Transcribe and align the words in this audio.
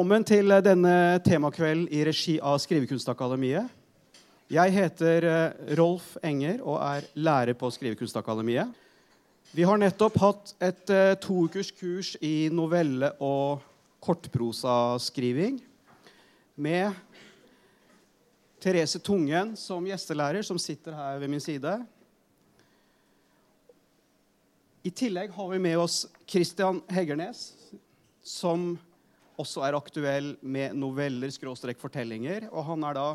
Velkommen 0.00 0.24
til 0.24 0.48
eh, 0.48 0.62
denne 0.64 0.92
temakvelden 1.20 1.82
i 1.92 1.98
regi 2.08 2.38
av 2.40 2.54
Skrivekunstakademiet. 2.62 3.68
Jeg 4.48 4.72
heter 4.72 5.26
eh, 5.28 5.58
Rolf 5.76 6.14
Enger 6.24 6.62
og 6.64 6.78
er 6.80 7.04
lærer 7.20 7.58
på 7.60 7.68
Skrivekunstakademiet. 7.68 8.72
Vi 9.52 9.68
har 9.68 9.76
nettopp 9.76 10.16
hatt 10.22 10.54
et 10.56 10.94
uh, 10.94 11.12
to 11.20 11.42
ukers 11.44 11.68
kurs 11.76 12.14
i 12.24 12.48
novelle- 12.48 13.12
og 13.20 13.60
kortprosaskriving 14.00 15.60
med 16.56 16.96
Therese 18.56 19.04
Tungen 19.04 19.52
som 19.52 19.84
gjestelærer, 19.84 20.40
som 20.40 20.56
sitter 20.56 20.96
her 20.96 21.20
ved 21.20 21.28
min 21.28 21.44
side. 21.44 21.76
I 24.80 24.96
tillegg 24.96 25.36
har 25.36 25.52
vi 25.52 25.66
med 25.68 25.76
oss 25.84 26.06
Christian 26.24 26.80
Heggernes, 26.88 27.50
som 28.24 28.78
også 29.40 29.64
er 29.66 29.76
aktuell 29.78 30.34
med 30.40 30.76
noveller-fortellinger. 30.78 32.48
Og 32.52 32.64
han 32.68 32.84
er 32.88 32.94
da 32.98 33.06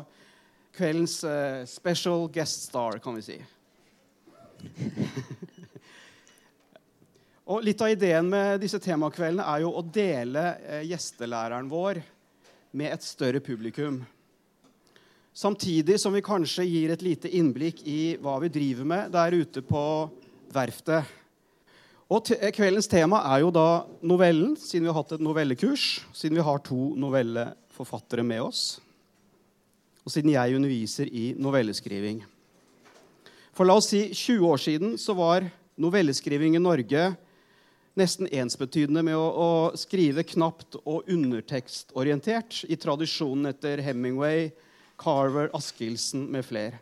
kveldens 0.76 1.20
uh, 1.24 1.64
special 1.68 2.26
guest 2.32 2.68
star, 2.68 2.98
kan 3.02 3.16
vi 3.16 3.22
si. 3.24 3.38
Og 7.46 7.62
Litt 7.62 7.82
av 7.84 7.92
ideen 7.94 8.26
med 8.26 8.58
disse 8.58 8.80
temakveldene 8.82 9.46
er 9.46 9.62
jo 9.62 9.70
å 9.78 9.82
dele 9.84 10.44
uh, 10.58 10.82
gjestelæreren 10.82 11.70
vår 11.70 12.02
med 12.76 12.92
et 12.92 13.04
større 13.06 13.40
publikum. 13.40 14.02
Samtidig 15.36 16.00
som 16.00 16.14
vi 16.16 16.24
kanskje 16.24 16.64
gir 16.64 16.92
et 16.92 17.04
lite 17.04 17.28
innblikk 17.36 17.82
i 17.84 18.16
hva 18.20 18.38
vi 18.40 18.48
driver 18.52 18.88
med 18.88 19.12
der 19.12 19.36
ute 19.36 19.62
på 19.64 19.84
verftet. 20.52 21.04
Og 22.06 22.30
eh, 22.36 22.52
Kveldens 22.54 22.86
tema 22.90 23.18
er 23.34 23.42
jo 23.42 23.50
da 23.54 23.84
novellen, 24.06 24.54
siden 24.58 24.86
vi 24.86 24.92
har 24.92 25.00
hatt 25.00 25.16
et 25.16 25.24
novellekurs. 25.26 25.86
Siden 26.14 26.38
vi 26.38 26.46
har 26.46 26.62
to 26.62 26.92
novelleforfattere 26.98 28.22
med 28.26 28.44
oss. 28.46 28.64
Og 30.06 30.14
siden 30.14 30.30
jeg 30.30 30.54
underviser 30.54 31.10
i 31.10 31.32
novelleskriving. 31.34 32.22
For 33.56 33.66
la 33.66 33.74
oss 33.80 33.90
si 33.90 34.04
20 34.12 34.46
år 34.46 34.60
siden 34.62 34.98
så 35.00 35.16
var 35.18 35.48
novelleskriving 35.80 36.54
i 36.54 36.62
Norge 36.62 37.08
nesten 37.96 38.28
ensbetydende 38.28 39.02
med 39.02 39.16
å, 39.16 39.24
å, 39.24 39.48
skrive 39.78 40.22
knapt 40.28 40.76
og 40.84 41.08
undertekstorientert 41.10 42.60
i 42.68 42.76
tradisjonen 42.78 43.48
etter 43.50 43.80
Hemingway, 43.82 44.50
Carver, 45.00 45.48
Askildsen 45.56 46.26
med 46.32 46.44
flere. 46.46 46.78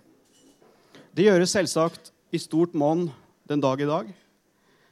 Det 1.15 1.29
gjøres 1.29 1.55
selvsagt 1.55 2.11
i 2.35 2.43
stort 2.43 2.75
monn 2.75 3.07
den 3.49 3.63
dag 3.63 3.81
i 3.81 3.89
dag. 3.89 4.11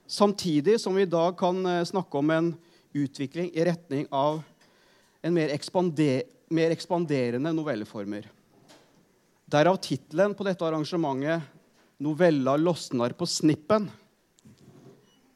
Samtidig 0.07 0.81
som 0.81 0.95
vi 0.95 1.03
i 1.03 1.11
dag 1.11 1.37
kan 1.39 1.67
eh, 1.67 1.85
snakke 1.85 2.19
om 2.19 2.31
en 2.31 2.53
utvikling 2.93 3.51
i 3.55 3.65
retning 3.65 4.07
av 4.11 4.43
en 5.23 5.35
mer, 5.35 5.53
ekspander, 5.55 6.23
mer 6.53 6.75
ekspanderende 6.75 7.53
novelleformer. 7.55 8.27
Derav 9.53 9.79
tittelen 9.85 10.35
på 10.35 10.45
dette 10.49 10.65
arrangementet 10.67 11.43
'Novella 12.03 12.57
losnar 12.57 13.13
på 13.15 13.27
snippen'. 13.27 13.87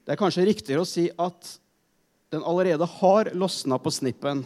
Det 0.05 0.15
er 0.15 0.19
kanskje 0.19 0.47
riktigere 0.47 0.83
å 0.83 0.89
si 0.89 1.09
at 1.19 1.59
den 2.31 2.43
allerede 2.43 2.87
har 2.99 3.31
losna 3.35 3.79
på 3.79 3.91
snippen, 3.95 4.45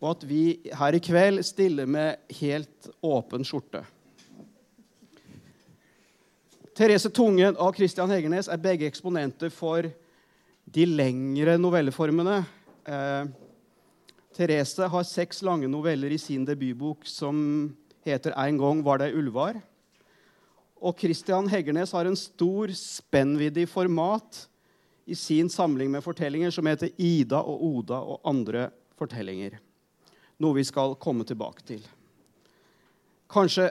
og 0.00 0.10
at 0.10 0.24
vi 0.28 0.60
her 0.72 0.96
i 0.96 1.00
kveld 1.04 1.44
stiller 1.44 1.86
med 1.86 2.16
helt 2.40 2.88
åpen 3.04 3.44
skjorte. 3.44 3.84
Therese 6.74 7.06
Tungen 7.14 7.54
og 7.62 7.76
Christian 7.76 8.10
Hegernes 8.10 8.48
er 8.50 8.58
begge 8.58 8.88
eksponenter 8.90 9.52
for 9.54 9.86
de 10.74 10.86
lengre 10.90 11.54
novelleformene. 11.60 12.40
Eh, 12.90 13.28
Therese 14.34 14.88
har 14.90 15.06
seks 15.06 15.44
lange 15.46 15.68
noveller 15.70 16.10
i 16.10 16.18
sin 16.18 16.42
debutbok 16.44 17.06
som 17.06 17.76
heter 18.04 18.32
'En 18.34 18.58
gang 18.58 18.82
var 18.82 18.98
det 18.98 19.14
ulvar'. 19.14 19.62
Og 20.82 20.98
Christian 20.98 21.46
Heggernes 21.48 21.92
har 21.92 22.06
en 22.06 22.16
stor 22.16 22.66
spennvidde 22.74 23.62
i 23.62 23.66
format 23.66 24.48
i 25.06 25.14
sin 25.14 25.48
samling 25.48 25.90
med 25.90 26.02
fortellinger 26.02 26.50
som 26.50 26.66
heter 26.66 26.90
'Ida 26.98 27.38
og 27.38 27.62
Oda 27.62 27.94
og 27.94 28.20
andre 28.24 28.70
fortellinger'. 28.98 29.58
Noe 30.40 30.54
vi 30.54 30.64
skal 30.64 30.96
komme 30.96 31.24
tilbake 31.24 31.62
til. 31.64 31.86
Kanskje 33.30 33.70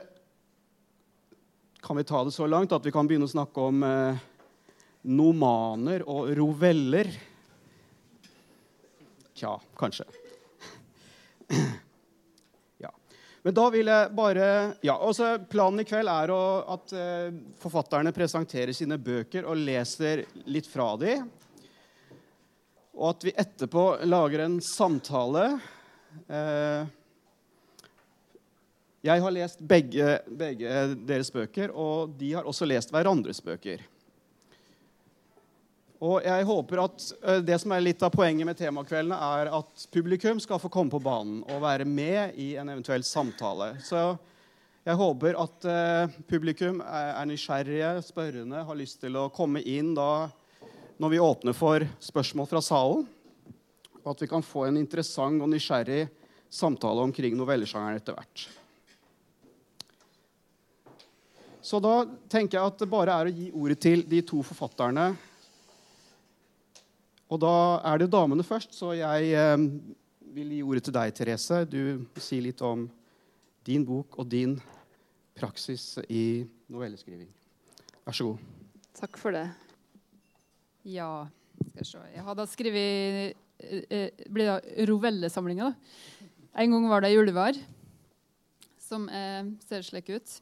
kan 1.84 2.00
vi 2.00 2.06
ta 2.08 2.24
det 2.24 2.32
så 2.32 2.48
langt 2.48 2.72
at 2.72 2.86
vi 2.86 2.92
kan 2.94 3.06
begynne 3.08 3.28
å 3.28 3.34
snakke 3.34 3.68
om 3.68 3.84
eh, 3.84 4.26
nomaner 5.12 6.04
og 6.08 6.32
roveller. 6.36 7.12
Tja, 9.36 9.58
kanskje. 9.76 10.08
Men 13.44 13.52
da 13.52 13.64
vil 13.68 13.88
jeg 13.92 14.12
bare 14.16 14.44
ja, 14.80 14.94
også 15.04 15.34
Planen 15.52 15.82
i 15.82 15.84
kveld 15.84 16.08
er 16.08 16.30
å, 16.32 16.42
at 16.78 16.92
eh, 16.96 17.26
forfatterne 17.60 18.14
presenterer 18.16 18.72
sine 18.72 18.96
bøker 18.96 19.44
og 19.44 19.60
leser 19.60 20.22
litt 20.48 20.64
fra 20.64 20.94
dem. 20.96 21.26
Og 22.96 23.10
at 23.10 23.26
vi 23.28 23.34
etterpå 23.44 23.82
lager 24.08 24.46
en 24.46 24.56
samtale. 24.64 25.44
Eh, 26.24 26.88
jeg 29.04 29.20
har 29.20 29.34
lest 29.36 29.58
begge, 29.60 30.18
begge 30.32 30.84
deres 31.04 31.28
bøker, 31.32 31.72
og 31.76 32.14
de 32.16 32.30
har 32.38 32.46
også 32.48 32.64
lest 32.68 32.92
hverandres 32.94 33.42
bøker. 33.44 33.82
Og 36.04 36.24
jeg 36.24 36.44
håper 36.48 36.80
at 36.82 37.04
eh, 37.22 37.40
Det 37.44 37.56
som 37.62 37.72
er 37.72 37.84
litt 37.84 38.02
av 38.04 38.12
poenget 38.12 38.48
med 38.48 38.58
temakveldene, 38.58 39.16
er 39.16 39.50
at 39.60 39.84
publikum 39.94 40.40
skal 40.42 40.60
få 40.60 40.70
komme 40.72 40.92
på 40.92 41.02
banen 41.04 41.42
og 41.48 41.62
være 41.64 41.86
med 41.88 42.36
i 42.40 42.54
en 42.60 42.72
eventuell 42.72 43.04
samtale. 43.06 43.74
Så 43.84 44.14
jeg 44.84 45.00
håper 45.00 45.38
at 45.40 45.64
uh, 45.64 46.16
publikum 46.28 46.82
er 46.84 47.24
nysgjerrige, 47.24 48.02
spørrende, 48.04 48.66
har 48.68 48.76
lyst 48.76 48.98
til 49.00 49.16
å 49.16 49.30
komme 49.32 49.62
inn 49.64 49.94
da 49.96 50.26
når 51.00 51.14
vi 51.14 51.22
åpner 51.24 51.56
for 51.56 51.86
spørsmål 52.04 52.50
fra 52.50 52.60
salen. 52.60 53.06
Og 54.02 54.10
at 54.12 54.26
vi 54.26 54.28
kan 54.28 54.44
få 54.44 54.66
en 54.68 54.76
interessant 54.76 55.40
og 55.40 55.48
nysgjerrig 55.48 56.02
samtale 56.52 57.08
omkring 57.08 57.32
novellesjangeren 57.38 57.96
etter 58.02 58.18
hvert. 58.18 58.44
Så 61.64 61.80
da 61.80 62.02
tenker 62.28 62.58
jeg 62.58 62.72
at 62.72 62.82
det 62.82 62.90
bare 62.92 63.14
er 63.14 63.30
å 63.30 63.34
gi 63.34 63.46
ordet 63.56 63.78
til 63.80 64.04
de 64.08 64.20
to 64.26 64.42
forfatterne 64.44 65.14
og 67.34 67.40
da 67.42 67.54
er 67.90 68.02
det 68.02 68.12
damene 68.12 68.44
først, 68.46 68.76
så 68.76 68.92
jeg 68.94 69.32
eh, 69.34 69.56
vil 70.36 70.52
gi 70.54 70.62
ordet 70.62 70.84
til 70.86 70.94
deg, 70.94 71.14
Therese. 71.16 71.64
Du 71.66 72.04
sier 72.20 72.44
litt 72.44 72.60
om 72.64 72.86
din 73.66 73.84
bok 73.86 74.18
og 74.20 74.28
din 74.30 74.58
praksis 75.34 75.96
i 76.06 76.44
novelleskriving. 76.70 77.30
Vær 78.04 78.14
så 78.14 78.28
god. 78.28 78.44
Takk 79.00 79.18
for 79.18 79.34
det. 79.34 79.46
Ja, 80.86 81.24
skal 81.56 81.80
jeg 81.80 81.90
se. 81.90 82.04
Jeg 82.12 82.26
hadde 82.28 82.48
skrevet 82.52 83.34
eh, 83.64 83.82
eh 83.88 84.26
blir 84.28 84.52
det 84.52 84.88
rovellesamlinga. 84.90 85.72
En 86.54 86.70
gang 86.70 86.88
var 86.88 87.02
det 87.02 87.16
'Ulvar', 87.16 87.58
som 88.78 89.08
eh, 89.08 89.42
ser 89.66 89.82
slik 89.82 90.12
ut. 90.12 90.40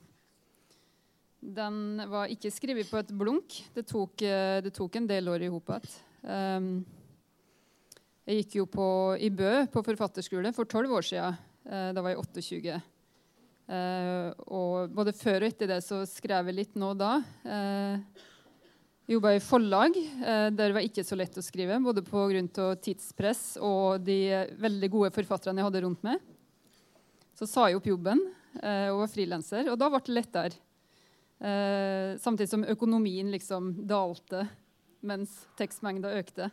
Den 1.42 1.98
var 2.06 2.30
ikke 2.30 2.52
skrevet 2.54 2.86
på 2.86 3.00
et 3.00 3.10
blunk. 3.18 3.56
Det 3.74 3.82
tok, 3.90 4.22
eh, 4.22 4.60
det 4.62 4.70
tok 4.76 4.94
en 4.96 5.08
del 5.10 5.26
år 5.28 5.42
i 5.42 5.50
hop 5.50 5.72
igjen. 5.74 5.96
Um, 6.22 6.84
jeg 8.22 8.44
gikk 8.44 8.54
jo 8.60 8.66
på, 8.70 8.86
i 9.18 9.26
Bø 9.34 9.66
på 9.66 9.82
forfatterskole 9.82 10.52
for 10.54 10.70
tolv 10.70 10.94
år 10.94 11.02
siden. 11.02 11.40
Uh, 11.66 11.90
da 11.90 11.98
var 11.98 12.14
jeg 12.14 12.22
28. 12.22 12.78
Uh, 13.66 14.30
og 14.54 14.94
både 14.94 15.16
før 15.18 15.42
og 15.42 15.50
etter 15.50 15.74
det 15.74 15.82
så 15.82 16.04
skrev 16.06 16.46
jeg 16.46 16.60
litt 16.60 16.78
nå 16.78 16.94
da. 16.94 17.18
Uh, 17.42 17.98
jobba 19.10 19.34
i 19.34 19.42
forlag. 19.42 19.98
Der 20.54 20.72
var 20.78 20.86
ikke 20.86 21.02
så 21.02 21.18
lett 21.18 21.34
å 21.34 21.42
skrive, 21.42 21.82
både 21.82 22.06
pga. 22.06 22.76
tidspress 22.78 23.58
og 23.58 24.06
de 24.06 24.46
veldig 24.62 24.88
gode 24.94 25.10
forfatterne 25.10 25.58
jeg 25.58 25.66
hadde 25.66 25.82
rundt 25.82 26.06
meg. 26.06 26.22
Så 27.34 27.50
sa 27.50 27.66
jeg 27.66 27.82
opp 27.82 27.90
jobben 27.90 28.22
og 28.62 29.00
var 29.02 29.10
frilanser, 29.10 29.66
og 29.72 29.76
da 29.80 29.90
ble 29.90 30.06
det 30.06 30.14
lettere. 30.14 30.60
Uh, 31.42 32.14
samtidig 32.22 32.52
som 32.52 32.62
økonomien 32.70 33.32
liksom 33.32 33.72
dalte 33.90 34.44
mens 35.02 35.32
tekstmengda 35.58 36.12
økte. 36.20 36.52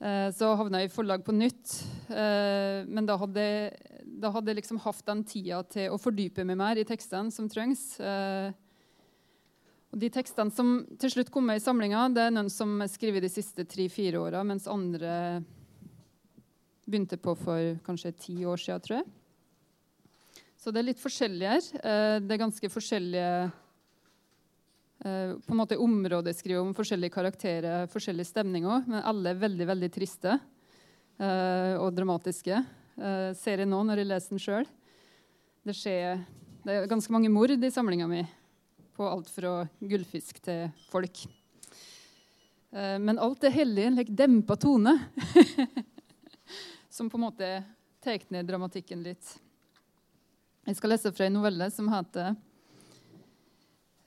Eh, 0.00 0.30
så 0.32 0.54
havna 0.56 0.80
jeg 0.80 0.88
i 0.88 0.94
forlag 0.94 1.24
på 1.26 1.34
nytt. 1.36 1.74
Eh, 2.08 2.88
men 2.88 3.06
da 3.08 3.18
hadde, 3.20 3.44
da 4.00 4.32
hadde 4.32 4.52
jeg 4.52 4.62
liksom 4.62 4.80
hatt 4.80 5.04
den 5.06 5.22
tida 5.28 5.60
til 5.68 5.92
å 5.92 6.00
fordype 6.00 6.46
meg 6.48 6.56
mer 6.60 6.80
i 6.80 6.86
tekstene 6.88 7.32
som 7.34 7.50
trengs. 7.52 7.84
Og 9.90 9.98
de 10.00 10.10
tekstene 10.14 10.54
som 10.54 10.86
til 11.02 11.12
slutt 11.12 11.32
kom 11.34 11.48
med 11.50 11.60
i 11.60 11.64
samlinga, 11.64 12.08
det 12.14 12.26
er 12.26 12.34
noen 12.34 12.50
som 12.52 12.78
er 12.80 12.90
skrevet 12.90 13.26
de 13.26 13.32
siste 13.32 13.66
tre-fire 13.68 14.22
åra, 14.22 14.44
mens 14.46 14.70
andre 14.70 15.42
begynte 16.86 17.18
på 17.20 17.36
for 17.38 17.76
kanskje 17.86 18.16
ti 18.18 18.36
år 18.48 18.58
siden, 18.58 18.84
tror 18.86 19.00
jeg. 19.00 19.08
Så 20.60 20.72
det 20.72 20.82
er 20.82 20.90
litt 20.90 21.00
forskjellig 21.00 21.48
her. 21.48 21.66
Det 22.20 22.34
er 22.34 22.42
ganske 22.44 22.68
forskjellige 22.68 23.30
Eh, 25.00 25.32
på 25.46 25.54
en 25.54 25.56
måte 25.56 25.78
områdeskrive 25.80 26.60
om 26.60 26.74
forskjellige 26.76 27.14
karakterer, 27.14 27.86
forskjellige 27.88 28.28
stemninger, 28.28 28.82
men 28.84 29.00
alle 29.00 29.32
er 29.32 29.38
veldig 29.40 29.66
veldig 29.72 29.88
triste. 29.94 30.38
eh, 31.20 31.74
og 31.76 31.94
dramatiske. 31.94 32.64
Ser 33.36 33.58
jeg 33.58 33.68
nå 33.68 33.78
når 33.84 34.00
jeg 34.00 34.08
leser 34.08 34.30
den 34.30 34.40
sjøl. 34.40 34.66
Det, 35.64 35.74
det 36.64 36.72
er 36.74 36.86
ganske 36.88 37.12
mange 37.12 37.30
mord 37.32 37.50
i 37.50 37.70
samlinga 37.70 38.06
mi, 38.08 38.20
på 38.96 39.04
alt 39.08 39.28
fra 39.28 39.66
gullfisk 39.80 40.40
til 40.44 40.68
folk. 40.90 41.22
Men 42.72 43.18
alt 43.18 43.44
er 43.44 43.56
hellig, 43.56 43.86
en 43.86 43.96
like 43.96 44.12
dempa 44.12 44.56
tone, 44.56 44.98
som 46.90 47.08
på 47.08 47.16
en 47.16 47.24
måte 47.24 47.48
tar 48.04 48.20
ned 48.28 48.48
dramatikken 48.48 49.00
litt. 49.04 49.32
Jeg 50.70 50.78
skal 50.78 50.92
lese 50.92 51.10
fra 51.10 51.26
en 51.26 51.34
novelle 51.34 51.66
som 51.74 51.88
heter 51.90 52.28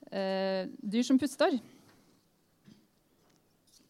eh, 0.07 0.69
'Dyr 0.80 1.04
som 1.04 1.19
puster' 1.19 1.60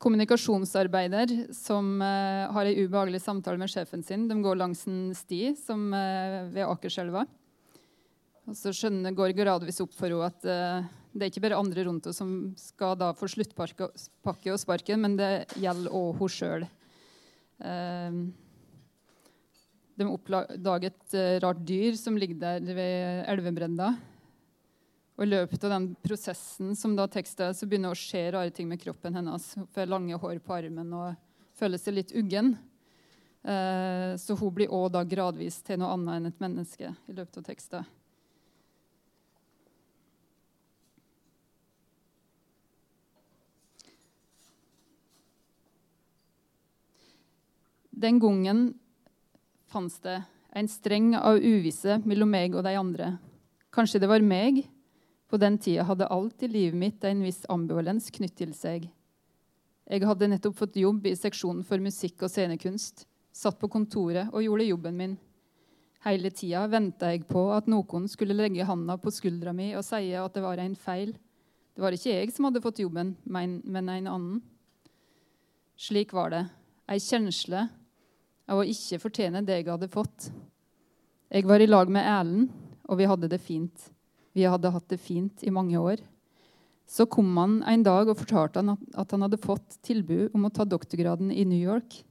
kommunikasjonsarbeider 0.04 1.54
som 1.56 2.02
eh, 2.02 2.50
har 2.52 2.66
en 2.68 2.80
ubehagelig 2.82 3.22
samtale 3.24 3.62
med 3.62 3.72
sjefen 3.72 4.04
sin. 4.04 4.26
De 4.28 4.36
går 4.44 4.58
langs 4.60 4.84
en 4.90 5.14
sti 5.16 5.54
som, 5.56 5.86
eh, 5.94 6.50
ved 6.52 6.66
Akerselva. 6.68 7.24
Og 8.44 8.58
så 8.60 8.74
skjønner, 8.76 9.16
går 9.16 9.36
gradvis 9.38 9.80
opp 9.86 9.94
for 9.96 10.12
henne 10.12 10.28
at 10.28 10.50
eh, 10.50 10.92
det 11.14 11.28
er 11.28 11.32
ikke 11.32 11.46
bare 11.46 11.62
andre 11.62 11.86
rundt 11.88 12.10
henne 12.10 12.18
som 12.18 12.34
skal 12.60 12.98
da 13.00 13.14
få 13.16 13.30
sluttpakke 13.32 14.52
og 14.52 14.60
sparken, 14.60 15.06
men 15.06 15.16
det 15.22 15.32
gjelder 15.56 15.94
òg 15.94 16.18
henne 16.20 16.38
sjøl. 16.40 16.72
De 20.00 20.08
oppdaget 20.10 21.14
et 21.14 21.44
rart 21.44 21.62
dyr 21.68 21.98
som 22.00 22.18
ligger 22.18 22.40
der 22.42 22.74
ved 22.74 23.24
elvebredda. 23.30 23.92
Og 25.14 25.26
I 25.28 25.30
løpet 25.30 25.66
av 25.68 25.76
den 25.76 25.88
prosessen 26.02 26.74
som 26.78 26.96
da 26.98 27.06
tekstet, 27.12 27.54
så 27.54 27.68
begynner 27.70 27.94
det 27.94 27.98
å 28.00 28.02
skje 28.02 28.24
rare 28.34 28.54
ting 28.54 28.70
med 28.70 28.82
kroppen 28.82 29.14
hennes. 29.14 29.52
Hun 29.54 29.68
får 29.76 29.92
lange 29.92 30.18
hår 30.18 30.40
på 30.42 30.56
armen 30.56 30.96
og 30.98 31.14
føler 31.60 31.82
seg 31.82 32.00
litt 32.00 32.14
uggen. 32.18 32.56
Eh, 33.46 34.14
så 34.18 34.38
hun 34.40 34.54
blir 34.56 34.74
òg 34.74 34.90
da 34.96 35.04
gradvis 35.06 35.62
til 35.68 35.82
noe 35.82 35.94
annet 35.94 36.18
enn 36.18 36.32
et 36.32 36.42
menneske 36.42 36.90
i 36.90 37.14
løpet 37.14 37.44
av 37.44 37.46
teksten. 37.52 37.92
Den 48.04 48.18
gangen 48.20 48.72
fantes 49.74 50.00
det 50.06 50.20
en 50.54 50.70
streng 50.70 51.16
av 51.18 51.42
uvisse 51.42 51.98
mellom 52.06 52.30
meg 52.30 52.54
og 52.54 52.66
de 52.66 52.76
andre. 52.78 53.16
Kanskje 53.74 54.04
det 54.04 54.10
var 54.12 54.22
meg 54.22 54.62
på 55.34 55.40
den 55.42 55.58
tida 55.58 55.88
hadde 55.88 56.12
alt 56.14 56.44
i 56.46 56.50
livet 56.52 56.78
mitt 56.78 57.06
en 57.10 57.24
viss 57.26 57.42
ambivalens 57.50 58.12
knytt 58.14 58.36
til 58.38 58.54
seg. 58.54 58.86
Jeg 59.90 60.06
hadde 60.06 60.30
nettopp 60.30 60.60
fått 60.60 60.78
jobb 60.78 61.08
i 61.10 61.16
seksjonen 61.18 61.66
for 61.66 61.82
musikk 61.82 62.22
og 62.24 62.32
scenekunst, 62.32 63.08
satt 63.34 63.58
på 63.60 63.70
kontoret 63.74 64.30
og 64.30 64.46
gjorde 64.46 64.70
jobben 64.70 65.00
min. 65.00 65.18
Hele 66.06 66.30
tida 66.36 66.68
venta 66.70 67.10
jeg 67.10 67.26
på 67.26 67.48
at 67.56 67.68
noen 67.72 68.06
skulle 68.12 68.38
legge 68.38 68.68
handa 68.68 69.00
på 69.02 69.12
skuldra 69.12 69.56
mi 69.58 69.72
og 69.74 69.86
si 69.88 70.14
at 70.14 70.38
det 70.38 70.44
var 70.46 70.62
en 70.62 70.78
feil. 70.78 71.16
Det 71.74 71.82
var 71.82 71.96
ikke 71.96 72.14
jeg 72.14 72.34
som 72.36 72.46
hadde 72.46 72.62
fått 72.62 72.84
jobben, 72.84 73.16
men 73.26 73.58
en 73.66 73.90
annen. 73.90 74.42
Slik 75.74 76.14
var 76.14 76.30
det. 76.30 76.44
Ei 76.86 77.00
kjensle 77.02 77.72
av 78.50 78.62
å 78.62 78.68
ikke 78.68 79.02
fortjene 79.02 79.44
det 79.46 79.62
jeg 79.62 79.70
hadde 79.72 79.92
fått. 79.92 80.30
Jeg 81.34 81.48
var 81.50 81.64
i 81.64 81.70
lag 81.70 81.90
med 81.92 82.06
Erlend, 82.06 82.50
og 82.90 83.00
vi 83.00 83.08
hadde 83.10 83.30
det 83.32 83.42
fint. 83.42 83.90
Vi 84.34 84.46
hadde 84.50 84.72
hatt 84.74 84.90
det 84.92 85.00
fint 85.02 85.44
i 85.46 85.54
mange 85.54 85.80
år. 85.80 86.02
Så 86.90 87.06
kom 87.10 87.32
han 87.38 87.62
en 87.70 87.86
dag 87.86 88.10
og 88.12 88.20
fortalte 88.20 88.62
han 88.62 88.76
at 88.76 89.14
han 89.16 89.24
hadde 89.26 89.40
fått 89.42 89.80
tilbud 89.86 90.36
om 90.36 90.46
å 90.46 90.52
ta 90.54 90.66
doktorgraden 90.68 91.32
i 91.32 91.46
New 91.48 91.60
York. 91.60 92.02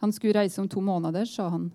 Han 0.00 0.12
skulle 0.12 0.36
reise 0.38 0.60
om 0.62 0.68
to 0.70 0.80
måneder, 0.84 1.26
sa 1.26 1.48
han. 1.52 1.70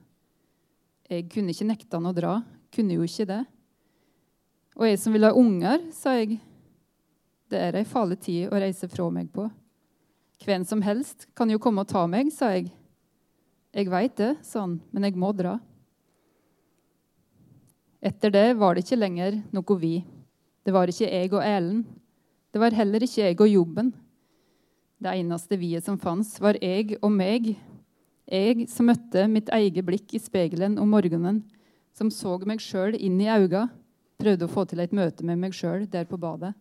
Jeg 1.12 1.28
kunne 1.34 1.52
ikke 1.52 1.68
nekte 1.68 1.98
han 1.98 2.08
å 2.08 2.16
dra. 2.16 2.38
Kunne 2.72 2.96
jo 2.96 3.06
ikke 3.06 3.28
det. 3.28 3.42
Og 4.80 4.88
jeg 4.88 5.00
som 5.02 5.14
vil 5.14 5.28
ha 5.28 5.34
unger, 5.36 5.84
sa 5.94 6.16
jeg. 6.16 6.40
Det 7.52 7.60
er 7.60 7.82
ei 7.82 7.88
farlig 7.88 8.22
tid 8.24 8.48
å 8.48 8.62
reise 8.62 8.88
fra 8.88 9.10
meg 9.12 9.28
på. 9.34 9.50
Hvem 10.42 10.64
som 10.66 10.82
helst 10.82 11.28
kan 11.38 11.52
jo 11.52 11.60
komme 11.62 11.84
og 11.84 11.92
ta 11.92 12.06
meg, 12.10 12.32
sa 12.34 12.54
jeg. 12.56 12.72
Jeg 13.72 13.88
veit 13.88 14.16
det, 14.20 14.34
sa 14.44 14.66
han, 14.66 14.80
men 14.92 15.08
jeg 15.08 15.16
må 15.20 15.32
dra. 15.36 15.56
Etter 18.04 18.34
det 18.34 18.48
var 18.60 18.76
det 18.76 18.84
ikke 18.84 19.00
lenger 19.00 19.38
noe 19.56 19.78
vi. 19.80 20.02
Det 20.66 20.74
var 20.76 20.92
ikke 20.92 21.08
jeg 21.08 21.32
og 21.32 21.44
Elen. 21.46 21.84
Det 22.52 22.60
var 22.60 22.76
heller 22.76 23.06
ikke 23.06 23.22
jeg 23.22 23.38
og 23.40 23.48
jobben. 23.48 23.94
Det 25.02 25.14
eneste 25.22 25.58
vi-et 25.58 25.88
som 25.88 26.00
fantes, 26.02 26.36
var 26.44 26.60
jeg 26.60 26.98
og 27.00 27.14
meg. 27.16 27.54
Jeg 28.28 28.68
som 28.70 28.90
møtte 28.92 29.24
mitt 29.32 29.50
eget 29.56 29.86
blikk 29.88 30.18
i 30.18 30.22
speilet 30.22 30.78
om 30.80 30.92
morgenen, 30.92 31.42
som 31.96 32.12
så 32.12 32.36
meg 32.48 32.62
sjøl 32.64 32.98
inn 33.00 33.18
i 33.24 33.32
auga, 33.32 33.70
prøvde 34.22 34.46
å 34.46 34.52
få 34.52 34.66
til 34.70 34.84
et 34.84 34.94
møte 34.94 35.26
med 35.26 35.40
meg 35.42 35.56
sjøl 35.56 35.88
der 35.90 36.06
på 36.10 36.20
badet. 36.22 36.54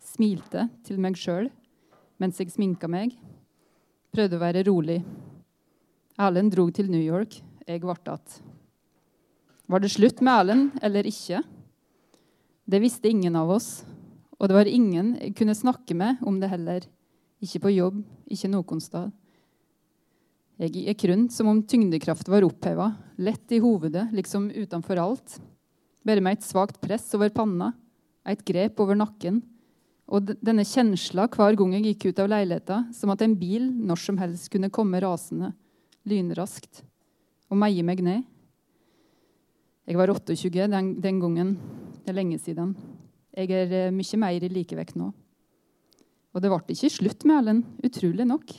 Smilte 0.00 0.68
til 0.84 1.00
meg 1.00 1.16
sjøl 1.20 1.50
mens 2.20 2.36
jeg 2.40 2.52
sminka 2.52 2.88
meg. 2.90 3.14
Prøvde 4.12 4.36
å 4.36 4.42
være 4.42 4.64
rolig. 4.68 5.00
Erlend 6.20 6.52
dro 6.52 6.66
til 6.68 6.90
New 6.92 7.00
York. 7.00 7.38
Jeg 7.64 7.80
ble 7.80 7.94
igjen. 7.96 8.40
Var 9.70 9.80
det 9.80 9.92
slutt 9.94 10.18
med 10.20 10.34
Erlend 10.34 10.80
eller 10.84 11.06
ikke? 11.08 11.40
Det 12.70 12.80
visste 12.82 13.08
ingen 13.08 13.38
av 13.38 13.48
oss, 13.54 13.84
og 14.36 14.50
det 14.50 14.56
var 14.58 14.68
ingen 14.68 15.14
jeg 15.16 15.32
kunne 15.38 15.56
snakke 15.56 15.96
med 15.96 16.20
om 16.26 16.36
det 16.42 16.50
heller. 16.52 16.84
Ikke 17.40 17.62
på 17.64 17.72
jobb, 17.72 18.02
ikke 18.28 18.50
noen 18.52 18.82
sted. 18.84 19.14
Jeg 20.60 20.74
gikk 20.76 21.06
rundt 21.08 21.32
som 21.32 21.48
om 21.48 21.62
tyngdekraft 21.64 22.28
var 22.28 22.44
oppheva, 22.44 22.90
lett 23.16 23.54
i 23.56 23.62
hovedet, 23.64 24.10
liksom 24.12 24.50
utenfor 24.52 25.00
alt. 25.00 25.38
Bare 26.04 26.20
med 26.20 26.36
et 26.36 26.44
svakt 26.44 26.76
press 26.82 27.06
over 27.16 27.32
panna, 27.32 27.70
et 28.28 28.44
grep 28.44 28.76
over 28.84 28.98
nakken. 28.98 29.40
Og 30.10 30.34
denne 30.42 30.66
kjensla 30.68 31.30
hver 31.32 31.56
gang 31.56 31.72
jeg 31.78 31.94
gikk 31.94 32.10
ut 32.10 32.20
av 32.20 32.28
leiligheta, 32.34 32.82
som 32.92 33.14
at 33.14 33.24
en 33.24 33.38
bil 33.40 33.70
når 33.72 34.04
som 34.04 34.20
helst 34.20 34.50
kunne 34.52 34.72
komme 34.74 35.00
rasende, 35.00 35.54
lynraskt, 36.08 36.82
og 37.50 37.58
meie 37.60 37.84
meg 37.86 38.02
ned. 38.04 38.24
Jeg 39.88 39.98
var 39.98 40.12
28 40.12 40.68
den, 40.70 40.90
den 41.02 41.20
gangen. 41.20 41.54
Det 42.04 42.12
er 42.12 42.18
lenge 42.20 42.38
siden. 42.38 42.76
Jeg 43.34 43.50
er 43.54 43.72
eh, 43.74 43.94
mye 43.94 44.18
mer 44.22 44.44
i 44.46 44.50
likevekt 44.50 44.96
nå. 44.98 45.10
Og 46.30 46.42
det 46.42 46.50
ble 46.52 46.76
ikke 46.76 46.92
slutt 46.92 47.26
med 47.26 47.40
Erlend, 47.40 47.64
utrolig 47.82 48.26
nok. 48.28 48.52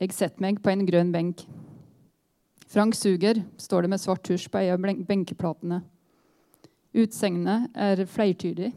Jeg 0.00 0.14
setter 0.16 0.40
meg 0.44 0.60
på 0.62 0.70
en 0.72 0.86
grønn 0.86 1.10
benk. 1.12 1.42
Frank 2.70 2.94
Suger 2.94 3.42
står 3.58 3.84
det 3.84 3.90
med 3.90 4.00
svart 4.00 4.22
tusj 4.24 4.46
på 4.52 4.62
en 4.62 4.76
av 4.76 5.02
benkeplatene. 5.08 5.80
Utsegnet 6.94 7.74
er 7.74 8.04
flertydig. 8.06 8.70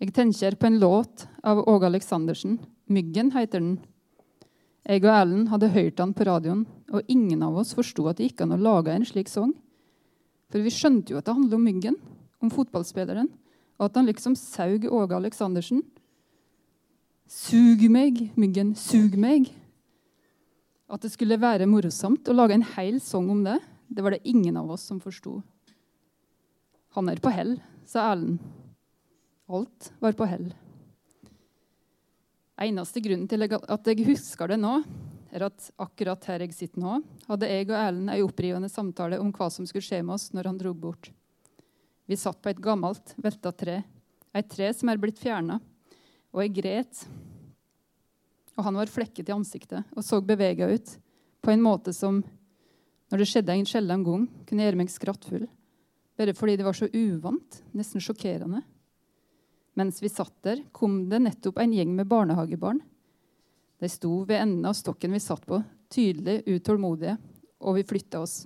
Jeg 0.00 0.12
tenker 0.16 0.56
på 0.56 0.68
en 0.68 0.78
låt 0.80 1.26
av 1.44 1.64
Åge 1.68 1.88
Aleksandersen. 1.88 2.58
'Myggen' 2.88 3.32
heter 3.32 3.60
den. 3.60 3.78
Jeg 4.88 5.02
og 5.04 5.10
Erlend 5.12 5.50
hadde 5.52 5.72
hørt 5.74 6.00
han 6.00 6.14
på 6.16 6.24
radioen, 6.24 6.64
og 6.90 7.06
ingen 7.12 7.42
av 7.44 7.58
oss 7.60 7.74
forsto 7.76 8.06
at 8.08 8.18
det 8.18 8.30
gikk 8.30 8.44
an 8.44 8.56
å 8.56 8.60
lage 8.60 8.94
en 8.94 9.04
slik 9.06 9.28
sang. 9.28 9.52
For 10.50 10.64
vi 10.64 10.72
skjønte 10.72 11.12
jo 11.12 11.20
at 11.20 11.28
det 11.28 11.36
handlet 11.36 11.58
om 11.58 11.66
Myggen, 11.68 11.98
om 12.40 12.52
fotballspilleren, 12.52 13.28
og 13.78 13.86
at 13.86 13.98
han 13.98 14.08
liksom 14.08 14.36
saug 14.36 14.86
Åge 14.88 15.16
Aleksandersen. 15.16 15.82
Sug 17.30 17.84
meg, 17.92 18.24
Myggen, 18.40 18.72
sug 18.74 19.14
meg. 19.20 19.52
At 20.90 21.04
det 21.04 21.12
skulle 21.12 21.38
være 21.40 21.68
morsomt 21.70 22.26
å 22.26 22.34
lage 22.34 22.56
en 22.56 22.66
hel 22.74 22.98
sang 23.04 23.28
om 23.30 23.44
det, 23.46 23.60
det 23.90 24.02
var 24.02 24.14
det 24.14 24.24
ingen 24.28 24.56
av 24.58 24.70
oss 24.70 24.88
som 24.88 25.00
forsto. 25.02 25.38
Han 26.96 27.10
er 27.10 27.22
på 27.22 27.30
hell, 27.30 27.56
sa 27.86 28.08
Erlend. 28.10 28.40
Alt 29.50 29.92
var 30.02 30.14
på 30.18 30.26
hell. 30.30 30.50
Eneste 32.60 33.00
grunnen 33.00 33.28
til 33.28 33.46
at 33.48 33.88
jeg 33.88 34.04
husker 34.04 34.50
det 34.52 34.58
nå, 34.60 34.82
er 35.32 35.46
at 35.46 35.70
akkurat 35.80 36.26
her 36.28 36.42
jeg 36.44 36.52
sitter 36.52 36.82
nå, 36.82 36.98
hadde 37.28 37.48
jeg 37.48 37.68
og 37.70 37.76
Erlend 37.78 38.12
ei 38.12 38.20
opprivende 38.20 38.68
samtale 38.68 39.16
om 39.22 39.30
hva 39.32 39.46
som 39.52 39.64
skulle 39.68 39.86
skje 39.86 40.02
med 40.04 40.18
oss 40.18 40.28
når 40.34 40.50
han 40.50 40.58
dro 40.60 40.74
bort. 40.76 41.08
Vi 42.10 42.18
satt 42.18 42.40
på 42.42 42.50
et 42.50 42.60
gammelt, 42.60 43.14
velta 43.22 43.52
tre, 43.54 43.78
et 44.36 44.50
tre 44.50 44.68
som 44.76 44.90
er 44.90 45.00
blitt 45.00 45.20
fjerna, 45.22 45.56
og 46.34 46.42
jeg 46.44 46.56
gret. 46.58 47.04
Og 48.58 48.66
han 48.66 48.76
var 48.76 48.92
flekket 48.92 49.30
i 49.30 49.34
ansiktet 49.34 49.96
og 49.96 50.04
så 50.04 50.20
bevega 50.20 50.68
ut 50.68 50.92
på 51.40 51.54
en 51.54 51.64
måte 51.64 51.94
som, 51.96 52.20
når 53.08 53.22
det 53.22 53.30
skjedde 53.30 53.56
en 53.56 53.70
sjelden 53.70 54.04
gang, 54.04 54.26
kunne 54.44 54.66
gjøre 54.66 54.82
meg 54.82 54.92
skrattfull. 54.92 55.46
Bare 56.20 56.36
fordi 56.36 56.58
det 56.60 56.66
var 56.66 56.76
så 56.76 56.90
uvant, 56.92 57.62
nesten 57.72 58.04
sjokkerende. 58.04 58.60
Mens 59.80 60.02
vi 60.04 60.12
satt 60.12 60.36
der, 60.44 60.60
kom 60.76 61.06
det 61.08 61.22
nettopp 61.24 61.58
en 61.62 61.72
gjeng 61.72 61.96
med 61.96 62.08
barnehagebarn 62.10 62.82
de 63.80 63.88
sto 63.88 64.24
ved 64.28 64.36
enden 64.36 64.66
av 64.68 64.76
stokken 64.76 65.12
vi 65.12 65.20
satt 65.20 65.46
på, 65.48 65.62
tydelig 65.88 66.42
utålmodige, 66.46 67.16
og 67.64 67.78
vi 67.78 67.86
flytta 67.88 68.20
oss. 68.20 68.42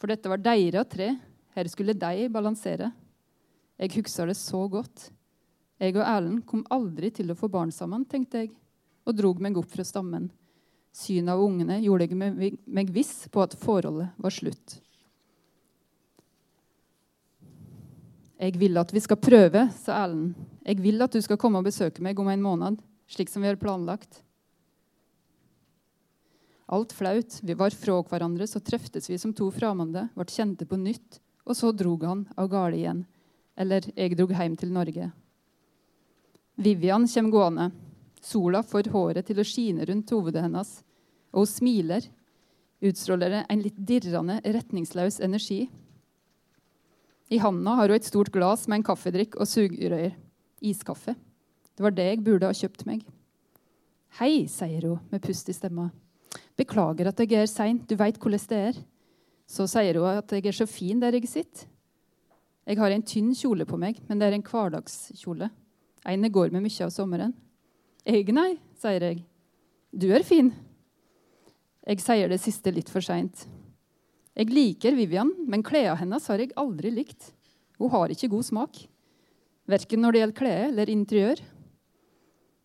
For 0.00 0.08
dette 0.08 0.30
var 0.32 0.40
deres 0.40 0.88
tre. 0.92 1.10
Her 1.56 1.68
skulle 1.72 1.96
de 1.96 2.28
balansere. 2.32 2.90
Jeg 3.76 3.92
husker 3.98 4.28
det 4.28 4.36
så 4.40 4.62
godt. 4.72 5.10
Jeg 5.80 5.96
og 5.96 6.04
Erlend 6.04 6.46
kom 6.48 6.64
aldri 6.72 7.10
til 7.12 7.32
å 7.32 7.36
få 7.36 7.50
barn 7.52 7.72
sammen, 7.72 8.04
tenkte 8.08 8.44
jeg, 8.44 8.54
og 9.04 9.16
drog 9.16 9.40
meg 9.44 9.56
opp 9.60 9.68
fra 9.72 9.84
stammen. 9.84 10.30
Synet 10.96 11.34
av 11.34 11.44
ungene 11.44 11.76
gjorde 11.84 12.08
jeg 12.08 12.56
meg 12.64 12.92
viss 12.92 13.26
på 13.32 13.44
at 13.44 13.56
forholdet 13.60 14.16
var 14.16 14.32
slutt. 14.32 14.78
Jeg 18.36 18.58
vil 18.60 18.76
at 18.76 18.92
vi 18.92 19.00
skal 19.00 19.16
prøve, 19.16 19.62
sa 19.80 20.02
Erlend. 20.04 20.36
Jeg 20.66 20.82
vil 20.84 21.00
at 21.00 21.14
du 21.14 21.22
skal 21.24 21.38
komme 21.40 21.62
og 21.62 21.68
besøke 21.68 22.02
meg 22.04 22.18
om 22.20 22.28
en 22.28 22.42
måned, 22.44 22.80
slik 23.08 23.30
som 23.32 23.44
vi 23.44 23.48
har 23.48 23.60
planlagt. 23.60 24.20
Alt 26.66 26.92
flaut, 26.92 27.38
vi 27.46 27.54
var 27.56 27.72
fra 27.78 28.00
hverandre, 28.10 28.46
så 28.50 28.60
treftes 28.60 29.08
vi 29.08 29.16
som 29.22 29.32
to 29.32 29.48
fremmede, 29.54 30.08
ble 30.12 30.26
kjente 30.28 30.66
på 30.68 30.76
nytt, 30.80 31.20
og 31.46 31.56
så 31.56 31.70
drog 31.72 32.04
han 32.04 32.26
av 32.36 32.50
gårde 32.52 32.80
igjen. 32.80 33.04
Eller 33.56 33.86
jeg 33.94 34.18
drog 34.18 34.34
hjem 34.34 34.56
til 34.58 34.74
Norge. 34.74 35.08
Vivian 36.60 37.06
kommer 37.08 37.32
gående. 37.32 37.70
Sola 38.20 38.60
får 38.66 38.90
håret 38.90 39.28
til 39.28 39.38
å 39.38 39.46
skine 39.46 39.86
rundt 39.86 40.10
hovedet 40.12 40.42
hennes, 40.42 40.80
og 41.32 41.46
hun 41.46 41.52
smiler. 41.54 42.10
Utstråler 42.84 43.44
en 43.46 43.62
litt 43.62 43.78
dirrende, 43.78 44.42
retningsløs 44.44 45.22
energi. 45.24 45.68
I 47.30 47.38
handa 47.42 47.74
har 47.80 47.90
hun 47.90 47.98
et 47.98 48.06
stort 48.06 48.30
glass 48.34 48.68
med 48.68 48.80
en 48.80 48.86
kaffedrikk 48.86 49.34
og 49.40 49.48
sugerøyer. 49.50 50.14
Iskaffe. 50.62 51.16
Det 51.76 51.84
var 51.84 51.92
det 51.92 52.06
jeg 52.06 52.24
burde 52.24 52.48
ha 52.48 52.54
kjøpt 52.56 52.86
meg. 52.88 53.02
Hei, 54.20 54.46
sier 54.48 54.86
hun 54.86 55.00
med 55.10 55.22
pust 55.24 55.50
i 55.50 55.54
stemma. 55.56 55.90
Beklager 56.56 57.10
at 57.10 57.18
jeg 57.20 57.34
er 57.36 57.50
sein, 57.50 57.82
du 57.84 57.96
veit 57.98 58.16
hvordan 58.16 58.46
det 58.48 58.60
er. 58.70 58.78
Så 59.46 59.66
sier 59.70 59.98
hun 59.98 60.22
at 60.22 60.32
jeg 60.32 60.46
er 60.46 60.56
så 60.56 60.66
fin 60.70 61.02
der 61.02 61.18
jeg 61.18 61.28
sitter. 61.28 61.66
Jeg 62.66 62.80
har 62.80 62.90
en 62.90 63.04
tynn 63.06 63.34
kjole 63.36 63.66
på 63.66 63.78
meg, 63.78 64.00
men 64.08 64.18
det 64.18 64.26
er 64.26 64.34
en 64.34 64.46
hverdagskjole. 64.46 65.50
En 66.06 66.24
jeg 66.24 66.32
går 66.34 66.54
med 66.54 66.64
mye 66.64 66.86
av 66.86 66.90
sommeren. 66.90 67.34
Jeg, 68.06 68.26
nei, 68.34 68.56
sier 68.78 69.02
jeg. 69.02 69.20
Du 69.94 70.08
er 70.14 70.24
fin. 70.26 70.50
Jeg 71.86 72.02
sier 72.02 72.30
det 72.30 72.40
siste 72.42 72.72
litt 72.74 72.90
for 72.90 73.04
seint. 73.04 73.46
Jeg 74.36 74.52
liker 74.52 74.96
Vivian, 74.98 75.30
men 75.48 75.64
klærne 75.64 75.96
hennes 76.02 76.26
har 76.28 76.42
jeg 76.42 76.52
aldri 76.60 76.90
likt. 76.92 77.30
Hun 77.80 77.92
har 77.92 78.12
ikke 78.12 78.28
god 78.34 78.44
smak. 78.44 78.82
Verken 79.66 80.02
når 80.04 80.12
det 80.12 80.20
gjelder 80.20 80.38
klær 80.40 80.64
eller 80.68 80.92
interiør. 80.92 81.40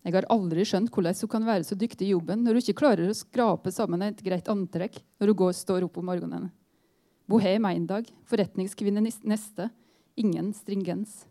Jeg 0.02 0.16
har 0.16 0.28
aldri 0.34 0.66
skjønt 0.66 0.92
hvordan 0.92 1.18
hun 1.22 1.32
kan 1.32 1.46
være 1.48 1.66
så 1.68 1.78
dyktig 1.78 2.08
i 2.08 2.12
jobben 2.12 2.42
når 2.44 2.58
hun 2.58 2.64
ikke 2.64 2.80
klarer 2.82 3.10
å 3.12 3.16
skrape 3.16 3.72
sammen 3.74 4.02
et 4.04 4.24
greit 4.26 4.50
antrekk 4.50 4.98
når 5.22 5.32
hun 5.32 5.40
går, 5.44 5.54
står 5.56 5.86
opp 5.88 6.00
om 6.02 6.10
morgenen. 6.10 6.50
Bohem 7.30 7.68
én 7.70 7.86
dag, 7.88 8.08
forretningskvinne 8.28 9.04
neste. 9.06 9.70
Ingen 10.20 10.52
stringens. 10.58 11.22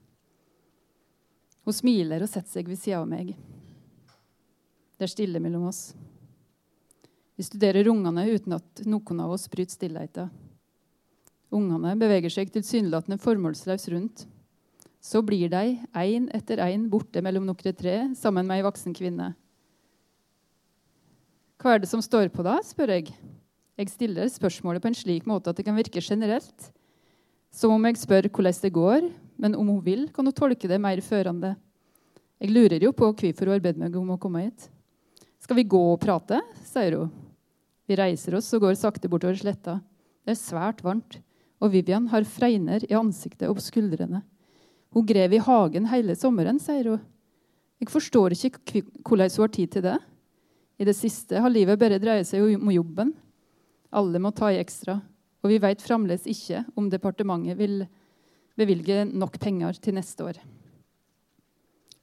Hun 1.67 1.77
smiler 1.77 2.25
og 2.25 2.31
setter 2.31 2.57
seg 2.57 2.71
ved 2.71 2.81
sida 2.81 3.03
av 3.03 3.11
meg. 3.11 3.35
Det 4.97 5.05
er 5.05 5.13
stille 5.13 5.43
mellom 5.43 5.69
oss. 5.69 5.91
Vi 7.41 7.45
studerer 7.47 7.89
ungene 7.89 8.27
uten 8.35 8.53
at 8.53 8.83
noen 8.85 9.21
av 9.25 9.31
oss 9.33 9.47
bryter 9.49 9.73
stillheten. 9.73 10.29
Ungene 11.57 11.95
beveger 11.97 12.29
seg 12.35 12.51
tilsynelatende 12.53 13.17
formålsløst 13.23 13.89
rundt. 13.95 14.25
Så 15.01 15.23
blir 15.25 15.49
de 15.49 15.79
én 15.97 16.27
etter 16.37 16.61
én 16.61 16.83
borte 16.93 17.23
mellom 17.25 17.47
noen 17.49 17.79
tre 17.79 17.95
sammen 18.19 18.45
med 18.45 18.59
ei 18.59 18.65
voksen 18.67 18.93
kvinne. 18.93 19.31
Hva 21.57 21.79
er 21.79 21.81
det 21.81 21.89
som 21.89 22.03
står 22.05 22.29
på 22.35 22.45
da, 22.45 22.59
spør 22.61 22.93
jeg. 22.99 23.09
Jeg 23.81 23.93
stiller 23.95 24.29
spørsmålet 24.29 24.85
på 24.85 24.93
en 24.93 24.99
slik 25.01 25.25
måte 25.25 25.49
at 25.49 25.57
det 25.57 25.65
kan 25.65 25.81
virke 25.81 26.05
generelt. 26.05 26.69
Som 27.49 27.73
om 27.79 27.89
jeg 27.89 28.03
spør 28.03 28.29
hvordan 28.29 28.61
det 28.67 28.73
går, 28.77 29.09
men 29.41 29.57
om 29.57 29.73
hun 29.73 29.81
vil, 29.89 30.05
kan 30.13 30.29
hun 30.29 30.37
tolke 30.37 30.69
det 30.69 30.77
mer 30.77 31.01
førende. 31.01 31.55
Jeg 32.37 32.53
lurer 32.53 32.85
jo 32.85 32.93
på 32.93 33.09
hvorfor 33.15 33.49
hun 33.49 33.57
har 33.57 33.65
bedt 33.65 33.81
meg 33.81 33.97
om 33.97 34.13
å 34.13 34.21
komme 34.21 34.45
hit. 34.45 34.69
Skal 35.41 35.57
vi 35.57 35.69
gå 35.73 35.85
og 35.95 36.03
prate? 36.05 36.45
sier 36.69 37.01
hun. 37.01 37.30
Vi 37.91 37.97
reiser 37.99 38.37
oss 38.39 38.47
og 38.55 38.63
går 38.63 38.77
sakte 38.79 39.09
bortover 39.11 39.35
sletta. 39.35 39.81
Det 40.23 40.37
er 40.37 40.39
svært 40.39 40.85
varmt, 40.87 41.17
og 41.59 41.73
Vivian 41.73 42.07
har 42.13 42.23
fregner 42.23 42.85
i 42.87 42.95
ansiktet 42.95 43.49
og 43.49 43.57
på 43.59 43.65
skuldrene. 43.65 44.21
Hun 44.95 45.07
grev 45.07 45.35
i 45.35 45.41
hagen 45.43 45.89
hele 45.91 46.15
sommeren, 46.19 46.61
sier 46.63 46.93
hun. 46.93 47.01
Jeg 47.83 47.91
forstår 47.91 48.37
ikke 48.37 48.85
hvordan 49.03 49.33
hun 49.35 49.43
har 49.43 49.51
tid 49.57 49.73
til 49.75 49.83
det. 49.89 49.97
I 50.79 50.87
det 50.87 50.95
siste 50.95 51.41
har 51.43 51.51
livet 51.51 51.81
bare 51.81 51.99
dreid 51.99 52.29
seg 52.29 52.45
om 52.61 52.71
jobben. 52.71 53.11
Alle 53.91 54.21
må 54.23 54.31
ta 54.39 54.53
i 54.53 54.61
ekstra. 54.61 55.01
Og 55.43 55.51
vi 55.51 55.59
vet 55.59 55.83
fremdeles 55.83 56.29
ikke 56.31 56.63
om 56.79 56.91
departementet 56.93 57.59
vil 57.59 57.83
bevilge 58.61 59.03
nok 59.09 59.41
penger 59.43 59.81
til 59.83 59.97
neste 59.97 60.29
år. 60.29 60.39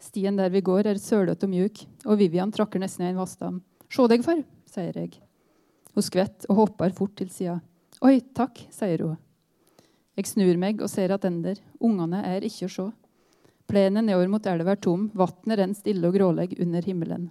Stien 0.03 0.36
der 0.36 0.51
vi 0.51 0.63
går, 0.65 0.89
er 0.89 1.00
sølete 1.00 1.48
og 1.48 1.53
mjuk, 1.53 1.86
og 2.06 2.20
Vivian 2.20 2.51
trakker 2.51 2.82
nesten 2.82 3.06
i 3.06 3.13
en 3.13 3.22
vassdam. 3.22 3.62
Se 3.88 4.10
deg 4.12 4.25
for, 4.25 4.44
sier 4.67 5.00
jeg. 5.00 5.22
Hun 5.98 6.06
skvetter 6.06 6.51
og 6.54 6.60
hopper 6.60 6.94
fort 6.94 7.16
til 7.18 7.32
sida. 7.34 7.56
Oi, 8.06 8.20
takk, 8.38 8.60
sier 8.70 9.01
hun. 9.01 9.16
Jeg 10.18 10.30
snur 10.30 10.60
meg 10.62 10.84
og 10.86 10.92
ser 10.94 11.10
attender. 11.16 11.58
Ungene 11.82 12.20
er 12.22 12.46
ikke 12.46 12.68
å 12.68 12.74
se. 12.74 12.86
Plenen 13.68 14.06
nedover 14.06 14.30
mot 14.30 14.46
elva 14.50 14.75
er 14.75 14.82
tom. 14.82 15.08
Vannet 15.18 15.58
renner 15.58 15.77
stille 15.77 16.06
og 16.06 16.13
grålegg 16.13 16.54
under 16.62 16.86
himmelen. 16.86 17.25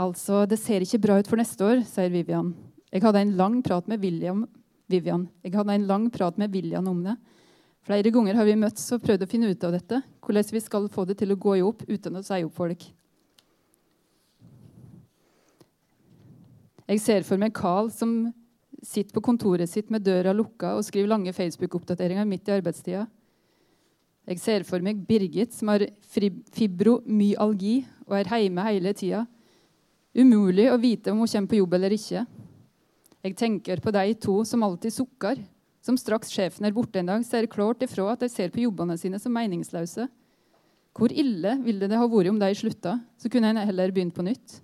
Altså, 0.00 0.46
det 0.48 0.56
ser 0.62 0.80
ikke 0.80 1.02
bra 1.04 1.18
ut 1.20 1.28
for 1.28 1.40
neste 1.40 1.66
år, 1.68 1.84
sier 1.84 2.08
Vivian. 2.14 2.54
Jeg 2.88 3.04
hadde 3.04 3.20
en 3.20 3.36
lang 3.36 3.60
prat 3.64 3.84
med 3.88 4.00
William, 4.00 4.46
Vivian. 4.88 5.28
Jeg 5.44 5.52
hadde 5.58 5.76
en 5.76 5.86
lang 5.92 6.08
prat 6.12 6.40
med 6.40 6.56
William 6.56 6.88
om 6.88 7.04
det. 7.04 7.18
Flere 7.84 8.14
ganger 8.14 8.40
har 8.40 8.48
vi 8.48 8.56
møttes 8.56 8.88
og 8.96 9.04
prøvd 9.04 9.26
å 9.26 9.28
finne 9.28 9.52
ut 9.52 9.68
av 9.68 9.76
dette. 9.76 10.00
Hvordan 10.24 10.52
vi 10.56 10.64
skal 10.64 10.88
få 10.88 11.04
det 11.04 11.20
til 11.20 11.36
å 11.36 11.40
gå 11.40 11.58
i 11.60 11.64
opp 11.68 11.84
uten 11.84 12.16
å 12.16 12.24
si 12.24 12.40
opp 12.46 12.56
folk. 12.56 12.88
Jeg 16.92 17.00
ser 17.00 17.24
for 17.24 17.40
meg 17.40 17.54
Carl 17.56 17.86
som 17.88 18.26
sitter 18.84 19.14
på 19.16 19.22
kontoret 19.24 19.70
sitt 19.70 19.88
med 19.92 20.04
døra 20.04 20.34
lukka 20.36 20.74
og 20.76 20.84
skriver 20.84 21.08
lange 21.08 21.32
Facebook-oppdateringer 21.32 22.26
midt 22.28 22.50
i 22.50 22.52
arbeidstida. 22.52 23.06
Jeg 24.28 24.40
ser 24.42 24.64
for 24.68 24.84
meg 24.84 25.00
Birgit, 25.08 25.54
som 25.56 25.70
har 25.72 25.86
fibromyalgi 26.52 27.78
og 28.04 28.16
er 28.18 28.28
hjemme 28.42 28.66
hele 28.66 28.92
tida. 28.98 29.22
Umulig 30.12 30.66
å 30.68 30.76
vite 30.82 31.14
om 31.14 31.22
hun 31.22 31.30
kommer 31.30 31.50
på 31.50 31.60
jobb 31.62 31.76
eller 31.78 31.94
ikke. 31.96 32.26
Jeg 33.24 33.38
tenker 33.40 33.80
på 33.80 33.94
de 33.94 34.12
to 34.20 34.34
som 34.44 34.66
alltid 34.66 34.92
sukker, 34.92 35.40
som 35.82 35.96
straks 35.98 36.30
sjefen 36.34 36.68
er 36.68 36.74
borte 36.76 37.00
en 37.00 37.08
dag, 37.08 37.24
ser 37.24 37.48
klart 37.50 37.82
ifra 37.86 38.10
at 38.12 38.20
de 38.20 38.28
ser 38.30 38.52
på 38.52 38.66
jobbene 38.66 38.98
sine 39.00 39.18
som 39.22 39.32
meningsløse. 39.32 40.10
Hvor 40.92 41.14
ille 41.14 41.56
ville 41.64 41.88
det 41.88 41.96
ha 41.96 42.10
vært 42.10 42.34
om 42.34 42.42
de 42.42 42.52
slutta? 42.58 42.98
Så 43.16 43.32
kunne 43.32 43.54
en 43.54 43.62
heller 43.64 43.94
begynt 43.94 44.14
på 44.14 44.26
nytt. 44.26 44.60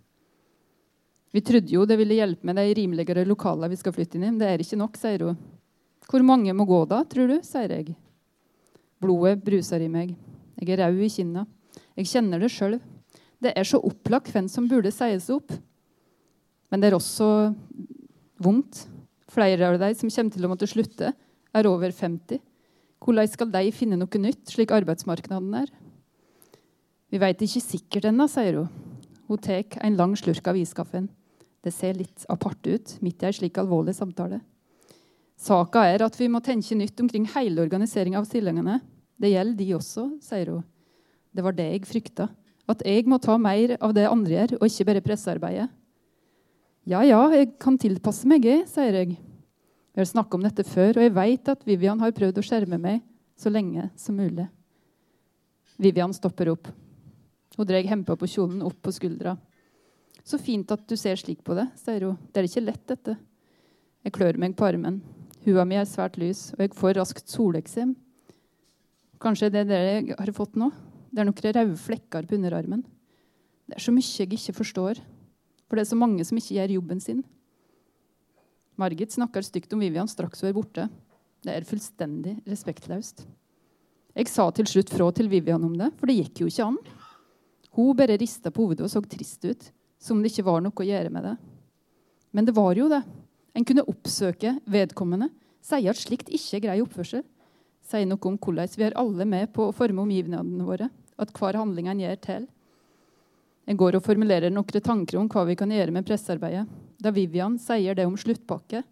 Vi 1.35 1.43
trodde 1.45 1.73
jo 1.75 1.85
det 1.85 1.99
ville 2.01 2.17
hjelpe 2.17 2.47
med 2.49 2.57
de 2.57 2.67
rimeligere 2.79 3.27
lokalene 3.29 3.69
vi 3.69 3.79
skal 3.81 3.93
flytte 3.93 4.17
inn 4.17 4.25
i, 4.25 4.31
men 4.31 4.41
det 4.41 4.49
er 4.49 4.65
ikke 4.65 4.81
nok, 4.81 4.97
sier 4.97 5.27
hun. 5.29 5.41
Hvor 6.09 6.25
mange 6.25 6.55
må 6.57 6.65
gå 6.69 6.81
da, 6.89 7.03
tror 7.05 7.29
du, 7.29 7.37
sier 7.45 7.75
jeg. 7.75 7.93
Blodet 8.99 9.43
bruser 9.45 9.85
i 9.85 9.91
meg. 9.93 10.15
Jeg 10.59 10.73
er 10.75 10.87
rød 10.87 11.03
i 11.05 11.11
kinna. 11.13 11.45
Jeg 11.99 12.09
kjenner 12.09 12.41
det 12.41 12.51
sjøl. 12.55 12.79
Det 13.39 13.53
er 13.53 13.67
så 13.69 13.81
opplagt 13.85 14.33
hvem 14.33 14.49
som 14.51 14.67
burde 14.71 14.91
sies 14.95 15.29
opp. 15.31 15.53
Men 16.73 16.81
det 16.81 16.91
er 16.91 16.97
også 16.97 17.29
vondt. 18.43 18.87
Flere 19.29 19.69
av 19.69 19.77
de 19.83 19.93
som 19.99 20.09
kommer 20.09 20.35
til 20.35 20.47
å 20.47 20.51
måtte 20.51 20.71
slutte, 20.71 21.13
er 21.57 21.69
over 21.69 21.93
50. 21.93 22.41
Hvordan 23.05 23.29
skal 23.31 23.53
de 23.53 23.69
finne 23.77 23.99
noe 24.01 24.21
nytt, 24.21 24.43
slik 24.49 24.73
arbeidsmarkedet 24.75 25.39
er? 25.61 25.71
Vi 27.09 27.21
veit 27.21 27.45
ikke 27.45 27.63
sikkert 27.63 28.09
ennå, 28.09 28.27
sier 28.29 28.63
hun. 28.63 28.73
Hun 29.29 29.41
tar 29.45 29.65
en 29.85 29.97
lang 29.97 30.17
slurk 30.17 30.49
av 30.49 30.57
iskaffen. 30.57 31.11
Det 31.65 31.73
ser 31.75 31.99
litt 31.99 32.25
apart 32.31 32.67
ut 32.67 32.95
midt 33.05 33.23
i 33.23 33.29
ei 33.29 33.35
slik 33.35 33.59
alvorlig 33.61 33.97
samtale. 33.97 34.41
Saka 35.39 35.85
er 35.87 36.03
at 36.03 36.17
vi 36.19 36.29
må 36.31 36.41
tenke 36.43 36.75
nytt 36.79 36.99
omkring 37.03 37.27
hele 37.35 37.63
organiseringa 37.63 38.19
av 38.19 38.27
stillingene. 38.27 38.81
Det 39.19 39.33
gjelder 39.33 39.59
de 39.59 39.75
også, 39.77 40.07
sier 40.23 40.53
hun. 40.55 40.65
Det 41.35 41.45
var 41.45 41.55
det 41.55 41.69
jeg 41.73 41.87
frykta. 41.87 42.29
At 42.69 42.83
jeg 42.87 43.07
må 43.09 43.21
ta 43.23 43.37
mer 43.41 43.77
av 43.81 43.95
det 43.97 44.07
andre 44.09 44.35
gjør, 44.35 44.57
og 44.59 44.67
ikke 44.67 44.87
bare 44.91 45.05
pressearbeidet. 45.05 45.69
Ja, 46.89 47.03
ja, 47.05 47.21
jeg 47.35 47.53
kan 47.61 47.77
tilpasse 47.81 48.29
meg, 48.29 48.47
jeg, 48.49 48.65
sier 48.71 48.95
jeg. 48.97 49.17
Vi 49.93 50.01
har 50.01 50.09
snakka 50.09 50.39
om 50.39 50.45
dette 50.47 50.65
før, 50.67 50.97
og 50.97 51.05
jeg 51.05 51.15
veit 51.17 51.51
at 51.53 51.65
Vivian 51.69 52.01
har 52.01 52.15
prøvd 52.17 52.41
å 52.41 52.45
skjerme 52.45 52.79
meg 52.81 53.03
så 53.39 53.51
lenge 53.53 53.89
som 53.99 54.17
mulig. 54.19 54.47
Vivian 55.79 56.15
stopper 56.17 56.51
opp. 56.53 56.71
Hun 57.59 57.67
drar 57.67 57.87
hempa 57.87 58.17
på 58.19 58.29
kjolen 58.31 58.63
opp 58.67 58.79
på 58.83 58.95
skuldra. 58.95 59.37
Så 60.29 60.37
fint 60.37 60.69
at 60.75 60.83
du 60.85 60.93
ser 61.01 61.17
slik 61.17 61.41
på 61.45 61.55
det, 61.57 61.71
sier 61.81 62.05
hun. 62.05 62.19
Det 62.29 62.43
er 62.43 62.49
ikke 62.51 62.67
lett, 62.67 62.83
dette. 62.91 63.15
Jeg 64.05 64.13
klør 64.13 64.37
meg 64.41 64.59
på 64.59 64.67
armen. 64.67 65.01
Hua 65.47 65.65
mi 65.65 65.79
er 65.81 65.89
svært 65.89 66.19
lys, 66.21 66.51
og 66.57 66.67
jeg 66.67 66.75
får 66.77 66.99
raskt 66.99 67.33
soleksem. 67.33 67.95
Kanskje 69.23 69.49
det 69.55 69.63
er 69.65 69.71
det 69.71 69.79
jeg 69.87 70.19
har 70.19 70.33
fått 70.37 70.59
nå? 70.61 70.69
Det 71.09 71.23
er 71.23 71.29
noen 71.31 71.41
røde 71.47 71.79
flekker 71.81 72.29
på 72.29 72.37
underarmen. 72.37 72.83
Det 73.69 73.79
er 73.79 73.85
så 73.87 73.95
mye 73.95 74.05
jeg 74.05 74.29
ikke 74.37 74.57
forstår, 74.59 75.01
for 75.65 75.79
det 75.79 75.87
er 75.87 75.91
så 75.95 75.99
mange 76.01 76.29
som 76.29 76.37
ikke 76.41 76.59
gjør 76.59 76.77
jobben 76.77 77.01
sin. 77.01 77.25
Margit 78.79 79.17
snakker 79.17 79.47
stygt 79.47 79.73
om 79.73 79.81
Vivian 79.81 80.13
straks 80.13 80.45
hun 80.45 80.51
er 80.51 80.57
borte. 80.57 80.87
Det 81.41 81.57
er 81.57 81.67
fullstendig 81.67 82.37
respektløst. 82.49 83.25
Jeg 84.19 84.29
sa 84.29 84.51
til 84.53 84.69
slutt 84.69 84.93
fra 84.93 85.09
til 85.15 85.33
Vivian 85.33 85.65
om 85.65 85.75
det, 85.79 85.89
for 85.97 86.11
det 86.11 86.21
gikk 86.21 86.45
jo 86.45 86.53
ikke 86.53 86.69
an. 86.69 86.79
Hun 87.79 87.97
bare 87.97 88.21
rista 88.21 88.53
på 88.53 88.69
hodet 88.69 88.85
og 88.85 88.93
så 88.93 89.01
trist 89.09 89.45
ut 89.49 89.69
som 89.99 90.21
det 90.23 90.33
ikke 90.33 90.47
var 90.47 90.63
noe 90.63 90.75
å 90.75 90.87
gjøre 90.87 91.13
med 91.13 91.27
det. 91.27 91.35
Men 92.33 92.47
det 92.47 92.55
var 92.57 92.79
jo 92.79 92.89
det. 92.91 93.03
En 93.57 93.67
kunne 93.67 93.87
oppsøke 93.91 94.55
vedkommende, 94.71 95.31
si 95.65 95.89
at 95.91 95.99
slikt 95.99 96.31
ikke 96.31 96.59
er 96.59 96.65
grei 96.67 96.79
oppførsel. 96.85 97.25
Si 97.89 98.05
noe 98.07 98.31
om 98.31 98.37
hvordan 98.39 98.71
vi 98.77 98.87
er 98.87 98.97
alle 99.01 99.27
med 99.27 99.51
på 99.55 99.69
å 99.69 99.75
forme 99.75 100.05
omgivelsene 100.05 100.67
våre, 100.67 100.91
at 101.19 101.33
hver 101.35 101.59
handling 101.59 101.89
en 101.91 102.03
gjør, 102.05 102.21
til. 102.23 102.47
En 103.69 103.77
går 103.77 103.99
og 103.99 104.05
formulerer 104.05 104.53
noen 104.53 104.85
tanker 104.85 105.19
om 105.21 105.29
hva 105.29 105.45
vi 105.49 105.57
kan 105.59 105.73
gjøre 105.73 105.93
med 105.93 106.07
pressearbeidet. 106.09 106.67
Da 106.99 107.13
Vivian 107.15 107.59
sier 107.61 107.97
det 107.97 108.07
om 108.07 108.17
sluttpakke, 108.17 108.85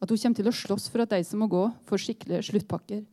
at 0.00 0.10
hun 0.10 0.20
kommer 0.20 0.38
til 0.38 0.50
å 0.50 0.54
slåss 0.54 0.90
for 0.92 1.04
at 1.04 1.12
de 1.12 1.20
som 1.24 1.40
må 1.40 1.48
gå, 1.50 1.64
får 1.88 2.04
skikkelige 2.06 2.46
sluttpakker. 2.50 3.04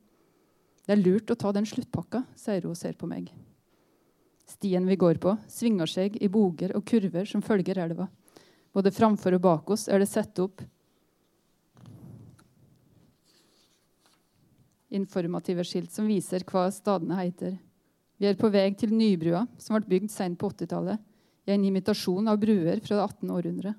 Det 0.81 0.95
er 0.95 1.01
lurt 1.01 1.31
å 1.31 1.37
ta 1.39 1.53
den 1.55 1.67
sluttpakka, 1.67 2.25
sier 2.35 2.63
hun 2.65 2.73
og 2.73 2.79
ser 2.79 2.97
på 2.99 3.09
meg. 3.09 3.29
Stien 4.51 4.85
vi 4.87 4.99
går 4.99 5.21
på, 5.23 5.37
svinger 5.47 5.87
seg 5.87 6.17
i 6.19 6.27
boger 6.31 6.75
og 6.75 6.83
kurver 6.87 7.27
som 7.29 7.43
følger 7.45 7.79
elva. 7.79 8.09
Både 8.75 8.91
framfor 8.91 9.35
og 9.37 9.43
bak 9.43 9.73
oss 9.75 9.87
er 9.87 10.01
det 10.01 10.09
satt 10.11 10.39
opp 10.43 10.63
informative 14.91 15.63
skilt 15.63 15.91
som 15.93 16.07
viser 16.09 16.43
hva 16.47 16.67
stadene 16.73 17.19
heter. 17.21 17.55
Vi 18.19 18.27
er 18.27 18.37
på 18.37 18.51
vei 18.53 18.67
til 18.77 18.91
Nybrua, 18.93 19.45
som 19.57 19.77
ble 19.77 19.87
bygd 19.95 20.11
sent 20.13 20.37
på 20.39 20.51
80-tallet, 20.51 20.99
i 21.47 21.53
en 21.55 21.63
imitasjon 21.65 22.27
av 22.29 22.37
bruer 22.41 22.81
fra 22.83 22.99
det 22.99 23.05
18. 23.07 23.31
århundre. 23.33 23.71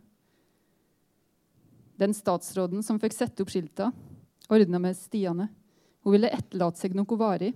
Den 2.01 2.17
statsråden 2.17 2.83
som 2.83 2.99
fikk 2.99 3.15
sette 3.15 3.45
opp 3.45 3.53
skilta, 3.53 3.93
ordna 4.51 4.81
med 4.83 4.99
stiene. 4.99 5.47
Hun 6.03 6.17
ville 6.17 6.33
etterlate 6.33 6.81
seg 6.81 6.97
noe 6.99 7.19
varig. 7.21 7.53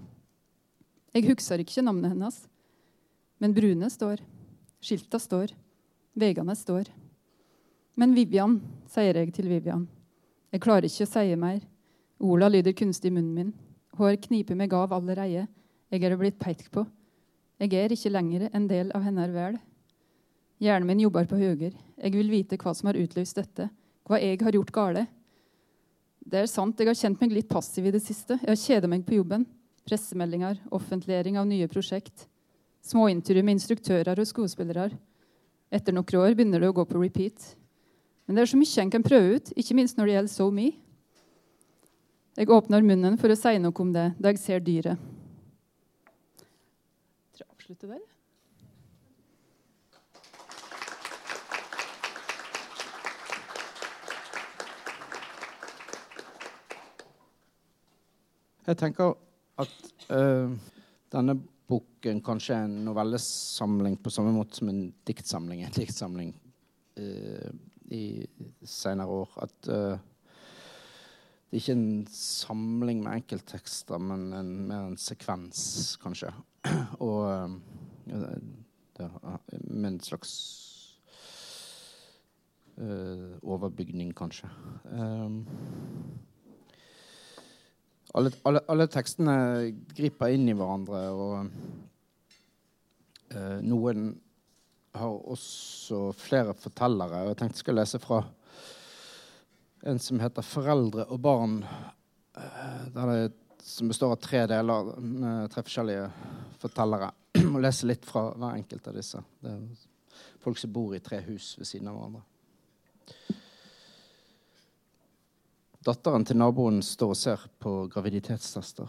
Jeg 1.17 1.27
husker 1.27 1.65
ikke 1.65 1.83
navnet 1.83 2.13
hennes, 2.13 2.39
men 3.39 3.55
brune 3.55 3.91
står, 3.91 4.23
skilta 4.81 5.21
står, 5.21 5.53
veiene 6.17 6.57
står. 6.57 6.91
Men 7.97 8.15
Vivian, 8.17 8.59
sier 8.89 9.17
jeg 9.17 9.33
til 9.37 9.49
Vivian. 9.51 9.87
Jeg 10.53 10.63
klarer 10.65 10.89
ikke 10.89 11.07
å 11.07 11.11
si 11.11 11.39
mer. 11.41 11.63
Ola 12.21 12.49
lyder 12.49 12.77
kunstig 12.77 13.11
i 13.11 13.17
munnen 13.17 13.35
min. 13.37 13.55
Hår 13.97 14.17
kniper 14.25 14.57
meg 14.57 14.73
av 14.77 14.93
allereie. 14.97 15.47
Jeg 15.93 16.05
er 16.05 16.17
blitt 16.21 16.39
pekt 16.41 16.71
på. 16.73 16.85
Jeg 17.61 17.73
er 17.73 17.93
ikke 17.93 18.13
lenger 18.13 18.51
en 18.53 18.69
del 18.69 18.93
av 18.97 19.05
hennes 19.05 19.33
vel. 19.33 19.57
Hjernen 20.61 20.89
min 20.89 21.03
jobber 21.05 21.29
på 21.29 21.39
høyere. 21.41 21.73
Jeg 21.97 22.13
vil 22.13 22.33
vite 22.33 22.59
hva 22.61 22.73
som 22.77 22.91
har 22.91 22.99
utløst 23.01 23.37
dette, 23.37 23.69
hva 24.09 24.21
jeg 24.21 24.41
har 24.45 24.57
gjort 24.57 24.73
gale. 24.73 25.07
Det 26.27 26.43
er 26.43 26.49
sant, 26.51 26.79
jeg 26.81 26.89
har 26.89 26.99
kjent 26.99 27.21
meg 27.23 27.33
litt 27.33 27.49
passiv 27.49 27.87
i 27.89 27.93
det 27.95 28.03
siste. 28.05 28.39
Jeg 28.43 28.51
har 28.51 28.61
kjeda 28.61 28.91
meg 28.91 29.05
på 29.09 29.17
jobben. 29.19 29.45
Pressemeldinger, 29.87 30.59
offentliggjøring 30.75 31.39
av 31.41 31.47
nye 31.49 31.69
prosjekt. 31.71 32.27
Småintervju 32.87 33.43
med 33.43 33.57
instruktører 33.57 34.21
og 34.23 34.29
skuespillere. 34.29 34.93
Etter 35.75 35.95
noen 35.95 36.19
år 36.21 36.37
begynner 36.39 36.63
det 36.63 36.71
å 36.71 36.77
gå 36.77 36.85
på 36.87 37.01
repeat. 37.01 37.57
Men 38.27 38.37
det 38.37 38.45
er 38.45 38.51
så 38.53 38.59
mye 38.61 38.83
en 38.83 38.93
kan 38.95 39.03
prøve 39.03 39.39
ut, 39.39 39.53
ikke 39.59 39.75
minst 39.75 39.99
når 39.99 40.07
det 40.07 40.15
gjelder 40.15 40.35
So 40.35 40.51
Me. 40.55 40.69
Jeg 42.37 42.51
åpner 42.53 42.85
munnen 42.87 43.17
for 43.19 43.33
å 43.33 43.39
si 43.39 43.57
noe 43.59 43.83
om 43.83 43.91
det 43.95 44.11
da 44.21 44.31
jeg 44.31 44.43
ser 44.43 44.63
dyret. 44.63 45.01
Jeg 47.67 47.79
der. 47.81 48.05
Jeg 58.67 58.79
tenker 58.79 59.15
at 59.59 59.75
uh, 60.11 60.51
denne 61.15 61.39
boken 61.67 62.21
kanskje 62.25 62.59
en 62.65 62.75
novellesamling 62.87 63.97
på 64.03 64.11
samme 64.11 64.33
måte 64.35 64.61
som 64.61 64.71
en 64.71 64.83
diktsamling. 65.07 65.65
En 65.67 65.75
diktsamling 65.75 66.35
uh, 67.01 67.49
i 67.91 68.27
senere 68.63 69.23
år. 69.23 69.33
At 69.47 69.71
uh, 69.71 69.97
det 71.47 71.59
er 71.59 71.63
ikke 71.63 71.77
en 71.79 72.07
samling 72.11 73.03
med 73.05 73.21
enkelttekster, 73.21 74.03
men 74.03 74.29
en, 74.35 74.53
mer 74.69 74.91
en 74.91 75.01
sekvens, 75.01 75.97
kanskje. 76.03 76.33
Og 77.07 77.27
uh, 77.27 77.59
det, 78.99 79.11
med 79.65 79.91
en 79.95 80.01
slags 80.01 80.37
overbygning, 82.77 84.11
kanskje. 84.13 84.51
Um, 84.93 85.47
alle, 88.17 88.31
alle, 88.49 88.61
alle, 88.73 88.87
tekstene 88.91 89.37
griper 89.97 90.33
inn 90.35 90.49
i 90.49 90.57
hverandre, 90.57 91.01
og 91.13 91.33
noen 93.67 94.07
har 94.97 95.17
også 95.33 96.13
flere 96.17 96.55
fortellere. 96.57 97.23
og 97.23 97.29
Jeg 97.33 97.39
tenkte 97.41 97.59
jeg 97.59 97.65
skulle 97.65 97.83
lese 97.83 98.01
fra 98.01 98.23
en 99.87 99.99
som 99.99 100.21
heter 100.21 100.43
'Foreldre 100.43 101.05
og 101.05 101.21
barn'. 101.21 101.65
Eh, 102.37 102.87
det, 102.95 103.33
som 103.63 103.89
består 103.89 104.13
av 104.13 104.17
tre 104.17 104.47
deler 104.47 105.01
med 105.01 105.51
tre 105.51 105.63
forskjellige 105.63 106.11
fortellere. 106.59 107.11
Og 107.55 107.61
lese 107.61 107.87
litt 107.87 108.05
fra 108.05 108.33
hver 108.35 108.55
enkelt 108.55 108.89
av 108.89 108.95
disse. 108.95 109.19
Det 109.43 109.51
er 109.51 110.39
folk 110.39 110.59
som 110.59 110.73
bor 110.73 110.95
i 110.95 111.01
tre 111.01 111.21
hus 111.21 111.59
ved 111.59 111.67
siden 111.67 111.89
av 111.89 111.97
hverandre. 111.97 112.23
Datteren 115.87 116.25
til 116.27 116.35
naboen 116.41 116.81
står 116.83 117.13
og 117.13 117.19
ser 117.21 117.43
på 117.63 117.73
graviditetstester. 117.93 118.89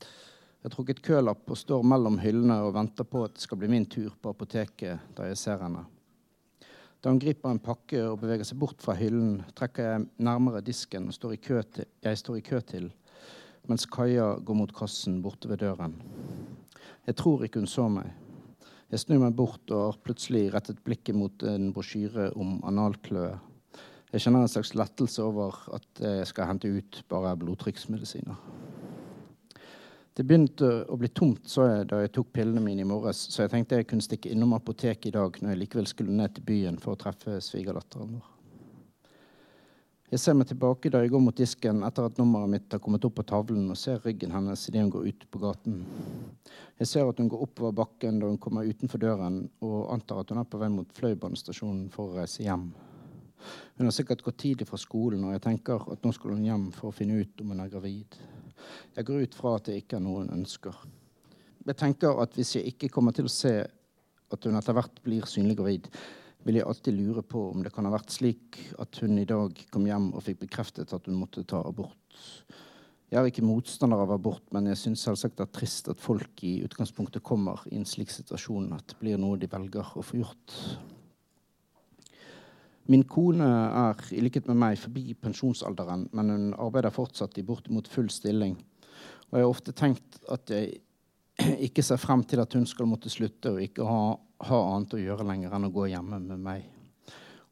Jeg 0.00 0.64
har 0.64 0.72
trukket 0.72 1.02
kølapp 1.04 1.50
og 1.52 1.58
står 1.60 1.82
mellom 1.84 2.16
hyllene 2.22 2.56
og 2.64 2.72
venter 2.72 3.04
på 3.04 3.26
at 3.26 3.34
det 3.36 3.44
skal 3.44 3.60
bli 3.60 3.68
min 3.68 3.84
tur 3.84 4.14
på 4.16 4.32
apoteket 4.32 5.12
da 5.12 5.26
jeg 5.28 5.36
ser 5.36 5.60
henne. 5.60 5.82
Da 7.04 7.12
hun 7.12 7.20
griper 7.20 7.52
en 7.52 7.60
pakke 7.60 8.00
og 8.06 8.22
beveger 8.22 8.48
seg 8.48 8.62
bort 8.64 8.80
fra 8.80 8.96
hyllen, 8.96 9.42
trekker 9.52 9.90
jeg 9.90 10.08
nærmere 10.24 10.64
disken 10.64 11.10
og 11.12 11.18
står 11.18 11.36
til, 11.36 11.84
jeg 12.00 12.22
står 12.22 12.40
i 12.40 12.46
kø 12.48 12.62
til, 12.64 12.88
mens 13.68 13.84
Kaja 13.84 14.38
går 14.40 14.60
mot 14.62 14.72
kassen 14.72 15.20
borte 15.20 15.52
ved 15.52 15.60
døren. 15.60 16.00
Jeg 17.04 17.16
tror 17.20 17.44
ikke 17.44 17.60
hun 17.60 17.68
så 17.68 17.90
meg. 17.92 18.08
Jeg 18.88 19.04
snur 19.04 19.20
meg 19.20 19.36
bort 19.36 19.68
og 19.68 19.84
har 19.90 20.00
plutselig 20.00 20.48
rettet 20.54 20.80
blikket 20.80 21.14
mot 21.14 21.42
en 21.42 21.74
brosjyre 21.76 22.32
om 22.32 22.62
analkløe. 22.64 23.36
Jeg 24.12 24.26
kjenner 24.26 24.44
en 24.44 24.50
slags 24.52 24.74
lettelse 24.76 25.24
over 25.24 25.56
at 25.72 26.00
jeg 26.04 26.28
skal 26.28 26.50
hente 26.50 26.68
ut 26.68 26.98
bare 27.08 27.32
blodtrykksmedisiner. 27.40 28.36
Det 30.12 30.26
begynte 30.28 30.68
å 30.92 30.98
bli 31.00 31.08
tomt 31.16 31.48
så 31.48 31.64
jeg, 31.64 31.86
da 31.88 32.02
jeg 32.02 32.12
tok 32.12 32.34
pillene 32.36 32.60
mine 32.60 32.84
i 32.84 32.88
morges, 32.88 33.22
så 33.32 33.46
jeg 33.46 33.54
tenkte 33.54 33.78
jeg 33.80 33.88
kunne 33.88 34.04
stikke 34.04 34.28
innom 34.34 34.52
apoteket 34.58 35.08
i 35.08 35.14
dag 35.14 35.38
når 35.40 35.54
jeg 35.54 35.60
likevel 35.62 35.88
skulle 35.88 36.12
ned 36.18 36.34
til 36.36 36.44
byen 36.50 36.76
for 36.82 36.92
å 36.92 37.00
treffe 37.00 37.38
svigerdatteren 37.40 38.18
vår. 38.18 38.28
Jeg 40.12 40.20
ser 40.20 40.36
meg 40.36 40.50
tilbake 40.50 40.92
da 40.92 41.00
jeg 41.00 41.14
går 41.14 41.24
mot 41.24 41.38
disken 41.40 41.80
etter 41.88 42.04
at 42.04 42.20
nummeret 42.20 42.52
mitt 42.52 42.74
har 42.76 42.82
kommet 42.84 43.08
opp 43.08 43.14
på 43.16 43.24
tavlen, 43.24 43.64
og 43.72 43.80
ser 43.80 44.04
ryggen 44.04 44.36
hennes 44.36 44.68
idet 44.68 44.84
hun 44.84 44.92
går 44.92 45.08
ut 45.08 45.24
på 45.32 45.40
gaten. 45.40 45.80
Jeg 46.76 46.90
ser 46.90 47.08
at 47.08 47.16
hun 47.22 47.32
går 47.32 47.48
oppover 47.48 47.72
bakken 47.80 48.20
da 48.20 48.28
hun 48.28 48.36
kommer 48.36 48.68
utenfor 48.68 49.00
døren, 49.00 49.46
og 49.64 49.88
antar 49.96 50.20
at 50.20 50.34
hun 50.34 50.44
er 50.44 50.52
på 50.52 50.60
vei 50.60 50.68
mot 50.76 50.92
Fløibanestasjonen 51.00 51.86
for 51.94 52.12
å 52.12 52.20
reise 52.20 52.44
hjem. 52.44 52.68
Hun 53.78 53.88
har 53.88 53.94
sikkert 53.94 54.24
gått 54.24 54.40
tidlig 54.44 54.68
fra 54.68 54.80
skolen, 54.80 55.24
og 55.26 55.34
jeg 55.34 55.44
tenker 55.44 55.84
at 55.92 56.04
nå 56.04 56.12
skal 56.14 56.36
hun 56.36 56.46
hjem 56.46 56.66
for 56.76 56.90
å 56.90 56.96
finne 56.96 57.20
ut 57.20 57.44
om 57.44 57.52
hun 57.54 57.62
er 57.64 57.70
gravid. 57.72 58.18
Jeg 58.96 59.08
går 59.08 59.26
ut 59.26 59.36
fra 59.36 59.56
at 59.58 59.68
det 59.68 59.78
ikke 59.82 59.98
er 59.98 60.04
noe 60.04 60.24
hun 60.24 60.34
ønsker. 60.38 60.76
Jeg 61.66 61.78
tenker 61.78 62.18
at 62.22 62.34
hvis 62.38 62.56
jeg 62.56 62.72
ikke 62.72 62.90
kommer 62.92 63.14
til 63.14 63.28
å 63.28 63.32
se 63.32 63.54
at 64.32 64.48
hun 64.48 64.58
etter 64.58 64.76
hvert 64.76 65.00
blir 65.04 65.28
synlig 65.28 65.58
gravid, 65.60 65.88
vil 66.42 66.58
jeg 66.58 66.66
alltid 66.66 66.96
lure 66.98 67.22
på 67.22 67.44
om 67.52 67.62
det 67.62 67.70
kan 67.74 67.86
ha 67.86 67.92
vært 67.94 68.10
slik 68.10 68.58
at 68.82 68.98
hun 69.02 69.20
i 69.20 69.28
dag 69.28 69.54
kom 69.70 69.86
hjem 69.86 70.10
og 70.10 70.24
fikk 70.26 70.42
bekreftet 70.42 70.94
at 70.94 71.06
hun 71.06 71.20
måtte 71.20 71.44
ta 71.46 71.62
abort. 71.62 72.24
Jeg 73.12 73.20
er 73.20 73.28
ikke 73.28 73.44
motstander 73.44 74.00
av 74.00 74.14
abort, 74.14 74.46
men 74.56 74.70
jeg 74.70 74.80
syns 74.80 75.02
selvsagt 75.04 75.36
det 75.36 75.44
er 75.44 75.52
trist 75.52 75.90
at 75.92 76.00
folk 76.00 76.42
i 76.48 76.54
utgangspunktet 76.64 77.22
kommer 77.22 77.60
i 77.68 77.76
en 77.76 77.86
slik 77.88 78.10
situasjon 78.10 78.70
at 78.72 78.86
det 78.88 78.98
blir 79.02 79.20
noe 79.20 79.36
de 79.38 79.50
velger 79.52 79.90
å 80.00 80.04
få 80.06 80.22
gjort. 80.22 80.54
Min 82.90 83.04
kone 83.06 83.46
er 83.46 84.00
i 84.10 84.20
likhet 84.24 84.48
med 84.50 84.58
meg 84.58 84.78
forbi 84.80 85.14
pensjonsalderen, 85.14 86.08
men 86.12 86.30
hun 86.32 86.48
arbeider 86.58 86.94
fortsatt 86.94 87.38
i 87.38 87.46
bortimot 87.46 87.88
full 87.90 88.10
stilling. 88.10 88.56
Og 89.30 89.38
jeg 89.38 89.44
har 89.46 89.52
ofte 89.52 89.74
tenkt 89.76 90.18
at 90.32 90.50
jeg 90.50 90.80
ikke 91.68 91.84
ser 91.86 92.00
frem 92.00 92.24
til 92.28 92.42
at 92.42 92.52
hun 92.58 92.66
skal 92.68 92.90
måtte 92.90 93.12
slutte 93.12 93.54
og 93.54 93.62
ikke 93.62 93.86
ha, 93.86 94.02
ha 94.48 94.62
annet 94.74 94.98
å 94.98 95.02
gjøre 95.02 95.26
lenger 95.28 95.54
enn 95.54 95.68
å 95.70 95.74
gå 95.74 95.86
hjemme 95.92 96.18
med 96.26 96.42
meg. 96.42 96.66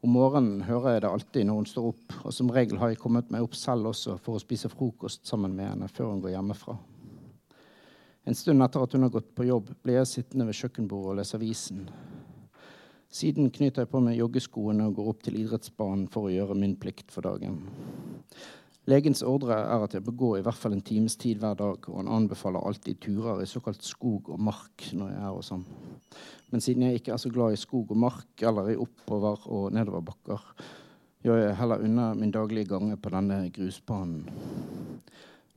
Om 0.00 0.14
morgenen 0.16 0.62
hører 0.64 0.94
jeg 0.94 1.02
det 1.04 1.10
alltid 1.10 1.46
når 1.46 1.58
hun 1.58 1.68
står 1.68 1.88
opp, 1.90 2.14
og 2.24 2.32
som 2.32 2.50
regel 2.52 2.80
har 2.80 2.92
jeg 2.92 3.00
kommet 3.02 3.28
meg 3.32 3.44
opp 3.44 3.56
selv 3.58 3.90
også 3.90 4.16
for 4.24 4.38
å 4.38 4.42
spise 4.42 4.70
frokost 4.72 5.28
sammen 5.28 5.52
med 5.56 5.68
henne 5.74 5.90
før 5.92 6.14
hun 6.14 6.22
går 6.24 6.34
hjemmefra. 6.34 6.78
En 8.24 8.36
stund 8.36 8.64
etter 8.64 8.84
at 8.84 8.96
hun 8.96 9.04
har 9.04 9.12
gått 9.12 9.28
på 9.36 9.44
jobb, 9.48 9.68
blir 9.84 10.00
jeg 10.00 10.08
sittende 10.08 10.46
ved 10.48 10.56
kjøkkenbordet 10.56 11.12
og 11.12 11.20
lese 11.20 11.36
avisen. 11.36 11.84
Siden 13.10 13.50
knyter 13.50 13.82
jeg 13.82 13.90
på 13.90 14.00
meg 14.04 14.20
joggeskoene 14.20 14.84
og 14.86 15.00
går 15.00 15.08
opp 15.10 15.22
til 15.26 15.38
idrettsbanen 15.40 16.06
for 16.12 16.28
å 16.28 16.34
gjøre 16.34 16.54
min 16.54 16.76
plikt 16.78 17.10
for 17.10 17.26
dagen. 17.26 17.58
Legens 18.90 19.24
ordre 19.26 19.56
er 19.60 19.82
at 19.84 19.96
jeg 19.96 20.04
bør 20.06 20.14
gå 20.18 20.28
i 20.38 20.44
hvert 20.46 20.56
fall 20.56 20.76
en 20.76 20.84
times 20.86 21.18
tid 21.20 21.42
hver 21.42 21.58
dag, 21.58 21.88
og 21.90 21.98
han 21.98 22.10
anbefaler 22.10 22.62
alltid 22.64 23.00
turer 23.02 23.42
i 23.42 23.48
såkalt 23.50 23.82
skog 23.86 24.30
og 24.30 24.40
mark 24.46 24.86
når 24.94 25.10
jeg 25.10 25.20
er 25.26 25.34
hos 25.34 25.50
ham. 25.52 25.66
Men 26.54 26.64
siden 26.64 26.86
jeg 26.86 27.00
ikke 27.00 27.12
er 27.14 27.22
så 27.22 27.34
glad 27.34 27.54
i 27.54 27.60
skog 27.60 27.90
og 27.90 28.00
mark 28.06 28.46
eller 28.46 28.72
i 28.72 28.78
oppover- 28.78 29.46
og 29.50 29.74
nedoverbakker, 29.74 30.46
gjør 31.26 31.42
jeg 31.42 31.58
heller 31.58 31.84
unna 31.84 32.08
min 32.14 32.32
daglige 32.34 32.70
gange 32.72 32.96
på 32.96 33.12
denne 33.12 33.42
grusbanen. 33.52 34.24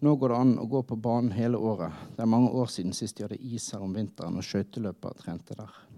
Nå 0.03 0.17
går 0.19 0.33
det 0.33 0.41
an 0.41 0.57
å 0.59 0.67
gå 0.67 0.81
på 0.83 0.97
banen 0.99 1.31
hele 1.37 1.61
året. 1.61 1.93
Det 2.17 2.25
er 2.25 2.33
mange 2.33 2.51
år 2.51 2.67
siden 2.67 2.97
sist 2.97 3.17
de 3.17 3.23
hadde 3.29 3.39
is 3.39 3.69
her 3.71 3.85
om 3.85 3.93
vinteren 3.95 4.41
og 4.41 4.43
skøyteløper 4.43 5.21
trente 5.21 5.55
der. 5.55 5.92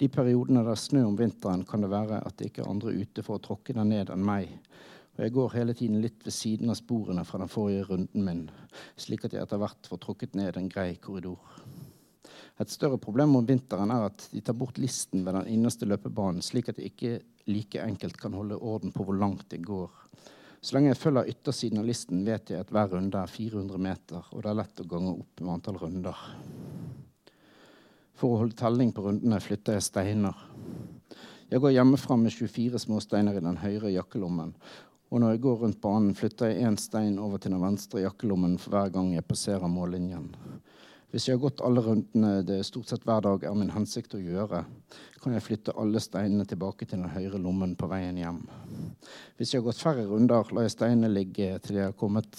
De 0.00 0.08
periodene 0.08 0.62
det 0.64 0.72
er 0.72 0.80
snø 0.80 1.02
om 1.04 1.16
vinteren, 1.18 1.66
kan 1.68 1.84
det 1.84 1.90
være 1.92 2.22
at 2.24 2.38
det 2.38 2.48
ikke 2.48 2.62
er 2.64 2.70
andre 2.72 2.94
ute 2.96 3.24
for 3.24 3.36
å 3.36 3.44
tråkke 3.44 3.74
den 3.76 3.92
ned 3.92 4.12
enn 4.14 4.24
meg. 4.24 4.54
Og 5.18 5.26
jeg 5.26 5.34
går 5.36 5.56
hele 5.58 5.74
tiden 5.76 6.00
litt 6.00 6.24
ved 6.24 6.32
siden 6.32 6.72
av 6.72 6.78
sporene 6.78 7.26
fra 7.28 7.42
den 7.42 7.50
forrige 7.52 7.84
runden 7.90 8.24
min, 8.24 8.46
slik 8.96 9.26
at 9.26 9.34
jeg 9.36 9.44
etter 9.44 9.60
hvert 9.60 9.90
får 9.90 10.00
tråkket 10.00 10.38
ned 10.40 10.56
en 10.56 10.70
grei 10.72 10.94
korridor. 11.02 11.42
Et 12.60 12.72
større 12.72 12.96
problem 13.00 13.36
om 13.36 13.44
vinteren 13.44 13.92
er 13.92 14.06
at 14.08 14.26
de 14.32 14.40
tar 14.44 14.56
bort 14.56 14.80
listen 14.80 15.26
ved 15.26 15.36
den 15.36 15.52
innerste 15.52 15.88
løpebanen, 15.88 16.40
slik 16.44 16.72
at 16.72 16.80
jeg 16.80 16.94
ikke 16.94 17.12
like 17.52 17.84
enkelt 17.84 18.16
kan 18.20 18.36
holde 18.36 18.56
orden 18.56 18.92
på 18.96 19.04
hvor 19.04 19.16
langt 19.20 19.52
jeg 19.52 19.66
går. 19.68 19.92
Så 20.60 20.76
lenge 20.76 20.94
jeg 20.94 21.00
følger 21.00 21.28
yttersiden 21.32 21.80
av 21.80 21.88
listen, 21.88 22.24
vet 22.24 22.52
jeg 22.52 22.64
at 22.64 22.72
hver 22.72 22.92
runde 22.92 23.20
er 23.20 23.32
400 23.32 23.80
meter, 23.80 24.24
og 24.32 24.44
det 24.44 24.52
er 24.52 24.58
lett 24.60 24.82
å 24.84 24.88
gange 24.88 25.12
opp 25.16 25.40
med 25.44 25.54
antall 25.54 25.80
runder. 25.80 26.24
For 28.20 28.34
å 28.34 28.42
holde 28.42 28.58
telling 28.60 28.90
på 28.92 29.06
rundene 29.06 29.40
flytter 29.40 29.78
jeg 29.78 29.86
steiner. 29.86 30.36
Jeg 31.50 31.62
går 31.64 31.72
hjemmefra 31.72 32.18
med 32.20 32.34
24 32.34 32.78
små 32.82 32.98
steiner 33.00 33.38
i 33.38 33.42
den 33.42 33.56
høyre 33.62 33.94
jakkelommen. 33.94 34.52
Og 35.10 35.22
når 35.22 35.32
jeg 35.32 35.40
går 35.46 35.56
rundt 35.62 35.80
banen, 35.82 36.12
flytter 36.14 36.52
jeg 36.52 36.66
én 36.68 36.76
stein 36.78 37.16
over 37.18 37.40
til 37.40 37.54
den 37.54 37.62
venstre 37.64 38.04
jakkelommen 38.04 38.58
for 38.60 38.76
hver 38.76 38.92
gang 38.94 39.14
jeg 39.14 39.26
passerer 39.26 39.72
mållinjen. 39.72 40.28
Hvis 41.10 41.26
jeg 41.26 41.38
har 41.38 41.42
gått 41.42 41.62
alle 41.66 41.82
rundene 41.82 42.44
det 42.46 42.60
stort 42.68 42.92
sett 42.92 43.06
hver 43.08 43.24
dag 43.24 43.42
er 43.48 43.56
min 43.58 43.72
hensikt 43.74 44.12
å 44.14 44.20
gjøre, 44.22 44.60
kan 45.24 45.34
jeg 45.34 45.46
flytte 45.46 45.74
alle 45.80 45.98
steinene 46.04 46.46
tilbake 46.46 46.86
til 46.86 47.00
den 47.00 47.10
høyre 47.10 47.40
lommen 47.42 47.72
på 47.74 47.88
veien 47.90 48.20
hjem. 48.20 48.44
Hvis 49.40 49.54
jeg 49.54 49.64
har 49.64 49.70
gått 49.72 49.82
færre 49.82 50.04
runder, 50.06 50.52
lar 50.54 50.68
jeg 50.68 50.76
steinene 50.76 51.10
ligge 51.10 51.56
til 51.64 51.80
jeg 51.80 51.90
har 51.90 51.98
kommet, 51.98 52.38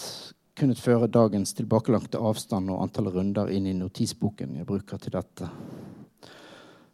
kunnet 0.55 0.79
føre 0.79 1.11
dagens 1.11 1.51
tilbakelagte 1.57 2.21
avstand 2.21 2.71
og 2.71 2.85
antall 2.85 3.11
runder 3.11 3.51
inn 3.51 3.67
i 3.67 3.75
notisboken 3.75 4.61
jeg 4.61 4.69
bruker 4.71 5.03
til 5.03 5.19
dette. 5.19 5.51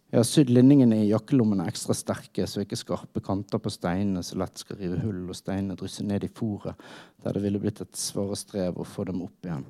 Jeg 0.07 0.21
har 0.21 0.23
sydd 0.23 0.51
linningene 0.55 1.01
i 1.01 1.09
jakkelommene 1.09 1.65
ekstra 1.67 1.91
sterke, 1.97 2.45
så 2.47 2.61
ikke 2.63 2.77
skarpe 2.79 3.19
kanter 3.19 3.59
på 3.59 3.71
steinene 3.73 4.21
så 4.23 4.37
lett 4.39 4.61
skal 4.61 4.77
rive 4.79 5.01
hull 5.01 5.25
og 5.27 5.35
steinene 5.35 5.75
drysse 5.75 6.05
ned 6.07 6.23
i 6.23 6.29
fòret, 6.31 6.79
der 7.25 7.35
det 7.35 7.41
ville 7.43 7.59
blitt 7.59 7.81
et 7.83 7.99
svare 7.99 8.37
strev 8.39 8.79
å 8.79 8.85
få 8.87 9.03
dem 9.09 9.19
opp 9.25 9.43
igjen. 9.49 9.65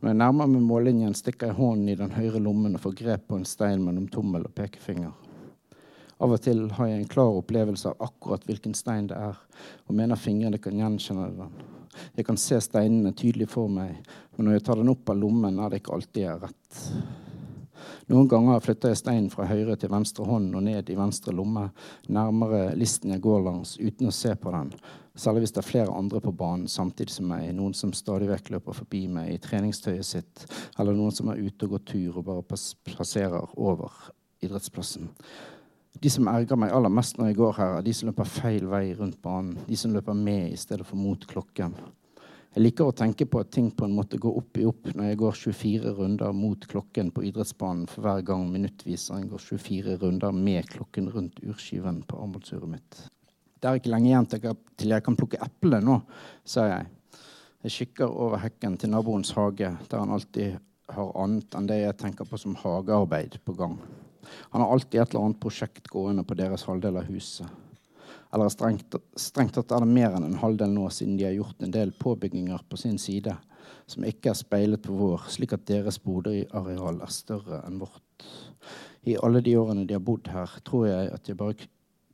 Når 0.00 0.12
jeg 0.12 0.18
nærmer 0.20 0.50
meg 0.52 0.66
mållinjen, 0.68 1.16
stikker 1.16 1.48
jeg 1.48 1.56
hånden 1.56 1.88
i 1.88 1.96
den 1.96 2.12
høyre 2.12 2.42
lommen 2.44 2.76
og 2.76 2.84
får 2.84 2.98
grep 2.98 3.24
på 3.30 3.38
en 3.40 3.48
stein 3.48 3.80
mellom 3.86 4.10
tommel 4.12 4.44
og 4.50 4.52
pekefinger. 4.60 5.16
Av 6.20 6.36
og 6.36 6.44
til 6.44 6.66
har 6.76 6.90
jeg 6.90 7.00
en 7.00 7.10
klar 7.16 7.40
opplevelse 7.40 7.88
av 7.88 8.04
akkurat 8.04 8.44
hvilken 8.44 8.76
stein 8.76 9.08
det 9.08 9.16
er, 9.16 9.40
og 9.88 9.96
mener 9.96 10.20
fingrene 10.20 10.60
kan 10.60 10.76
gjenkjenne 10.76 11.30
den. 11.40 11.56
Jeg 12.20 12.28
kan 12.28 12.36
se 12.36 12.60
steinene 12.60 13.16
tydelig 13.16 13.48
for 13.56 13.72
meg, 13.72 13.96
men 14.36 14.50
når 14.50 14.58
jeg 14.58 14.68
tar 14.68 14.84
den 14.84 14.92
opp 14.92 15.08
av 15.08 15.24
lommen, 15.24 15.56
er 15.56 15.72
det 15.72 15.80
ikke 15.80 15.96
alltid 15.96 16.26
jeg 16.26 16.34
har 16.34 16.44
rett. 16.50 16.84
Noen 18.08 18.28
ganger 18.30 18.62
flytter 18.64 18.94
jeg 18.94 19.02
steinen 19.02 19.30
fra 19.32 19.44
høyre 19.50 19.76
til 19.76 19.92
venstre 19.92 20.24
hånd 20.24 20.54
og 20.56 20.64
ned 20.64 20.88
i 20.90 20.96
venstre 20.98 21.34
lomme, 21.36 21.68
nærmere 22.08 22.70
listen 22.78 23.12
jeg 23.12 23.22
går 23.24 23.44
langs, 23.44 23.76
uten 23.80 24.08
å 24.08 24.14
se 24.14 24.34
på 24.38 24.54
den, 24.54 24.72
Særlig 25.20 25.42
hvis 25.42 25.52
det 25.52 25.60
er 25.60 25.68
flere 25.68 25.92
andre 25.92 26.20
på 26.22 26.32
banen 26.32 26.68
samtidig 26.70 27.12
som 27.12 27.26
meg. 27.28 27.50
Noen 27.52 27.74
som 27.76 27.90
stadig 27.92 28.28
vekk 28.30 28.52
løper 28.54 28.76
forbi 28.78 29.02
meg 29.10 29.32
i 29.34 29.40
treningstøyet 29.42 30.06
sitt, 30.06 30.44
eller 30.78 30.96
noen 30.96 31.12
som 31.12 31.28
er 31.28 31.42
ute 31.42 31.66
og 31.66 31.74
går 31.74 31.82
tur 31.90 32.20
og 32.20 32.26
bare 32.28 32.44
passerer 32.94 33.50
over 33.60 33.92
idrettsplassen. 34.40 35.10
De 36.00 36.12
som 36.12 36.30
erger 36.30 36.56
meg 36.56 36.72
aller 36.72 36.92
mest 36.94 37.18
når 37.18 37.32
jeg 37.32 37.40
går 37.40 37.56
her, 37.58 37.74
er 37.76 37.84
de 37.84 37.94
som 37.96 38.08
løper 38.08 38.30
feil 38.32 38.68
vei 38.70 38.84
rundt 38.96 39.18
banen. 39.20 39.58
De 39.66 39.76
som 39.76 39.92
løper 39.92 40.16
med 40.16 40.54
i 40.54 40.60
stedet 40.60 40.86
for 40.88 40.96
mot 40.96 41.26
klokken. 41.28 41.74
Jeg 42.50 42.64
liker 42.64 42.88
å 42.90 42.94
tenke 42.98 43.28
på 43.30 43.38
at 43.44 43.52
ting 43.54 43.68
på 43.70 43.86
en 43.86 43.92
måte 43.94 44.18
går 44.18 44.38
opp 44.40 44.58
i 44.58 44.64
opp 44.66 44.88
når 44.90 45.12
jeg 45.12 45.18
går 45.20 45.36
24 45.38 45.92
runder 46.00 46.32
mot 46.34 46.64
klokken 46.72 47.12
på 47.14 47.22
idrettsbanen 47.28 47.84
for 47.86 48.02
hver 48.02 48.24
gang 48.26 48.48
minuttviseren 48.50 49.28
går 49.30 49.44
24 49.44 49.94
runder 50.00 50.34
med 50.34 50.66
klokken 50.72 51.12
rundt 51.14 51.38
urskiven 51.46 52.00
på 52.10 52.18
armbåndsuret 52.18 52.72
mitt. 52.72 52.98
Det 53.60 53.70
er 53.70 53.78
ikke 53.78 53.92
lenge 53.92 54.10
igjen 54.10 54.26
til 54.34 54.90
jeg 54.90 55.06
kan 55.06 55.18
plukke 55.20 55.38
eplene 55.46 55.84
nå, 55.86 56.00
sa 56.42 56.66
jeg. 56.72 56.90
Jeg 57.62 57.76
kikker 57.76 58.10
over 58.10 58.42
hekken 58.42 58.78
til 58.80 58.90
naboens 58.96 59.30
hage, 59.36 59.70
der 59.86 60.02
han 60.02 60.10
alltid 60.16 60.58
har 60.90 61.16
annet 61.22 61.54
enn 61.54 61.70
det 61.70 61.82
jeg 61.84 61.98
tenker 62.02 62.26
på 62.26 62.40
som 62.40 62.58
hagearbeid 62.58 63.38
på 63.46 63.54
gang. 63.54 63.78
Han 64.50 64.64
har 64.64 64.72
alltid 64.74 64.98
et 64.98 65.12
eller 65.12 65.28
annet 65.28 65.42
prosjekt 65.42 65.86
gående 65.92 66.26
på 66.26 66.34
deres 66.40 66.66
halvdel 66.66 66.98
av 66.98 67.06
huset. 67.12 67.46
Eller 68.32 68.50
strengt, 68.52 68.94
strengt 69.18 69.56
tatt 69.56 69.72
er 69.74 69.82
det 69.82 69.90
mer 69.90 70.14
enn 70.14 70.28
en 70.28 70.38
halvdel 70.38 70.70
nå, 70.70 70.86
siden 70.94 71.16
de 71.18 71.26
har 71.26 71.34
gjort 71.34 71.64
en 71.64 71.74
del 71.74 71.90
påbygginger 71.98 72.62
på 72.70 72.78
sin 72.78 72.98
side 73.02 73.34
som 73.90 74.06
ikke 74.06 74.30
er 74.30 74.38
speilet 74.38 74.82
på 74.84 74.94
vår, 74.94 75.26
slik 75.32 75.54
at 75.56 75.66
deres 75.68 75.98
boligareal 76.02 77.00
er 77.02 77.12
større 77.12 77.60
enn 77.66 77.80
vårt. 77.82 78.26
I 79.08 79.16
alle 79.24 79.42
de 79.44 79.56
årene 79.58 79.86
de 79.88 79.96
har 79.96 80.04
bodd 80.04 80.30
her, 80.30 80.52
tror 80.66 80.86
jeg 80.86 81.12
at 81.14 81.28
jeg 81.28 81.38
bare 81.40 81.56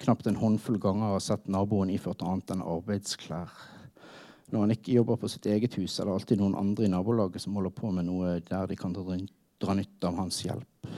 knapt 0.03 0.29
en 0.29 0.39
håndfull 0.41 0.79
ganger 0.81 1.17
har 1.17 1.25
sett 1.25 1.49
naboen 1.53 1.93
iført 1.93 2.25
annet 2.25 2.53
enn 2.55 2.65
arbeidsklær. 2.65 3.53
Når 4.53 4.63
han 4.63 4.75
ikke 4.77 4.95
jobber 4.95 5.19
på 5.21 5.31
sitt 5.31 5.49
eget 5.51 5.75
hus, 5.81 5.99
er 5.99 6.07
det 6.07 6.15
alltid 6.15 6.41
noen 6.41 6.57
andre 6.59 6.87
i 6.87 6.93
nabolaget 6.93 7.43
som 7.43 7.57
holder 7.59 7.75
på 7.75 7.91
med 7.93 8.07
noe 8.07 8.39
der 8.47 8.69
de 8.71 8.79
kan 8.79 8.95
dra 8.95 9.75
nytte 9.75 10.07
av 10.07 10.21
hans 10.21 10.45
hjelp. 10.47 10.93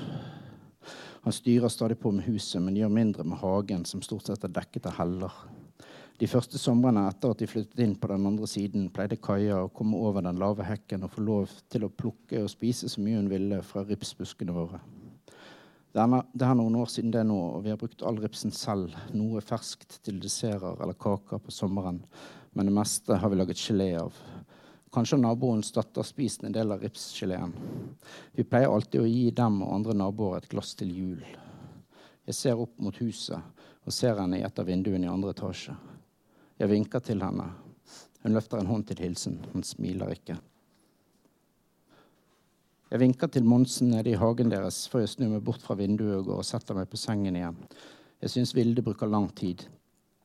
Han 1.24 1.34
styrer 1.34 1.68
stadig 1.68 1.98
på 2.00 2.12
med 2.14 2.26
huset, 2.28 2.60
men 2.62 2.76
gjør 2.78 2.92
mindre 2.94 3.24
med 3.26 3.40
hagen, 3.40 3.84
som 3.84 4.02
stort 4.04 4.28
sett 4.28 4.44
er 4.46 4.54
dekket 4.54 4.86
av 4.90 4.98
heller. 5.00 5.40
De 6.18 6.26
første 6.26 6.58
somrene 6.58 7.04
etter 7.06 7.30
at 7.30 7.38
de 7.38 7.46
flyttet 7.46 7.78
inn 7.84 7.94
på 7.98 8.08
den 8.10 8.26
andre 8.26 8.46
siden, 8.50 8.88
pleide 8.94 9.20
Kaja 9.22 9.60
å 9.62 9.70
komme 9.70 9.98
over 10.02 10.24
den 10.26 10.40
lave 10.40 10.66
hekken 10.66 11.06
og 11.06 11.12
få 11.14 11.22
lov 11.22 11.52
til 11.70 11.86
å 11.86 11.92
plukke 11.94 12.42
og 12.42 12.50
spise 12.50 12.90
så 12.90 13.02
mye 13.02 13.20
hun 13.20 13.30
ville 13.30 13.60
fra 13.66 13.84
ripsbuskene 13.86 14.54
våre. 14.54 14.80
Det 15.94 16.02
er, 16.04 16.54
noen 16.58 16.76
år 16.78 16.90
siden 16.90 17.14
det 17.14 17.22
nå, 17.26 17.36
og 17.54 17.62
vi 17.64 17.70
har 17.72 17.78
brukt 17.80 18.02
all 18.06 18.18
ripsen 18.20 18.52
selv. 18.54 18.94
Noe 19.14 19.40
ferskt 19.42 20.00
til 20.06 20.18
desserter 20.22 20.82
eller 20.82 20.98
kaker 20.98 21.40
på 21.42 21.54
sommeren, 21.54 22.02
men 22.54 22.68
det 22.68 22.74
meste 22.76 23.16
har 23.18 23.32
vi 23.32 23.38
laget 23.38 23.62
gelé 23.62 23.92
av. 23.98 24.18
Kanskje 24.92 25.18
naboens 25.20 25.72
datter 25.72 26.06
spist 26.06 26.44
en 26.44 26.54
del 26.54 26.72
av 26.72 26.80
ripsgeleen. 26.80 27.52
Vi 28.32 28.44
pleier 28.48 28.72
alltid 28.72 29.02
å 29.02 29.08
gi 29.08 29.30
dem 29.36 29.60
og 29.62 29.74
andre 29.74 29.96
naboer 30.00 30.38
et 30.38 30.48
glass 30.48 30.74
til 30.78 30.92
jul. 30.94 31.24
Jeg 32.28 32.36
ser 32.36 32.60
opp 32.60 32.76
mot 32.80 32.96
huset 33.02 33.40
og 33.84 33.94
ser 33.94 34.16
henne 34.20 34.40
i 34.40 34.44
et 34.44 34.60
av 34.60 34.68
vinduene 34.68 35.08
i 35.08 35.12
andre 35.12 35.34
etasje. 35.36 35.76
Jeg 36.58 36.72
vinker 36.72 37.04
til 37.04 37.22
henne. 37.24 37.46
Hun 38.24 38.34
løfter 38.34 38.60
en 38.60 38.70
hånd 38.70 38.88
til 38.88 39.04
hilsen. 39.04 39.38
Hun 39.52 39.64
smiler 39.64 40.12
ikke. 40.16 40.38
Jeg 42.88 43.02
vinker 43.02 43.28
til 43.28 43.44
Monsen 43.44 43.90
nede 43.92 44.14
i 44.14 44.18
hagen 44.18 44.48
deres 44.48 44.86
før 44.88 45.04
jeg 45.04 45.12
snur 45.12 45.34
meg 45.34 45.44
bort 45.44 45.64
fra 45.64 45.76
vinduet 45.76 46.22
og 46.22 46.30
går 46.30 46.40
og 46.40 46.48
setter 46.48 46.76
meg 46.78 46.88
på 46.88 47.00
sengen 47.00 47.36
igjen. 47.36 47.58
Jeg 48.24 48.32
syns 48.32 48.54
Vilde 48.56 48.82
bruker 48.82 49.10
lang 49.10 49.28
tid. 49.36 49.66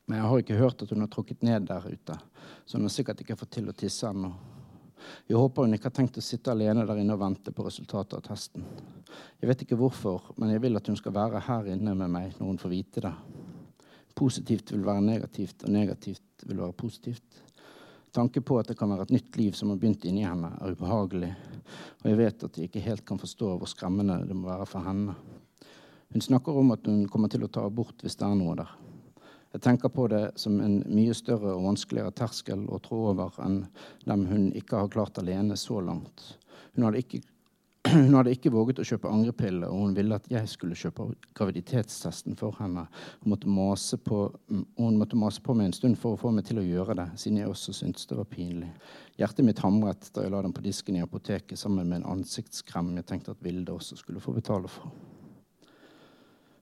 Men 0.06 0.18
jeg 0.18 0.28
har 0.28 0.42
ikke 0.42 0.58
hørt 0.60 0.82
at 0.84 0.90
hun 0.92 1.04
har 1.04 1.12
trukket 1.12 1.44
ned 1.46 1.68
der 1.68 1.86
ute, 1.88 2.16
så 2.64 2.76
hun 2.76 2.84
har 2.84 2.92
sikkert 2.92 3.22
ikke 3.24 3.38
fått 3.40 3.54
til 3.56 3.70
å 3.70 3.76
tisse 3.76 4.08
ennå. 4.08 4.32
Jeg 5.28 5.36
håper 5.36 5.64
hun 5.64 5.76
ikke 5.76 5.90
har 5.90 5.96
tenkt 5.96 6.18
å 6.20 6.24
sitte 6.24 6.52
alene 6.52 6.84
der 6.88 7.00
inne 7.00 7.16
og 7.16 7.22
vente 7.22 7.52
på 7.52 7.64
resultatet 7.64 8.18
av 8.18 8.24
testen. 8.24 8.64
Jeg 9.40 9.48
vet 9.50 9.64
ikke 9.64 9.78
hvorfor, 9.80 10.30
men 10.40 10.52
jeg 10.52 10.62
vil 10.64 10.76
at 10.76 10.88
hun 10.88 10.98
skal 10.98 11.14
være 11.16 11.42
her 11.46 11.72
inne 11.74 11.96
med 11.96 12.12
meg 12.12 12.36
når 12.38 12.50
hun 12.50 12.60
får 12.60 12.72
vite 12.72 13.04
det. 13.04 13.14
Positivt 14.14 14.70
vil 14.72 14.84
være 14.86 15.02
negativt, 15.04 15.64
og 15.64 15.74
negativt 15.74 16.46
vil 16.46 16.60
være 16.62 16.76
positivt. 16.78 17.42
Tanke 18.14 18.44
på 18.46 18.60
at 18.60 18.68
det 18.70 18.76
kan 18.78 18.92
være 18.92 19.08
et 19.08 19.16
nytt 19.16 19.36
liv 19.40 19.56
som 19.58 19.72
har 19.72 19.80
begynt 19.80 20.04
inni 20.06 20.22
henne, 20.22 20.52
er 20.60 20.76
ubehagelig. 20.76 21.32
Og 22.04 22.10
jeg 22.12 22.20
vet 22.20 22.44
at 22.46 22.58
jeg 22.58 22.70
ikke 22.70 22.84
helt 22.84 23.04
kan 23.08 23.18
forstå 23.18 23.56
hvor 23.58 23.70
skremmende 23.70 24.20
det 24.28 24.36
må 24.38 24.46
være 24.52 24.68
for 24.70 24.86
henne. 24.86 25.16
Hun 26.14 26.22
snakker 26.22 26.54
om 26.54 26.70
at 26.76 26.86
hun 26.86 27.08
kommer 27.10 27.32
til 27.32 27.42
å 27.42 27.50
ta 27.50 27.64
abort 27.66 28.04
hvis 28.04 28.14
det 28.20 28.28
er 28.28 28.38
noe 28.38 28.54
der. 28.60 28.70
Jeg 29.54 29.62
tenker 29.62 29.92
på 29.94 30.08
det 30.10 30.32
som 30.40 30.56
en 30.60 30.80
mye 30.90 31.14
større 31.14 31.52
og 31.54 31.68
vanskeligere 31.68 32.14
terskel 32.18 32.64
å 32.66 32.80
trå 32.82 33.04
over 33.12 33.36
enn 33.44 33.60
dem 34.02 34.26
hun 34.26 34.48
ikke 34.58 34.80
har 34.82 34.90
klart 34.90 35.20
alene 35.22 35.54
så 35.60 35.78
langt. 35.78 36.32
Hun 36.74 36.88
hadde 36.88 37.04
ikke 37.04 37.22
hun 37.92 38.14
hadde 38.16 38.32
ikke 38.32 38.50
våget 38.50 38.80
å 38.80 38.86
kjøpe 38.88 39.10
angrepille, 39.12 39.68
og 39.68 39.82
hun 39.82 39.94
ville 39.94 40.16
at 40.16 40.26
jeg 40.32 40.48
skulle 40.48 40.78
kjøpe 40.78 41.10
graviditetstesten 41.36 42.34
for 42.40 42.56
henne. 42.56 42.86
Hun 43.22 43.34
måtte, 43.34 43.50
mase 43.52 43.98
på, 44.00 44.24
hun 44.48 44.98
måtte 44.98 45.18
mase 45.20 45.44
på 45.44 45.54
meg 45.54 45.68
en 45.68 45.76
stund 45.76 46.00
for 46.00 46.16
å 46.16 46.20
få 46.22 46.32
meg 46.32 46.48
til 46.48 46.62
å 46.62 46.64
gjøre 46.64 46.96
det, 47.02 47.08
siden 47.20 47.42
jeg 47.42 47.52
også 47.52 47.76
syntes 47.76 48.08
det 48.10 48.18
var 48.18 48.30
pinlig. 48.30 48.70
Hjertet 49.20 49.46
mitt 49.46 49.60
hamret 49.62 50.08
da 50.16 50.24
jeg 50.24 50.32
la 50.32 50.40
den 50.46 50.56
på 50.56 50.64
disken 50.64 50.96
i 50.96 51.04
apoteket 51.04 51.60
sammen 51.60 51.86
med 51.90 52.00
en 52.00 52.14
ansiktskrem 52.16 52.94
jeg 52.96 53.10
tenkte 53.10 53.36
at 53.36 53.44
Vilde 53.44 53.76
også 53.76 54.00
skulle 54.00 54.22
få 54.24 54.34
betale 54.34 54.72
for. 54.72 54.90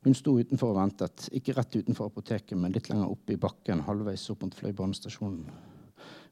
Hun 0.02 0.16
sto 0.18 0.34
utenfor 0.40 0.72
og 0.72 0.80
ventet, 0.80 1.28
ikke 1.30 1.54
rett 1.54 1.76
utenfor 1.78 2.10
apoteket, 2.10 2.56
men 2.58 2.74
litt 2.74 2.88
lenger 2.90 3.12
oppe 3.12 3.36
i 3.36 3.40
bakken, 3.40 3.84
halvveis 3.86 4.24
opp 4.34 4.42
mot 4.42 4.56
Fløibanestasjonen. 4.58 5.44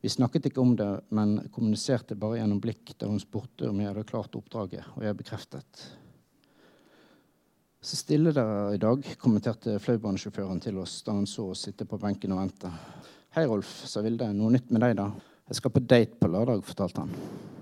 Vi 0.01 0.11
snakket 0.11 0.49
ikke 0.49 0.63
om 0.63 0.73
det, 0.79 0.89
men 1.15 1.37
kommuniserte 1.55 2.17
bare 2.19 2.41
gjennom 2.41 2.59
blikk 2.63 2.95
da 2.99 3.07
hun 3.11 3.21
spurte 3.23 3.69
om 3.69 3.79
jeg 3.79 3.93
hadde 3.93 4.07
klart 4.09 4.35
oppdraget, 4.35 4.89
og 4.97 5.05
jeg 5.05 5.19
bekreftet. 5.19 5.85
Så 7.81 7.97
stille 7.97 8.33
dere 8.37 8.75
i 8.75 8.81
dag, 8.81 9.07
kommenterte 9.21 9.79
fløibanesjåføren 9.81 10.59
til 10.61 10.83
oss 10.83 10.99
da 11.07 11.15
han 11.17 11.29
så 11.29 11.47
oss 11.53 11.63
sitte 11.69 11.87
på 11.89 12.01
benken 12.01 12.35
og 12.35 12.43
vente. 12.43 12.73
Hei, 13.37 13.47
Rolf, 13.47 13.71
sa 13.87 14.03
Vilde. 14.05 14.27
Noe 14.35 14.51
nytt 14.53 14.73
med 14.75 14.83
deg, 14.83 14.99
da? 14.99 15.07
Jeg 15.49 15.61
skal 15.61 15.73
på 15.77 15.85
date 15.87 16.19
på 16.19 16.29
lørdag, 16.29 16.65
fortalte 16.67 17.07
han. 17.07 17.60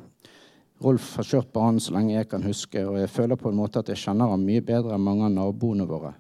Rolf 0.83 1.17
har 1.19 1.27
kjørt 1.27 1.51
banen 1.55 1.81
så 1.83 1.97
lenge 1.97 2.15
jeg 2.15 2.29
kan 2.31 2.45
huske, 2.47 2.85
og 2.87 3.01
jeg 3.01 3.11
føler 3.11 3.39
på 3.41 3.51
en 3.51 3.59
måte 3.59 3.83
at 3.83 3.91
jeg 3.91 3.99
kjenner 3.99 4.31
ham 4.31 4.45
mye 4.47 4.63
bedre 4.63 4.95
enn 4.95 5.03
mange 5.03 5.27
av 5.27 5.35
naboene 5.35 5.89
våre. 5.91 6.13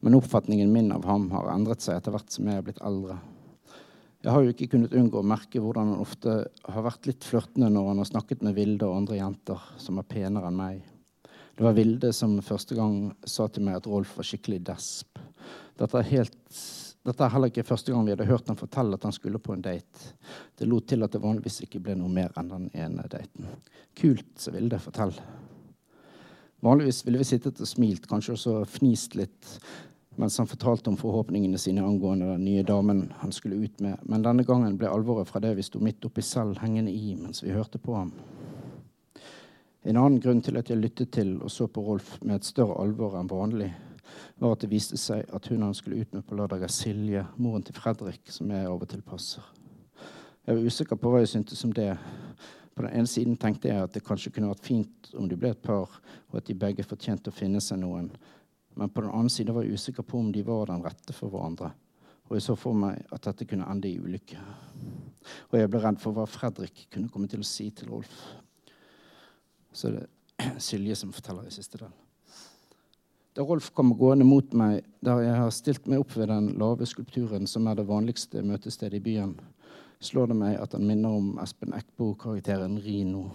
Men 0.00 0.16
oppfatningen 0.16 0.70
min 0.72 0.92
av 0.94 1.04
ham 1.08 1.26
har 1.34 1.50
endret 1.52 1.82
seg 1.82 1.98
etter 1.98 2.14
hvert 2.14 2.30
som 2.32 2.46
jeg 2.48 2.60
er 2.60 2.66
blitt 2.68 2.80
eldre. 2.86 3.18
Jeg 4.20 4.34
har 4.34 4.44
jo 4.44 4.52
ikke 4.52 4.68
kunnet 4.74 4.94
unngå 4.96 5.20
å 5.20 5.26
merke 5.26 5.60
hvordan 5.64 5.94
han 5.94 6.02
ofte 6.04 6.36
har 6.68 6.84
vært 6.84 7.08
litt 7.08 7.24
flørtende 7.24 7.70
når 7.72 7.86
han 7.88 8.02
har 8.02 8.08
snakket 8.10 8.44
med 8.44 8.56
Vilde 8.56 8.84
og 8.84 8.98
andre 8.98 9.16
jenter 9.16 9.62
som 9.80 10.00
er 10.00 10.08
penere 10.08 10.50
enn 10.50 10.58
meg. 10.60 10.82
Det 11.56 11.64
var 11.64 11.76
Vilde 11.76 12.12
som 12.16 12.38
første 12.44 12.76
gang 12.76 13.14
sa 13.28 13.48
til 13.48 13.64
meg 13.66 13.80
at 13.80 13.88
Rolf 13.88 14.12
var 14.16 14.28
skikkelig 14.28 14.60
desp. 14.68 15.18
Dette 15.80 15.98
er, 15.98 16.10
helt, 16.12 16.60
dette 17.06 17.24
er 17.24 17.32
heller 17.32 17.48
ikke 17.48 17.64
første 17.64 17.92
gang 17.92 18.04
vi 18.04 18.12
hadde 18.12 18.28
hørt 18.28 18.48
han 18.52 18.58
fortelle 18.60 18.98
at 18.98 19.04
han 19.08 19.14
skulle 19.16 19.40
på 19.40 19.54
en 19.54 19.62
date. 19.64 20.10
Det 20.58 20.68
lot 20.68 20.88
til 20.90 21.02
at 21.02 21.14
det 21.14 21.22
vanligvis 21.22 21.62
ikke 21.64 21.80
ble 21.80 21.94
noe 21.96 22.12
mer 22.12 22.34
enn 22.36 22.50
den 22.50 22.66
ene 22.76 23.06
daten. 23.08 23.48
Kult, 23.96 24.34
så 24.36 24.52
ville 24.52 24.68
det 24.72 24.82
fortelle. 24.84 25.24
Vanligvis 26.60 27.06
ville 27.06 27.22
vi 27.22 27.24
sittet 27.24 27.62
og 27.62 27.68
smilt, 27.68 28.08
kanskje 28.08 28.36
også 28.36 28.58
fnist 28.68 29.16
litt 29.16 29.54
mens 30.20 30.36
han 30.38 30.46
fortalte 30.46 30.90
om 30.90 30.96
forhåpningene 31.00 31.58
sine 31.58 31.84
angående 31.86 32.26
den 32.34 32.44
nye 32.44 32.62
damen 32.66 33.06
han 33.22 33.32
skulle 33.32 33.56
ut 33.56 33.80
med. 33.80 33.96
Men 34.02 34.24
denne 34.26 34.44
gangen 34.44 34.76
ble 34.76 34.90
alvoret 34.90 35.28
fra 35.30 35.40
det 35.40 35.54
vi 35.56 35.64
sto 35.64 35.80
midt 35.80 36.04
oppi 36.04 36.20
selv, 36.24 36.58
hengende 36.60 36.92
i 36.92 37.14
mens 37.16 37.40
vi 37.44 37.54
hørte 37.54 37.80
på 37.80 37.94
ham. 37.96 38.12
En 39.88 39.96
annen 39.96 40.20
grunn 40.20 40.42
til 40.44 40.58
at 40.60 40.68
jeg 40.68 40.76
lyttet 40.76 41.14
til 41.16 41.38
og 41.40 41.48
så 41.48 41.70
på 41.72 41.80
Rolf 41.86 42.18
med 42.20 42.36
et 42.36 42.48
større 42.48 42.76
alvor 42.82 43.16
enn 43.16 43.30
vanlig, 43.30 43.70
var 44.40 44.56
at 44.56 44.64
det 44.64 44.70
viste 44.72 44.98
seg 45.00 45.28
at 45.34 45.48
hun 45.50 45.62
han 45.66 45.76
skulle 45.76 46.00
ut 46.00 46.14
med 46.16 46.26
på 46.26 46.38
lørdag, 46.38 46.64
er 46.64 46.72
Silje, 46.74 47.24
moren 47.36 47.64
til 47.66 47.76
Fredrik, 47.76 48.30
som 48.32 48.50
jeg 48.50 48.68
av 48.68 48.80
og 48.80 48.88
til 48.90 49.02
passer. 49.06 49.44
Jeg 50.46 50.56
var 50.56 50.66
usikker 50.66 50.98
på 50.98 51.12
hva 51.12 51.20
jeg 51.22 51.32
syntes 51.34 51.64
om 51.66 51.72
det. 51.76 51.92
På 52.74 52.82
den 52.86 52.94
ene 52.96 53.10
siden 53.10 53.36
tenkte 53.36 53.68
jeg 53.68 53.84
at 53.84 53.92
det 53.94 54.04
kanskje 54.06 54.32
kunne 54.34 54.50
vært 54.50 54.64
fint 54.64 55.10
om 55.18 55.28
de 55.28 55.36
ble 55.38 55.52
et 55.52 55.62
par, 55.62 56.00
og 56.30 56.38
at 56.40 56.48
de 56.48 56.56
begge 56.56 56.86
fortjente 56.86 57.30
å 57.30 57.36
finne 57.36 57.60
seg 57.62 57.82
noen. 57.82 58.08
Men 58.78 58.90
på 58.90 59.04
den 59.04 59.12
annen 59.12 59.32
side 59.32 59.52
var 59.52 59.66
jeg 59.66 59.76
usikker 59.76 60.06
på 60.06 60.18
om 60.18 60.30
de 60.32 60.42
var 60.46 60.70
den 60.70 60.82
rette 60.84 61.14
for 61.14 61.32
hverandre. 61.32 61.72
Og 62.30 62.36
jeg 62.38 62.46
så 62.46 62.54
for 62.56 62.78
meg 62.78 63.02
at 63.10 63.24
dette 63.26 63.46
kunne 63.50 63.66
ende 63.68 63.90
i 63.90 63.98
ulykke. 63.98 64.38
Og 65.50 65.58
jeg 65.58 65.70
ble 65.70 65.82
redd 65.82 65.98
for 66.00 66.14
hva 66.16 66.28
Fredrik 66.30 66.86
kunne 66.94 67.10
komme 67.10 67.28
til 67.28 67.42
å 67.42 67.48
si 67.48 67.68
til 67.74 67.90
Rolf. 67.90 68.14
Så 69.72 69.90
det 69.94 70.06
er 70.06 70.56
Silje 70.70 70.96
som 70.96 71.12
forteller 71.12 71.50
i 71.50 71.54
siste 71.54 71.82
del. 71.82 71.92
Da 73.34 73.46
Rolf 73.46 73.70
kommer 73.74 73.94
gående 73.96 74.26
mot 74.26 74.52
meg, 74.58 74.84
der 75.06 75.22
jeg 75.22 75.38
har 75.38 75.50
stilt 75.54 75.86
meg 75.86 76.02
opp 76.02 76.16
ved 76.16 76.28
den 76.32 76.52
lave 76.58 76.86
skulpturen 76.88 77.46
som 77.46 77.68
er 77.70 77.78
det 77.78 77.86
vanligste 77.88 78.42
møtestedet 78.42 78.98
i 78.98 79.04
byen, 79.04 79.36
slår 80.02 80.32
det 80.32 80.38
meg 80.40 80.56
at 80.58 80.74
han 80.74 80.86
minner 80.88 81.14
om 81.20 81.34
Espen 81.42 81.76
Eckbo-karakteren 81.76 82.80
Rino 82.82 83.28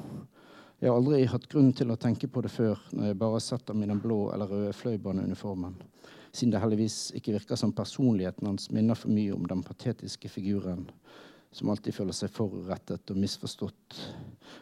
jeg 0.86 0.92
har 0.92 0.98
aldri 1.00 1.24
hatt 1.32 1.46
grunn 1.50 1.72
til 1.74 1.92
å 1.94 1.96
tenke 2.00 2.28
på 2.28 2.42
det 2.44 2.52
før 2.52 2.80
når 2.92 3.08
jeg 3.08 3.18
bare 3.20 3.38
har 3.38 3.44
sett 3.44 3.70
ham 3.72 3.84
i 3.84 3.88
den 3.88 4.02
blå 4.04 4.18
eller 4.36 4.50
røde 4.52 4.74
fløibaneuniformen, 4.76 5.78
siden 6.36 6.52
det 6.52 6.60
heldigvis 6.62 6.98
ikke 7.16 7.38
virker 7.38 7.60
som 7.60 7.72
personligheten 7.76 8.50
hans 8.50 8.68
minner 8.76 9.00
for 9.00 9.14
mye 9.16 9.34
om 9.34 9.48
den 9.48 9.64
patetiske 9.64 10.30
figuren 10.30 10.84
som 11.56 11.72
alltid 11.72 11.96
føler 11.96 12.14
seg 12.18 12.34
forurettet 12.36 13.14
og 13.14 13.22
misforstått, 13.24 13.98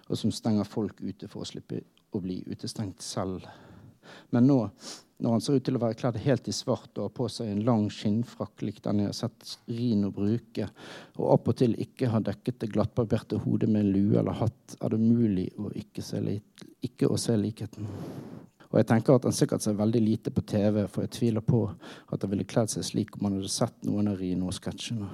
og 0.08 0.20
som 0.20 0.32
stenger 0.32 0.70
folk 0.70 1.02
ute 1.02 1.26
for 1.28 1.42
å 1.42 1.50
slippe 1.50 1.82
å 2.14 2.22
bli 2.22 2.44
utestengt 2.46 3.02
selv. 3.02 3.48
Men 4.30 4.46
nå 4.46 4.60
når 5.24 5.32
han 5.38 5.44
ser 5.44 5.56
ut 5.56 5.64
til 5.64 5.78
å 5.80 5.80
være 5.80 5.96
kledd 5.96 6.18
helt 6.26 6.48
i 6.52 6.54
svart 6.56 6.98
og 6.98 7.06
har 7.06 7.12
på 7.16 7.30
seg 7.32 7.48
en 7.48 7.64
lang 7.64 7.86
skinnfrakk 7.94 8.66
lik 8.68 8.82
den 8.84 9.00
jeg 9.00 9.08
har 9.08 9.16
sett 9.16 9.54
Rino 9.72 10.10
bruke, 10.12 10.68
og 11.16 11.30
opp 11.38 11.48
og 11.54 11.58
til 11.62 11.78
ikke 11.80 12.10
har 12.12 12.26
dekket 12.28 12.60
det 12.60 12.74
glattbarberte 12.74 13.40
hodet 13.46 13.70
med 13.72 13.88
lue 13.88 14.20
eller 14.20 14.36
hatt, 14.42 14.76
er 14.82 14.92
det 14.92 15.00
umulig 15.00 15.48
å 15.56 15.72
ikke, 15.80 16.04
ikke 16.84 17.08
å 17.08 17.20
se 17.20 17.38
likheten. 17.40 17.88
Og 18.74 18.80
jeg 18.82 18.90
tenker 18.90 19.16
at 19.16 19.28
han 19.30 19.36
sikkert 19.38 19.64
ser 19.64 19.80
veldig 19.80 20.02
lite 20.04 20.34
på 20.34 20.44
TV, 20.50 20.82
for 20.92 21.06
jeg 21.06 21.14
tviler 21.16 21.46
på 21.46 21.62
at 21.72 22.20
han 22.26 22.34
ville 22.34 22.50
kledd 22.50 22.74
seg 22.74 22.84
slik 22.84 23.16
om 23.16 23.30
han 23.30 23.38
hadde 23.38 23.54
sett 23.54 23.78
noen 23.88 24.12
av 24.12 24.20
Rino-sketsjene. 24.20 25.08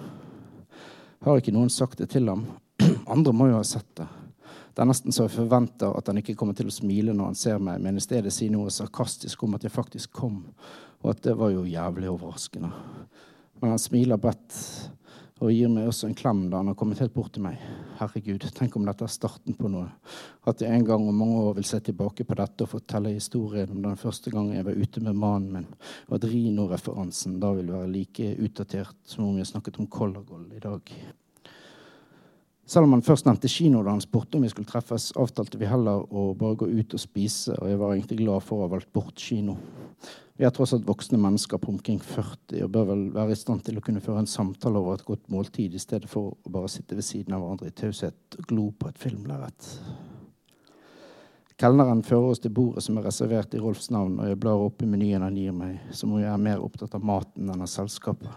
Har 1.27 1.37
ikke 1.37 1.53
noen 1.53 1.69
sagt 1.69 2.01
det 2.01 2.09
til 2.15 2.31
ham? 2.31 2.47
Andre 3.13 3.35
må 3.35 3.51
jo 3.51 3.59
ha 3.59 3.67
sett 3.67 3.91
det. 3.99 4.09
Det 4.79 4.85
er 4.85 4.87
nesten 4.87 5.11
så 5.11 5.25
jeg 5.25 5.33
forventer 5.33 5.91
at 5.91 6.07
han 6.07 6.21
ikke 6.21 6.37
kommer 6.39 6.55
til 6.55 6.69
å 6.69 6.71
smile 6.71 7.11
når 7.11 7.33
han 7.33 7.35
ser 7.35 7.57
meg, 7.59 7.81
men 7.83 7.97
i 7.99 8.03
stedet 8.03 8.31
si 8.31 8.45
noe 8.47 8.71
sarkastisk 8.71 9.41
om 9.43 9.57
at 9.57 9.65
jeg 9.67 9.73
faktisk 9.75 10.13
kom, 10.15 10.37
og 11.03 11.09
at 11.11 11.19
det 11.25 11.33
var 11.35 11.51
jo 11.51 11.65
jævlig 11.67 12.07
overraskende. 12.07 12.69
Men 13.59 13.73
han 13.73 13.83
smiler 13.83 14.21
bredt 14.23 14.55
og 15.43 15.51
gir 15.51 15.67
meg 15.67 15.91
også 15.91 16.07
en 16.07 16.15
klem 16.15 16.45
da 16.47 16.61
han 16.61 16.71
har 16.71 16.79
kommet 16.79 17.03
helt 17.03 17.11
bort 17.11 17.33
til 17.35 17.43
meg. 17.49 17.59
Herregud, 17.99 18.47
tenk 18.55 18.79
om 18.79 18.87
dette 18.87 19.03
er 19.03 19.11
starten 19.11 19.59
på 19.59 19.67
noe. 19.67 19.91
At 20.47 20.63
jeg 20.63 20.71
en 20.71 20.87
gang 20.87 21.11
om 21.11 21.23
mange 21.25 21.43
år 21.43 21.59
vil 21.59 21.67
se 21.67 21.83
tilbake 21.83 22.23
på 22.23 22.39
dette 22.39 22.63
og 22.63 22.77
fortelle 22.77 23.17
historien 23.17 23.75
om 23.75 23.83
den 23.83 23.99
første 23.99 24.31
gangen 24.31 24.55
jeg 24.55 24.71
var 24.71 24.79
ute 24.79 25.03
med 25.03 25.23
mannen 25.25 25.57
min, 25.57 25.71
og 26.07 26.21
at 26.21 26.31
Rino-referansen 26.31 27.35
da 27.43 27.51
vil 27.59 27.75
være 27.75 27.95
like 27.99 28.31
utdatert 28.47 28.95
som 29.03 29.27
om 29.27 29.43
vi 29.43 29.51
snakket 29.51 29.83
om 29.83 29.91
Colorgold 29.91 30.55
i 30.55 30.63
dag. 30.63 30.99
Selv 32.69 32.85
om 32.85 32.91
han 32.93 33.01
først 33.01 33.25
nevnte 33.25 33.49
kino 33.49 33.79
da 33.81 33.95
han 33.95 34.01
spurte 34.03 34.37
om 34.37 34.43
vi 34.45 34.49
skulle 34.51 34.69
treffes, 34.69 35.07
avtalte 35.17 35.57
vi 35.57 35.65
heller 35.65 36.03
å 36.13 36.35
bare 36.37 36.59
gå 36.59 36.67
ut 36.69 36.93
og 36.93 37.01
spise, 37.01 37.55
og 37.57 37.65
jeg 37.65 37.79
var 37.81 37.95
egentlig 37.95 38.19
glad 38.19 38.45
for 38.45 38.59
å 38.59 38.67
ha 38.67 38.73
valgt 38.75 38.91
bort 38.93 39.17
kino. 39.17 39.55
Vi 40.37 40.45
er 40.45 40.53
tross 40.53 40.75
alt 40.75 40.85
voksne 40.85 41.17
mennesker 41.19 41.57
på 41.57 41.71
omkring 41.73 41.97
40 41.97 42.61
og 42.67 42.69
bør 42.75 42.85
vel 42.91 43.01
være 43.15 43.33
i 43.33 43.39
stand 43.39 43.65
til 43.65 43.79
å 43.79 43.83
kunne 43.83 44.03
føre 44.05 44.21
en 44.21 44.29
samtale 44.29 44.77
over 44.77 44.99
et 44.99 45.07
godt 45.07 45.25
måltid 45.33 45.73
i 45.73 45.81
stedet 45.81 46.11
for 46.11 46.29
å 46.29 46.53
bare 46.53 46.69
sitte 46.69 46.95
ved 46.95 47.07
siden 47.07 47.33
av 47.35 47.41
hverandre 47.41 47.71
i 47.71 47.75
taushet 47.81 48.37
og 48.37 48.47
glo 48.53 48.67
på 48.77 48.91
et 48.91 49.01
filmlerret. 49.01 49.71
Kelneren 51.59 52.05
fører 52.05 52.35
oss 52.35 52.43
til 52.45 52.53
bordet 52.55 52.85
som 52.85 53.01
er 53.01 53.09
reservert 53.09 53.57
i 53.57 53.59
Rolfs 53.59 53.89
navn, 53.91 54.15
og 54.21 54.29
jeg 54.29 54.39
blar 54.39 54.61
opp 54.69 54.85
i 54.85 54.87
menyen 54.87 55.25
han 55.25 55.41
gir 55.41 55.57
meg, 55.57 55.81
som 55.91 56.13
om 56.13 56.21
jeg 56.21 56.29
er 56.31 56.45
mer 56.45 56.61
opptatt 56.63 56.93
av 56.95 57.03
maten 57.03 57.49
enn 57.49 57.65
av 57.65 57.67
selskapet, 57.67 58.29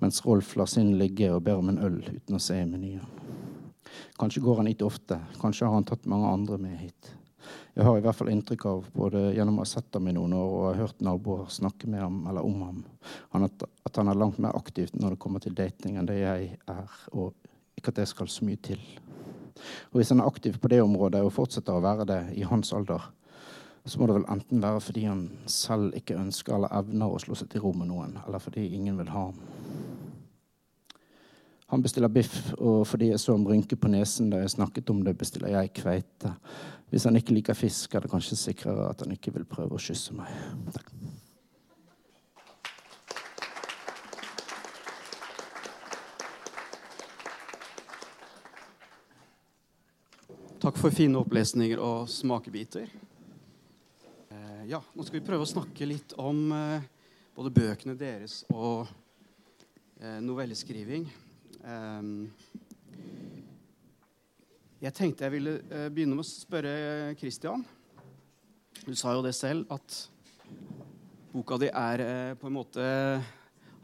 mens 0.00 0.24
Rolf 0.24 0.56
lar 0.56 0.72
sin 0.72 0.96
ligge 0.98 1.28
og 1.30 1.44
ber 1.46 1.60
om 1.60 1.70
en 1.70 1.84
øl 1.84 2.00
uten 2.08 2.40
å 2.40 2.42
se 2.42 2.58
i 2.58 2.66
menyen. 2.66 3.04
Kanskje 4.18 4.42
går 4.44 4.62
han 4.62 4.70
hit 4.70 4.82
ofte. 4.86 5.20
Kanskje 5.40 5.68
har 5.68 5.78
han 5.78 5.86
tatt 5.88 6.08
mange 6.10 6.32
andre 6.32 6.58
med 6.60 6.78
hit. 6.80 7.12
Jeg 7.76 7.84
har 7.84 7.98
i 7.98 8.02
hvert 8.02 8.16
fall 8.16 8.30
inntrykk 8.32 8.64
av, 8.70 8.86
både 8.96 9.20
gjennom 9.36 9.58
å 9.60 9.64
ha 9.64 9.68
sett 9.68 9.94
ham 9.94 10.08
i 10.08 10.14
noen 10.16 10.32
år 10.34 10.52
og 10.54 10.62
har 10.66 10.78
hørt 10.80 11.02
naboer 11.04 11.50
snakke 11.52 11.90
med 11.92 12.00
ham 12.02 12.22
eller 12.30 12.46
om 12.46 12.62
ham, 12.64 12.78
at 13.36 14.00
han 14.00 14.08
er 14.08 14.18
langt 14.18 14.40
mer 14.42 14.56
aktiv 14.56 14.90
når 14.96 15.14
det 15.14 15.20
kommer 15.22 15.44
til 15.44 15.54
dating 15.54 15.98
enn 16.00 16.08
det 16.08 16.16
jeg 16.22 16.56
er, 16.56 16.96
og 17.12 17.36
ikke 17.76 17.92
at 17.92 18.00
det 18.00 18.08
skal 18.10 18.30
så 18.32 18.48
mye 18.48 18.62
til. 18.64 18.80
Og 19.92 20.00
hvis 20.00 20.14
han 20.14 20.24
er 20.24 20.30
aktiv 20.30 20.56
på 20.60 20.70
det 20.72 20.80
området 20.84 21.20
og 21.24 21.34
fortsetter 21.36 21.76
å 21.76 21.84
være 21.84 22.08
det 22.08 22.20
i 22.40 22.48
hans 22.48 22.72
alder, 22.76 23.04
så 23.86 24.00
må 24.00 24.08
det 24.08 24.16
vel 24.16 24.30
enten 24.32 24.64
være 24.64 24.80
fordi 24.82 25.04
han 25.06 25.26
selv 25.46 25.94
ikke 26.00 26.18
ønsker 26.18 26.56
eller 26.56 26.72
evner 26.80 27.12
å 27.12 27.20
slå 27.22 27.36
seg 27.38 27.52
til 27.52 27.62
ro 27.62 27.76
med 27.76 27.92
noen, 27.92 28.16
eller 28.26 28.42
fordi 28.42 28.66
ingen 28.74 28.98
vil 28.98 29.12
ha 29.14 29.28
ham. 29.28 29.65
Han 31.66 31.82
bestiller 31.82 32.08
biff, 32.08 32.52
og 32.58 32.84
fordi 32.86 33.08
jeg 33.10 33.18
så 33.20 33.34
ham 33.34 33.46
rynke 33.46 33.76
på 33.76 33.90
nesen 33.90 34.30
da 34.30 34.38
jeg 34.38 34.52
snakket 34.54 34.90
om 34.90 35.00
det, 35.02 35.16
bestiller 35.18 35.50
jeg 35.50 35.72
kveite. 35.74 36.30
Hvis 36.90 37.08
han 37.08 37.18
ikke 37.18 37.34
liker 37.34 37.58
fisk, 37.58 37.94
er 37.94 38.04
det 38.06 38.10
kanskje 38.12 38.38
sikrere 38.38 38.86
at 38.86 39.02
han 39.02 39.14
ikke 39.16 39.34
vil 39.34 39.48
prøve 39.50 39.74
å 39.74 39.82
kysse 39.82 40.14
meg. 40.14 40.30
Takk. 40.70 40.92
Takk 50.62 50.78
for 50.78 50.94
fine 50.94 51.18
opplesninger 51.18 51.82
og 51.82 52.06
smakebiter. 52.10 52.86
Eh, 54.30 54.62
ja, 54.70 54.80
nå 54.94 55.04
skal 55.04 55.18
vi 55.18 55.26
prøve 55.26 55.42
å 55.42 55.50
snakke 55.50 55.86
litt 55.86 56.14
om 56.18 56.46
eh, 56.54 56.86
både 57.34 57.52
bøkene 57.58 57.98
deres 57.98 58.44
og 58.54 58.86
eh, 59.98 60.18
novelleskriving. 60.22 61.10
Ehm, 61.66 62.28
jeg 64.78 64.94
tenkte 64.94 65.26
jeg 65.26 65.34
ville 65.34 65.56
eh, 65.66 65.88
begynne 65.90 66.14
med 66.14 66.22
å 66.22 66.28
spørre 66.28 67.14
Christian. 67.18 67.64
Du 68.84 68.92
sa 68.94 69.16
jo 69.16 69.24
det 69.24 69.32
selv, 69.34 69.66
at 69.74 69.96
boka 71.32 71.58
di 71.58 71.70
er 71.72 72.02
eh, 72.04 72.34
på 72.38 72.46
en 72.46 72.54
måte 72.54 72.84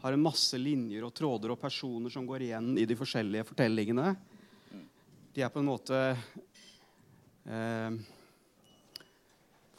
har 0.03 0.15
en 0.15 0.23
masse 0.23 0.55
linjer 0.59 1.03
og 1.03 1.11
tråder 1.15 1.53
og 1.53 1.59
personer 1.59 2.11
som 2.11 2.27
går 2.27 2.45
igjen 2.47 2.71
i 2.79 2.85
de 2.87 2.95
forskjellige 2.99 3.47
fortellingene. 3.51 4.13
De 5.33 5.43
er 5.43 5.51
på 5.51 5.59
en 5.59 5.67
måte 5.67 5.99
eh, 7.47 7.97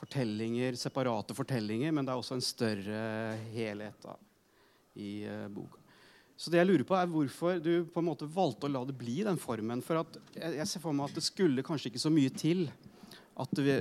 fortellinger, 0.03 0.77
separate 0.81 1.37
fortellinger, 1.37 1.93
men 1.93 2.05
det 2.05 2.12
er 2.12 2.21
også 2.21 2.37
en 2.37 2.45
større 2.45 3.01
helhet 3.55 4.05
da, 4.05 4.19
i 5.01 5.14
eh, 5.29 5.49
boka. 5.53 5.84
Så 6.37 6.51
det 6.51 6.59
jeg 6.59 6.66
lurer 6.66 6.87
på 6.87 6.97
er 6.99 7.11
hvorfor 7.11 7.61
du 7.62 7.87
på 7.87 8.03
en 8.03 8.09
måte 8.09 8.27
valgte 8.27 8.66
å 8.66 8.73
la 8.73 8.83
det 8.88 8.97
bli 8.99 9.20
den 9.27 9.38
formen. 9.38 9.83
For 9.85 10.03
jeg, 10.35 10.66
ser 10.66 10.83
for 10.83 10.97
meg 10.97 11.12
at 11.12 11.20
det 11.20 11.23
skulle 11.27 11.64
kanskje 11.66 11.92
ikke 11.92 12.03
så 12.03 12.11
mye 12.11 12.33
til 12.35 12.66
at 13.38 13.55
det 13.55 13.77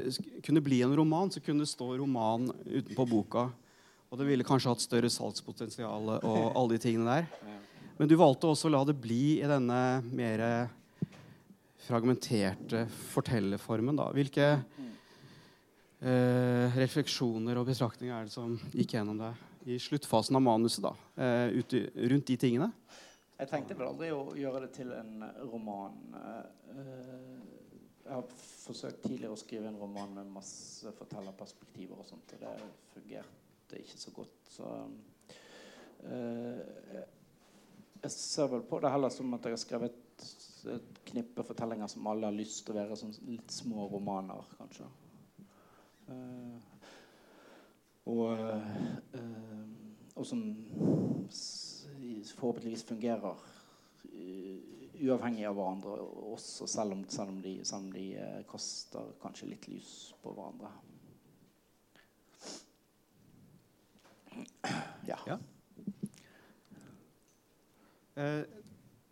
kunne 0.45 0.61
bli 0.65 0.83
en 0.85 0.93
roman. 0.97 1.33
Så 1.33 1.41
kunne 1.41 1.65
det 1.65 1.71
stå 1.71 1.95
roman 1.97 2.51
utenpå 2.65 3.07
boka. 3.09 3.47
Og 4.13 4.19
det 4.21 4.27
ville 4.29 4.45
kanskje 4.45 4.69
hatt 4.69 4.85
større 4.85 5.09
salgspotensial 5.09 6.11
og 6.19 6.43
alle 6.53 6.75
de 6.75 6.83
tingene 6.83 7.17
der. 7.17 7.25
Men 7.97 8.09
du 8.09 8.13
valgte 8.17 8.49
også 8.49 8.69
å 8.69 8.73
la 8.75 8.83
det 8.85 8.97
bli 9.01 9.39
i 9.39 9.49
denne 9.49 9.79
mer 10.13 10.43
fragmenterte 11.83 12.85
fortellerformen. 13.09 13.97
Hvilke 14.13 14.45
eh, 16.05 16.77
refleksjoner 16.77 17.57
og 17.57 17.67
betraktninger 17.67 18.13
er 18.13 18.29
det 18.29 18.35
som 18.35 18.53
gikk 18.71 18.93
gjennom 18.99 19.17
deg 19.25 19.41
i 19.65 19.80
sluttfasen 19.80 20.36
av 20.36 20.41
manuset? 20.41 20.84
da, 20.84 20.95
eh, 21.23 21.47
ut, 21.47 21.73
rundt 21.95 22.28
de 22.28 22.38
tingene? 22.38 22.71
Jeg 23.39 23.49
tenkte 23.49 23.76
vel 23.76 23.89
aldri 23.89 24.12
å 24.13 24.36
gjøre 24.38 24.65
det 24.65 24.71
til 24.76 24.91
en 24.93 25.23
roman. 25.49 25.97
Eh, 26.19 26.45
jeg 28.04 28.13
har 28.13 28.28
forsøkt 28.36 29.02
tidligere 29.06 29.36
å 29.36 29.39
skrive 29.39 29.71
en 29.71 29.80
roman 29.80 30.13
med 30.19 30.32
masse 30.36 30.91
fortellerperspektiver 30.97 31.99
og 31.99 32.08
sånt, 32.08 32.36
og 32.36 32.43
det 32.43 32.54
fungerte 32.93 33.80
ikke 33.80 33.99
så 33.99 34.12
godt. 34.15 34.39
Så 34.52 34.71
jeg 38.04 38.12
ser 38.12 38.49
vel 38.52 38.65
på 38.67 38.82
det 38.84 38.91
heller 38.91 39.12
som 39.13 39.32
at 39.38 39.45
jeg 39.47 39.56
har 39.56 39.62
skrevet 39.62 40.26
et 40.73 40.99
knippe 41.08 41.45
fortellinger 41.47 41.88
som 41.91 42.08
alle 42.12 42.28
har 42.28 42.36
lyst 42.36 42.65
til 42.65 42.76
å 42.76 42.82
være 42.82 42.97
sånn 42.99 43.15
litt 43.30 43.52
små 43.56 43.88
romaner, 43.91 44.43
kanskje. 44.60 44.88
Uh, 46.10 46.72
og, 48.05 48.39
uh, 49.15 50.15
og 50.15 50.25
som 50.27 50.43
forhåpentligvis 52.35 52.83
fungerer 52.87 53.37
uavhengig 55.03 55.45
av 55.47 55.57
hverandre, 55.57 55.97
også 56.33 56.67
selv 56.69 56.95
om, 56.95 57.03
selv 57.11 57.33
om 57.33 57.39
de, 57.43 57.57
selv 57.65 57.87
om 57.87 57.93
de 57.93 58.05
eh, 58.19 58.41
kaster 58.49 59.13
kanskje 59.21 59.49
litt 59.51 59.67
lys 59.71 59.93
på 60.23 60.33
hverandre. 60.35 60.71
Ja. 65.07 65.17
ja. 65.27 65.37
Eh, 68.15 68.43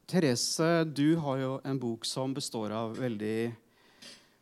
Therese, 0.08 0.86
du 0.88 1.18
har 1.24 1.42
jo 1.42 1.52
en 1.68 1.82
bok 1.82 2.08
som 2.08 2.34
består 2.34 2.74
av 2.76 2.96
veldig 3.00 3.52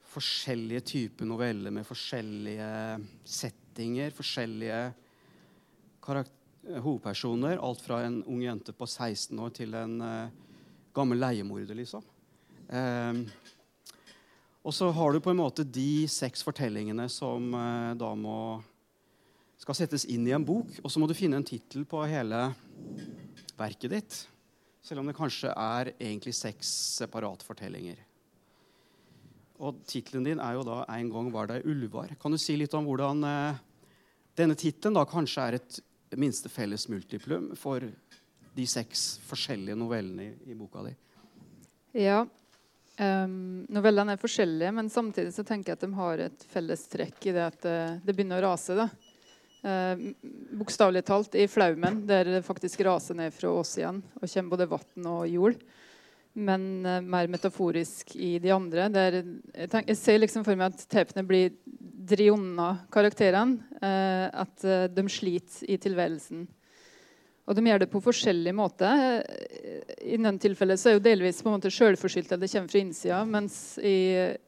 forskjellige 0.09 0.85
typer 0.93 1.29
noveller 1.29 1.73
med 1.73 1.87
forskjellige 1.87 2.69
settinger, 3.79 4.11
forskjellige 4.11 4.93
hovedpersoner. 6.83 7.59
Alt 7.63 7.81
fra 7.81 8.03
en 8.03 8.23
ung 8.27 8.41
jente 8.43 8.73
på 8.73 8.85
16 8.85 9.39
år 9.39 9.53
til 9.55 9.73
en 9.73 10.01
uh, 10.01 10.29
gammel 10.93 11.19
leiemorder, 11.19 11.75
liksom. 11.75 12.03
Um, 12.67 13.23
og 14.63 14.73
så 14.75 14.91
har 14.91 15.13
du 15.13 15.21
på 15.23 15.31
en 15.31 15.39
måte 15.39 15.63
de 15.63 16.07
seks 16.07 16.43
fortellingene 16.43 17.07
som 17.09 17.53
uh, 17.55 17.95
da 17.95 18.11
må 18.15 18.59
skal 19.59 19.75
settes 19.75 20.05
inn 20.05 20.27
i 20.27 20.35
en 20.35 20.45
bok. 20.45 20.67
Og 20.83 20.91
så 20.91 20.99
må 20.99 21.07
du 21.07 21.15
finne 21.15 21.39
en 21.39 21.47
tittel 21.47 21.85
på 21.87 22.03
hele 22.07 22.49
verket 23.59 23.91
ditt. 23.91 24.19
Selv 24.83 25.01
om 25.01 25.07
det 25.07 25.17
kanskje 25.17 25.51
er 25.55 25.93
egentlig 25.97 26.35
seks 26.35 26.67
separate 26.99 27.47
fortellinger. 27.47 27.99
Og 29.59 29.81
tittelen 29.83 30.23
din 30.23 30.39
er 30.39 30.55
jo 30.55 30.63
da 30.63 30.85
'En 30.87 31.09
gang 31.11 31.31
var 31.31 31.47
det 31.47 31.65
ulvar'. 31.65 32.15
Kan 32.19 32.31
du 32.31 32.37
si 32.37 32.55
litt 32.55 32.73
om 32.73 32.85
hvordan 32.85 33.23
eh, 33.23 33.59
denne 34.39 34.57
tittelen 34.59 34.97
kanskje 35.09 35.45
er 35.45 35.59
et 35.59 35.79
minste 36.17 36.49
felles 36.49 36.87
multiplum 36.89 37.51
for 37.59 37.83
de 38.55 38.65
seks 38.67 39.19
forskjellige 39.27 39.77
novellene 39.77 40.25
i, 40.25 40.51
i 40.51 40.57
boka 40.57 40.83
di? 40.87 40.93
Ja. 41.99 42.23
Um, 42.99 43.65
novellene 43.71 44.15
er 44.15 44.19
forskjellige, 44.19 44.71
men 44.75 44.89
samtidig 44.91 45.31
så 45.31 45.45
tenker 45.47 45.71
jeg 45.71 45.79
at 45.79 45.85
de 45.85 45.95
har 45.95 46.23
et 46.25 46.41
felles 46.51 46.81
trekk 46.91 47.29
i 47.29 47.35
det 47.35 47.45
at 47.45 47.61
det, 47.63 47.75
eh, 47.75 48.01
det 48.03 48.15
begynner 48.15 48.41
å 48.41 48.49
rase. 48.49 48.75
da. 48.75 48.89
Uh, 49.63 50.09
Bokstavelig 50.59 51.05
talt 51.07 51.35
i 51.39 51.45
Flaumen, 51.51 52.01
der 52.07 52.27
det 52.27 52.45
faktisk 52.47 52.83
raser 52.87 53.15
ned 53.15 53.35
fra 53.35 53.53
oss 53.61 53.77
igjen 53.79 54.01
og 54.19 54.27
kommer 54.27 54.55
både 54.55 54.69
vann 54.73 55.09
og 55.13 55.23
jord. 55.31 55.63
Men 56.39 56.69
uh, 56.85 56.99
mer 57.03 57.29
metaforisk 57.31 58.15
i 58.15 58.37
de 58.41 58.53
andre. 58.55 58.87
Der 58.93 59.19
jeg, 59.19 59.69
tenker, 59.71 59.89
jeg 59.91 59.99
ser 59.99 60.21
liksom 60.21 60.45
for 60.47 60.59
meg 60.59 60.73
at 60.73 60.85
tepene 60.91 61.25
blir 61.27 61.51
dritt 62.09 62.33
unna 62.33 62.71
karakterene. 62.93 63.59
Uh, 63.81 64.29
at 64.45 64.65
de 64.95 65.05
sliter 65.11 65.67
i 65.69 65.77
tilværelsen. 65.81 66.47
Og 67.49 67.57
de 67.57 67.65
gjør 67.65 67.81
det 67.81 67.89
på 67.89 68.01
forskjellig 68.05 68.51
måte. 68.53 68.87
I 70.05 70.19
noen 70.21 70.37
tilfeller 70.41 70.77
så 70.77 70.91
er 70.91 70.99
jo 70.99 71.05
delvis 71.07 71.39
på 71.41 71.49
en 71.49 71.55
måte 71.55 71.71
selvforskyldt 71.73 72.35
at 72.35 72.43
det 72.43 72.49
kommer 72.51 72.69
fra 72.69 72.81
innsida. 72.83 73.21
Mens 73.25 73.55
i, 73.81 73.95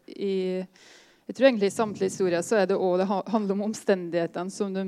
i, 0.06 0.36
jeg 0.62 1.38
tror 1.38 1.48
egentlig 1.48 1.72
i 1.72 1.74
samtlige 1.74 2.12
historier 2.12 2.46
så 2.46 2.60
er 2.60 2.70
det 2.70 2.78
òg 2.78 3.00
det 3.02 3.08
handler 3.10 3.56
om 3.56 3.66
omstendighetene 3.72 4.54
som 4.54 4.76
de 4.76 4.86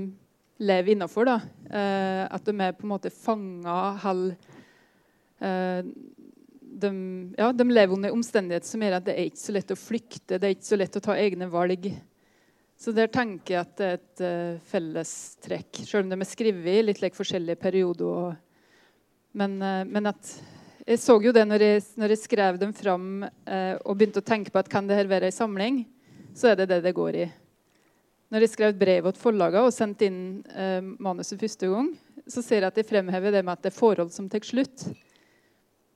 lever 0.62 0.94
innafor. 0.94 1.30
Eh, 1.34 2.24
at 2.30 2.46
de 2.46 2.54
er 2.54 2.76
på 2.78 2.86
en 2.86 2.94
måte 2.94 3.10
fanga 3.14 3.78
halv 4.04 4.34
eh, 5.42 5.82
de, 6.84 6.92
ja, 7.38 7.52
de 7.56 7.66
lever 7.72 7.96
under 7.96 8.14
omstendigheter 8.14 8.68
som 8.68 8.84
gjør 8.84 8.98
at 9.00 9.06
det 9.08 9.16
er 9.16 9.30
ikke 9.30 9.42
så 9.42 9.56
lett 9.56 9.72
å 9.74 9.80
flykte, 9.80 10.38
det 10.38 10.48
er 10.48 10.56
ikke 10.58 10.70
så 10.70 10.80
lett 10.80 10.98
å 11.00 11.04
ta 11.04 11.16
egne 11.20 11.48
valg. 11.52 11.88
Så 12.80 12.92
der 12.92 13.12
tenker 13.12 13.56
jeg 13.56 13.62
at 13.62 13.76
det 13.80 13.86
er 13.88 14.00
et 14.00 14.24
uh, 14.26 14.64
felles 14.68 15.12
trekk, 15.44 15.84
selv 15.88 16.04
om 16.04 16.10
de 16.12 16.18
er 16.20 16.28
skrevet 16.28 16.80
i 16.80 16.82
litt 16.84 17.04
like, 17.04 17.16
forskjellige 17.16 17.62
perioder. 17.62 18.34
Men, 19.40 19.56
uh, 19.62 19.84
men, 19.88 20.10
at 20.12 20.34
jeg 20.84 21.00
så 21.00 21.16
jo 21.24 21.32
det 21.36 21.46
når 21.48 21.64
jeg, 21.64 21.86
når 22.02 22.16
jeg 22.16 22.24
skrev 22.26 22.60
dem 22.60 22.74
fram 22.76 23.24
uh, 23.24 23.76
og 23.86 23.96
begynte 23.96 24.20
å 24.20 24.28
tenke 24.28 24.52
på 24.52 24.60
at 24.60 24.72
kan 24.72 24.90
det 24.90 24.98
her 25.00 25.12
være 25.12 25.30
en 25.32 25.38
samling, 25.38 25.80
så 26.36 26.52
er 26.52 26.60
det 26.60 26.72
det 26.74 26.82
det 26.84 26.96
går 26.98 27.22
i. 27.24 27.30
Når 28.34 28.44
jeg 28.44 28.56
skrev 28.56 28.76
brev 28.76 29.08
til 29.12 29.22
forlagene 29.22 29.70
og 29.70 29.76
sendte 29.76 30.08
inn 30.10 30.42
manuset 30.98 31.38
første 31.38 31.68
gang, 31.70 31.92
så 32.26 32.42
ser 32.42 32.64
jeg 32.64 32.72
at 32.72 32.80
de 32.80 32.86
fremhever 32.88 33.36
det 33.36 33.44
med 33.46 33.54
at 33.54 33.62
det 33.62 33.70
er 33.70 33.78
forhold 33.78 34.10
som 34.16 34.26
tar 34.32 34.42
slutt. 34.48 34.88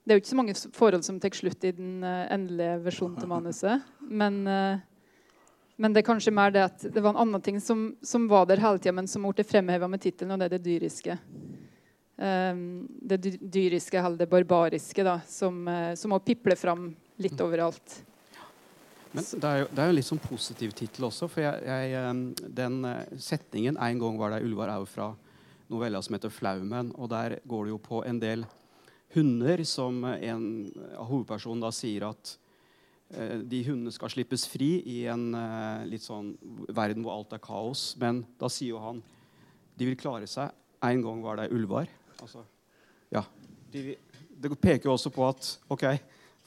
Det 0.08 0.14
er 0.14 0.20
jo 0.20 0.24
ikke 0.24 0.32
så 0.32 0.40
mange 0.40 0.56
forhold 0.72 1.04
som 1.04 1.18
tar 1.20 1.36
slutt 1.36 1.66
i 1.68 1.74
den 1.76 2.00
endelige 2.08 2.78
versjonen 2.86 3.18
til 3.20 3.28
manuset. 3.28 3.90
Men 4.08 4.40
men 5.78 5.94
det 5.94 6.02
er 6.02 6.08
kanskje 6.08 6.34
mer 6.34 6.54
det 6.54 6.64
at 6.66 6.86
det 6.90 7.02
var 7.06 7.14
en 7.14 7.22
annen 7.22 7.42
ting 7.44 7.60
som, 7.62 7.92
som 8.02 8.26
var 8.30 8.48
der 8.50 8.62
hele 8.64 8.82
tida, 8.82 8.96
men 8.98 9.10
som 9.10 9.26
ble 9.30 9.46
fremheva 9.46 9.90
med 9.90 10.02
tittelen, 10.02 10.34
og 10.34 10.42
det 10.42 10.48
er 10.48 10.56
det 10.56 10.66
dyriske. 10.66 11.18
Um, 12.18 12.88
det 12.90 13.20
dyriske 13.38 14.00
eller 14.02 14.18
det 14.18 14.30
barbariske, 14.32 15.06
da, 15.06 15.20
som, 15.30 15.60
uh, 15.70 15.94
som 15.94 16.16
må 16.16 16.18
piple 16.26 16.58
fram 16.58 16.90
litt 17.22 17.38
overalt. 17.46 18.00
Men 19.14 19.28
det 19.30 19.52
er 19.52 19.62
jo, 19.62 19.68
det 19.70 19.84
er 19.84 19.86
jo 19.86 19.94
en 19.94 20.00
litt 20.00 20.10
sånn 20.10 20.24
positiv 20.24 20.74
tittel 20.78 21.08
også. 21.12 21.30
For 21.30 21.46
jeg, 21.46 21.62
jeg, 21.70 21.94
ehm, 22.02 22.24
den 22.58 22.82
setningen 23.22 23.78
'En 23.78 24.02
gang 24.02 24.18
var 24.18 24.34
det 24.34 24.44
ulvar' 24.46 24.74
er 24.74 24.82
jo 24.82 24.90
fra 24.90 25.14
novella 25.70 26.02
som 26.02 26.14
heter 26.14 26.30
'Flaumen'. 26.30 26.92
Og 26.98 27.10
der 27.10 27.40
går 27.48 27.66
det 27.66 27.72
jo 27.72 27.78
på 27.78 28.04
en 28.06 28.20
del 28.20 28.46
hunder 29.18 29.64
som 29.68 30.04
en 30.08 30.44
av 30.94 31.10
hovedpersonen 31.10 31.66
da 31.66 31.74
sier 31.76 32.08
at 32.08 32.38
Eh, 33.08 33.40
de 33.40 33.62
hundene 33.64 33.94
skal 33.96 34.12
slippes 34.12 34.44
fri 34.52 34.82
i 34.84 34.98
en 35.08 35.30
eh, 35.38 35.86
litt 35.88 36.04
sånn 36.04 36.34
verden 36.76 37.06
hvor 37.06 37.16
alt 37.16 37.38
er 37.38 37.44
kaos. 37.44 37.94
Men 38.02 38.24
da 38.40 38.50
sier 38.52 38.76
jo 38.76 38.84
han 38.84 39.00
de 39.78 39.88
vil 39.88 40.00
klare 40.00 40.28
seg. 40.28 40.52
En 40.84 41.04
gang 41.06 41.24
var 41.24 41.40
det 41.40 41.52
ulvar. 41.56 41.88
Altså, 42.20 42.44
ja. 43.14 43.24
De, 43.72 43.96
det 44.38 44.52
peker 44.60 44.90
jo 44.90 44.96
også 44.98 45.12
på 45.14 45.24
at 45.28 45.50
OK, 45.74 45.86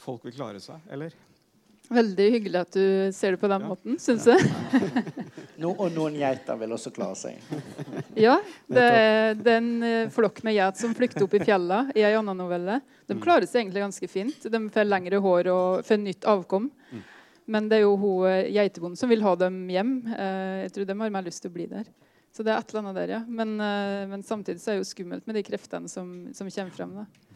folk 0.01 0.27
vil 0.27 0.37
klare 0.37 0.61
seg, 0.63 0.83
eller? 0.93 1.15
Veldig 1.91 2.27
hyggelig 2.37 2.61
at 2.61 2.77
du 2.77 2.83
ser 3.11 3.35
det 3.35 3.41
på 3.43 3.49
den 3.51 3.65
ja. 3.65 3.69
måten, 3.73 3.97
syns 3.99 4.29
ja. 4.31 4.37
jeg. 4.39 5.15
no, 5.59 5.73
og 5.73 5.89
noen 5.91 6.15
geiter 6.21 6.59
vil 6.61 6.75
også 6.77 6.93
klare 6.95 7.17
seg. 7.19 7.41
ja. 8.27 8.37
Det, 8.71 8.85
det 9.41 9.55
er 9.57 9.59
en 9.59 9.73
uh, 9.83 10.13
flokk 10.15 10.39
med 10.47 10.55
geit 10.55 10.79
som 10.79 10.95
flykter 10.95 11.27
opp 11.27 11.35
i 11.35 11.41
fjellene 11.43 11.97
i 11.99 12.05
ei 12.07 12.13
annen 12.15 12.39
novelle. 12.39 12.79
De 13.11 13.17
mm. 13.19 13.23
klarer 13.25 13.49
seg 13.51 13.65
egentlig 13.65 13.83
ganske 13.83 14.11
fint. 14.13 14.47
De 14.47 14.61
får 14.71 14.87
lengre 14.87 15.19
hår 15.25 15.51
og 15.51 15.89
får 15.89 15.99
nytt 16.05 16.29
avkom. 16.31 16.69
Mm. 16.93 17.03
Men 17.51 17.67
det 17.73 17.81
er 17.81 17.83
jo 17.89 17.97
hun 17.99 18.29
uh, 18.29 18.37
geitebonden 18.47 19.01
som 19.01 19.11
vil 19.11 19.27
ha 19.27 19.35
dem 19.43 19.59
hjem. 19.75 19.97
Uh, 20.13 20.63
jeg 20.63 20.77
tror 20.77 20.87
de 20.93 20.99
har 21.03 21.13
mer 21.19 21.27
lyst 21.27 21.43
til 21.43 21.51
å 21.51 21.57
bli 21.59 21.67
der. 21.75 21.91
Så 22.31 22.47
det 22.47 22.55
er 22.55 22.63
et 22.63 22.71
eller 22.71 22.85
annet 22.85 23.01
der, 23.01 23.17
ja. 23.17 23.25
Men, 23.27 23.57
men 24.13 24.21
samtidig 24.23 24.61
så 24.63 24.71
er 24.71 24.77
det 24.77 24.85
jo 24.85 24.91
skummelt 24.93 25.25
med 25.27 25.35
de 25.35 25.43
kreftene 25.43 25.91
som, 25.91 26.13
som 26.31 26.47
kommer 26.47 26.77
frem. 26.77 26.93
da. 27.01 27.30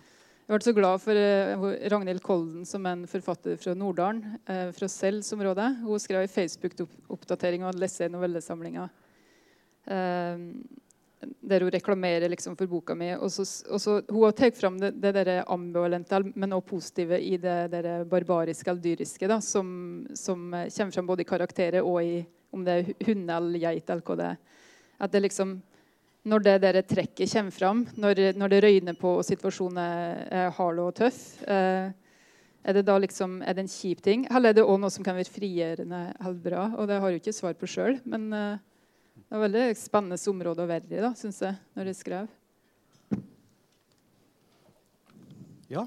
Jeg 0.45 0.59
ble 0.59 0.64
så 0.66 0.72
glad 0.76 1.01
for 1.01 1.16
uh, 1.16 1.62
Ragnhild 1.88 2.20
Kolden, 2.20 2.66
som 2.68 2.84
er 2.84 2.99
en 2.99 3.09
forfatter 3.09 3.57
fra 3.57 3.72
Norddalen, 3.80 4.34
uh, 4.45 4.68
fra 4.76 4.88
Sels-området. 4.92 5.70
Hun 5.86 6.03
skrev 6.03 6.20
en 6.20 6.28
Facebook-oppdatering 6.28 7.64
og 7.64 7.78
leste 7.80 8.11
novellesamlinga. 8.12 8.84
Uh, 9.88 10.42
der 11.40 11.64
hun 11.64 11.72
reklamerer 11.72 12.28
liksom, 12.28 12.59
for 12.61 12.68
boka 12.68 12.92
mi. 12.92 13.09
Og 13.16 13.32
så, 13.32 13.47
og 13.72 13.80
så, 13.80 13.97
hun 14.11 14.26
har 14.26 14.36
tatt 14.36 14.61
fram 14.61 14.76
det, 14.82 14.92
det 15.01 15.14
der 15.16 15.49
ambivalente, 15.49 16.20
men 16.34 16.53
også 16.53 16.70
positive 16.74 17.22
i 17.24 17.38
det 17.40 17.59
der 17.72 18.05
barbariske 18.05 18.68
eller 18.68 18.84
dyriske, 18.84 19.30
da, 19.30 19.40
som, 19.40 19.70
som, 20.12 20.51
kommer 20.53 20.99
fram 20.99 21.09
både 21.09 21.24
i 21.24 21.30
karakterer 21.32 21.80
og 21.80 22.03
i 22.05 22.18
om 22.53 22.68
det 22.68 22.74
er 22.82 22.92
hund 23.09 23.32
eller 23.32 23.64
geit. 23.64 23.88
eller 23.88 24.05
hva 24.05 24.20
det 24.20 24.28
er. 24.34 24.61
At 25.01 25.16
det 25.16 25.24
liksom 25.24 25.57
når 26.24 26.44
det 26.44 26.54
der 26.62 26.80
trekket 26.88 27.32
kommer 27.32 27.52
fram, 27.54 27.82
når, 28.00 28.22
når, 28.38 28.52
det 28.52 28.62
røyner 28.64 28.96
på 28.96 29.18
og 29.18 29.26
situasjonen 29.26 29.80
er 29.80 30.52
hard 30.56 30.80
og 30.80 30.94
tøff, 30.96 31.20
eh, 31.44 31.92
er 32.64 32.78
det 32.78 32.86
da 32.88 32.96
liksom, 32.96 33.42
er 33.44 33.56
det 33.56 33.66
en 33.66 33.74
kjip 33.74 34.00
ting? 34.04 34.24
Eller 34.32 34.54
er 34.54 34.56
det 34.56 34.64
òg 34.64 34.78
noe 34.80 34.92
som 34.92 35.04
kan 35.04 35.18
være 35.18 35.28
frigjørende 35.28 36.04
eller 36.14 36.38
bra? 36.46 36.62
Og 36.78 36.88
det 36.88 36.96
har 36.96 37.12
jeg 37.12 37.18
jo 37.18 37.22
ikke 37.24 37.36
svar 37.36 37.58
på 37.60 37.68
sjøl, 37.68 38.00
men 38.08 38.30
det 38.32 38.44
Det 39.14 39.36
et 39.36 39.42
veldig 39.42 39.76
spennende 39.78 40.18
område 40.30 40.62
å 40.62 40.68
være 40.68 40.90
i, 40.90 41.00
da, 41.00 41.10
syns 41.16 41.40
jeg, 41.42 41.56
når 41.74 41.88
jeg 41.90 41.96
skrev. 41.98 42.26
Ja. 45.70 45.86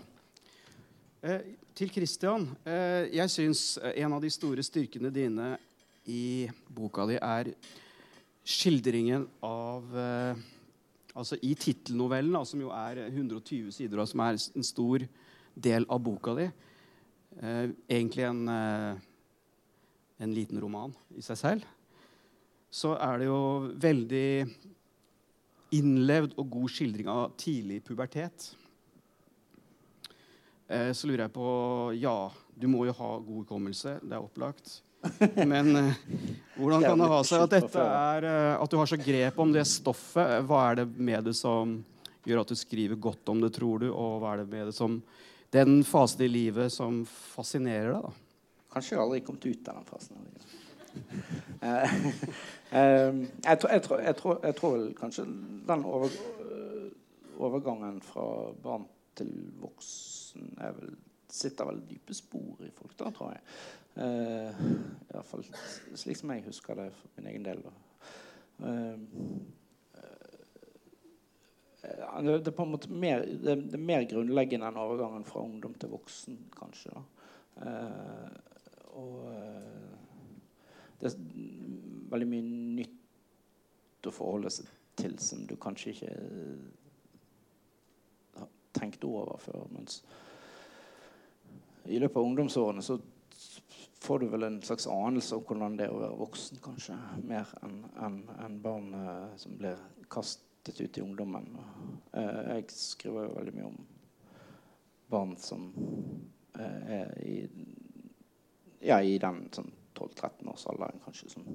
Eh, 1.21 1.41
til 1.77 1.91
Christian. 1.93 2.47
Eh, 2.65 3.07
jeg 3.13 3.29
syns 3.29 3.61
en 3.93 4.15
av 4.17 4.23
de 4.23 4.31
store 4.33 4.63
styrkene 4.65 5.11
dine 5.13 5.53
i 6.07 6.47
boka 6.73 7.05
di 7.09 7.17
er 7.19 7.51
skildringen 8.47 9.27
av 9.43 9.97
eh, 9.97 10.45
Altså 11.17 11.33
i 11.41 11.55
tittelnovellen, 11.57 12.35
som 12.45 12.61
jo 12.61 12.67
er 12.69 12.99
120 13.07 13.71
sider, 13.73 13.97
og 13.97 14.05
som 14.05 14.21
er 14.21 14.35
en 14.37 14.65
stor 14.67 15.01
del 15.57 15.87
av 15.89 16.03
boka 16.05 16.35
di. 16.37 16.45
Eh, 17.41 17.71
egentlig 17.89 18.27
en, 18.27 18.43
eh, 18.47 18.99
en 20.21 20.35
liten 20.35 20.61
roman 20.61 20.93
i 21.17 21.25
seg 21.25 21.39
selv. 21.41 21.65
Så 22.69 22.93
er 23.01 23.17
det 23.17 23.25
jo 23.25 23.73
veldig 23.81 24.29
innlevd 25.73 26.37
og 26.37 26.49
god 26.49 26.69
skildring 26.69 27.09
av 27.09 27.33
tidlig 27.37 27.81
pubertet. 27.83 28.51
Eh, 30.69 30.91
så 30.93 31.07
lurer 31.07 31.25
jeg 31.25 31.33
på 31.33 31.49
Ja, 31.97 32.29
du 32.53 32.67
må 32.67 32.85
jo 32.85 32.93
ha 32.93 33.17
god 33.17 33.45
hukommelse. 33.45 33.99
Det 34.03 34.13
er 34.13 34.21
opplagt. 34.21 34.81
Men 35.35 35.75
eh, 35.75 35.93
hvordan 36.57 36.83
kan 36.83 37.01
det 37.01 37.09
ha 37.11 37.19
seg 37.27 37.45
at, 37.45 37.75
er, 37.81 38.27
eh, 38.27 38.53
at 38.57 38.71
du 38.71 38.77
har 38.79 38.89
så 38.89 38.99
grep 38.99 39.39
om 39.41 39.53
det 39.53 39.65
stoffet? 39.69 40.41
Hva 40.47 40.63
er 40.71 40.81
det 40.81 40.87
med 40.97 41.29
det 41.29 41.35
som 41.37 41.77
gjør 42.27 42.43
at 42.43 42.51
du 42.51 42.59
skriver 42.59 42.99
godt 42.99 43.31
om 43.31 43.41
det, 43.43 43.53
tror 43.55 43.83
du? 43.83 43.89
Og 43.91 44.19
hva 44.21 44.35
er 44.35 44.43
det 44.43 44.51
med 44.51 44.71
det 44.71 44.77
som 44.77 45.01
Den 45.53 45.79
fasen 45.87 46.25
i 46.25 46.27
livet 46.27 46.73
som 46.73 47.05
fascinerer 47.07 47.93
deg, 47.93 48.03
da? 48.03 48.63
Kanskje 48.73 48.97
jeg 48.97 49.03
aldri 49.05 49.21
kommet 49.23 49.45
ut 49.47 49.69
av 49.71 49.77
den 49.77 49.85
fasen. 49.87 50.25
uh, 51.63 51.93
uh, 52.73 53.21
jeg, 53.47 53.59
tror, 53.61 53.71
jeg, 53.71 53.83
tror, 53.85 54.01
jeg, 54.03 54.15
tror, 54.19 54.41
jeg, 54.43 54.57
tror, 54.57 54.75
vel 54.75 54.89
kanskje 54.97 55.23
den 55.69 55.85
over, 55.87 56.17
overgangen 57.39 58.01
fra 58.03 58.27
barn 58.63 58.83
til 59.17 59.31
voksen 59.61 60.51
er 60.61 60.75
vel, 60.75 60.97
sitter 61.27 61.67
veldig 61.67 61.87
dype 61.89 62.15
spor 62.15 62.63
i 62.65 62.71
folk, 62.75 62.95
da, 62.99 63.11
tror 63.11 63.33
jeg. 63.35 63.43
Uh, 63.97 64.59
Iallfall 65.13 65.45
slik 65.97 66.19
som 66.19 66.33
jeg 66.33 66.45
husker 66.45 66.77
det 66.77 66.91
for 66.95 67.15
min 67.17 67.29
egen 67.31 67.45
del. 67.47 67.63
Uh, 68.61 68.97
det, 71.87 72.39
det, 72.45 72.51
er 72.51 72.89
mer, 72.89 73.23
det, 73.25 73.55
det, 73.67 73.77
er 73.77 73.87
mer 73.89 74.05
grunnleggende 74.09 74.69
enn 74.69 74.79
overgangen 74.81 75.25
fra 75.27 75.43
ungdom 75.45 75.75
til 75.79 75.93
voksen, 75.93 76.39
kanskje. 76.57 76.93
Uh, 77.57 78.29
og 78.97 79.13
det 80.99 81.11
er 81.11 81.17
veldig 82.11 82.29
mye 82.31 82.45
nytt 82.81 84.09
å 84.09 84.13
forholde 84.13 84.51
seg 84.53 84.69
til 84.97 85.13
som 85.21 85.43
du 85.45 85.53
kanskje 85.61 85.93
ikke 85.93 86.13
har 88.39 88.49
tenkt 88.77 89.05
over 89.05 89.37
før. 89.41 89.67
Mens 89.73 90.01
i 91.87 91.99
løpet 91.99 92.19
av 92.19 92.27
ungdomsårene 92.29 92.83
så 92.83 92.97
får 94.01 94.19
du 94.19 94.27
vel 94.27 94.43
en 94.43 94.61
slags 94.61 94.87
anelse 94.87 95.35
om 95.35 95.45
hvordan 95.47 95.77
det 95.77 95.87
er 95.87 95.93
å 95.93 96.01
være 96.01 96.19
voksen, 96.19 96.59
kanskje. 96.63 96.97
Mer 97.27 97.49
enn 97.65 97.79
en, 98.03 98.19
en 98.45 98.59
barn 98.61 98.91
uh, 98.93 99.29
som 99.39 99.57
blir 99.59 99.79
kastet 100.11 100.81
ut 100.81 100.97
i 100.97 101.03
ungdommen. 101.03 101.49
Uh, 102.13 102.53
jeg 102.53 102.67
skriver 102.75 103.27
jo 103.27 103.37
veldig 103.39 103.55
mye 103.57 103.71
om 103.71 103.79
barn 105.11 105.33
som 105.41 105.71
uh, 106.59 106.93
er 106.99 107.15
i, 107.23 107.39
ja, 108.85 109.01
i 109.01 109.17
den 109.21 109.47
sånn 109.55 109.73
12-13-årsalderen, 109.97 111.01
kanskje, 111.05 111.31
som 111.33 111.47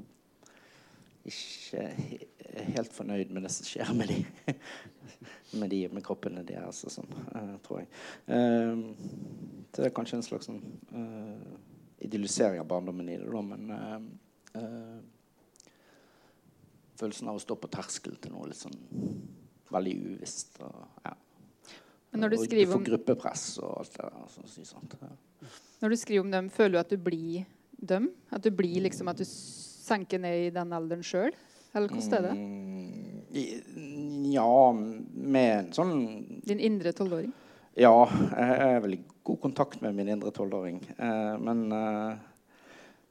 ikke 1.28 1.84
helt 2.74 2.92
fornøyd 2.92 3.30
med 3.30 3.46
det 3.46 3.52
som 3.54 3.68
skjer 3.68 3.92
med 3.94 4.10
de, 4.10 4.18
med, 5.60 5.68
de, 5.70 5.82
med 5.92 6.02
kroppene 6.04 6.42
deres 6.46 6.82
og 6.88 6.94
sånn, 6.94 7.12
tror 7.62 7.82
jeg. 7.82 7.90
det 8.26 9.86
er 9.86 9.94
kanskje 9.94 10.18
en 10.18 10.26
slags 10.26 10.50
sånn 10.50 10.62
idyllisering 12.02 12.60
av 12.60 12.66
barndommen 12.66 13.08
i 13.08 13.16
det, 13.16 13.30
da, 13.30 13.42
men 13.42 13.70
uh, 13.70 13.98
uh, 14.58 15.00
Følelsen 16.98 17.30
av 17.30 17.38
å 17.38 17.42
stå 17.42 17.56
på 17.58 17.70
terskel 17.72 18.18
til 18.22 18.34
noe 18.34 18.46
litt 18.50 18.60
sånn 18.60 18.76
veldig 19.72 19.94
uvisst. 20.12 20.58
Og, 20.62 20.82
ja. 21.02 21.14
Men 22.12 22.22
når 22.22 22.34
du, 22.34 22.36
skriver 22.44 22.68
du 22.68 22.74
får 22.76 22.84
gruppepress 22.90 23.46
og 23.62 23.72
alt 23.80 23.96
det 23.96 24.04
der. 24.04 24.28
Så, 24.30 24.66
sånt, 24.68 24.94
ja. 25.00 25.48
Når 25.82 25.94
du 25.94 25.96
skriver 25.98 26.22
om 26.22 26.30
dem, 26.30 26.50
føler 26.52 26.76
du 26.76 26.80
at 26.82 26.92
du 26.92 27.00
blir 27.02 27.48
dem? 27.72 28.10
At 28.30 28.44
du 28.44 28.52
blir 28.54 28.84
liksom 28.84 29.10
at 29.10 29.18
du 29.18 29.24
senker 29.92 30.22
ned 30.22 30.48
i 30.48 30.50
den 30.54 30.72
alderen 30.74 31.04
sjøl? 31.06 31.32
Eller 31.72 31.92
hvordan 31.92 32.16
er 32.18 32.26
det? 32.26 32.34
Mm, 32.36 34.26
ja, 34.32 34.72
med 34.72 35.52
en 35.58 35.70
sånn 35.76 35.94
Din 36.44 36.60
indre 36.60 36.92
tolvåring? 36.96 37.30
Ja, 37.80 38.04
jeg 38.36 38.56
er 38.66 38.82
veldig 38.84 39.00
god 39.24 39.40
kontakt 39.46 39.80
med 39.80 39.96
min 39.96 40.10
indre 40.12 40.32
tolvåring. 40.34 40.82
Eh, 40.98 41.36
men, 41.40 41.62
eh, 41.72 42.18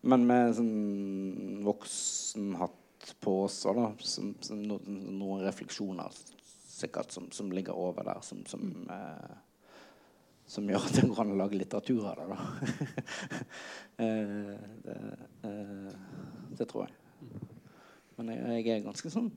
men 0.06 0.28
med 0.30 0.54
sånn 0.60 1.64
voksenhatt 1.66 3.16
på 3.24 3.40
også, 3.48 3.74
da. 3.74 3.88
Som, 4.06 4.36
som 4.46 4.62
no, 4.62 4.78
noen 4.86 5.42
refleksjoner 5.48 6.14
sikkert 6.82 7.14
som, 7.14 7.32
som, 7.34 7.52
ligger 7.54 7.78
over 7.78 8.06
der, 8.06 8.22
som, 8.26 8.46
som, 8.50 8.70
eh, 8.90 9.34
som 10.52 10.68
gjør 10.68 10.84
at 10.84 10.97
det 10.97 11.08
går 11.08 11.22
an 11.24 11.32
å 11.32 11.39
lage 11.39 11.60
litteratur 11.60 12.10
av 12.12 12.20
det. 12.20 12.28
Eh, 14.02 14.56
det, 14.82 14.93
eh, 15.45 15.89
det, 16.58 16.66
tror 16.66 16.88
jeg. 16.88 16.93
Men 18.18 18.32
jeg, 18.34 18.64
jeg 18.66 18.80
er 18.80 18.86
ganske 18.88 19.12
sånn 19.14 19.28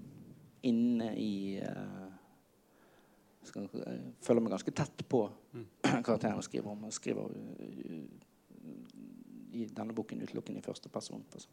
inne 0.65 1.11
i 1.21 1.59
uh, 1.61 2.07
skal, 3.45 3.67
jeg 3.83 4.15
føler 4.25 4.41
meg 4.47 4.55
ganske 4.55 4.73
tett 4.79 5.05
på 5.11 5.21
mm. 5.29 5.67
karakteren 6.07 6.39
jeg 6.39 6.47
skriver 6.47 6.73
om. 6.73 6.87
Jeg 6.89 6.97
skriver 6.97 7.37
i 9.53 9.67
denne 9.69 9.99
boken 9.99 10.25
utelukkende 10.25 10.62
i 10.62 10.65
første 10.65 10.89
person, 10.95 11.27
f.eks. 11.29 11.51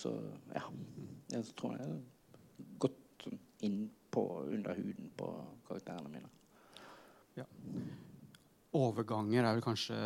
Så 0.00 0.14
ja. 0.54 0.64
Jeg 1.34 1.52
tror 1.60 1.76
jeg 1.76 1.90
er 1.90 2.00
godt 2.86 3.28
innpå, 3.68 4.24
under 4.48 4.80
huden 4.80 5.12
på 5.18 5.28
karakterene 5.68 6.14
mine. 6.16 6.32
Ja. 7.36 7.44
Overganger 8.76 9.44
er 9.44 9.56
vel 9.56 9.64
kanskje 9.64 9.96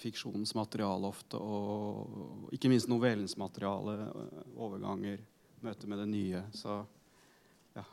fiksjonens 0.00 0.54
materiale 0.58 1.08
ofte, 1.08 1.38
og 1.38 2.50
ikke 2.54 2.70
minst 2.72 2.90
novellens 2.90 3.36
materiale. 3.38 4.10
Overganger, 4.56 5.20
møte 5.62 5.90
med 5.90 6.00
det 6.02 6.08
nye. 6.10 6.42
Så 6.56 6.80
ja. 7.76 7.84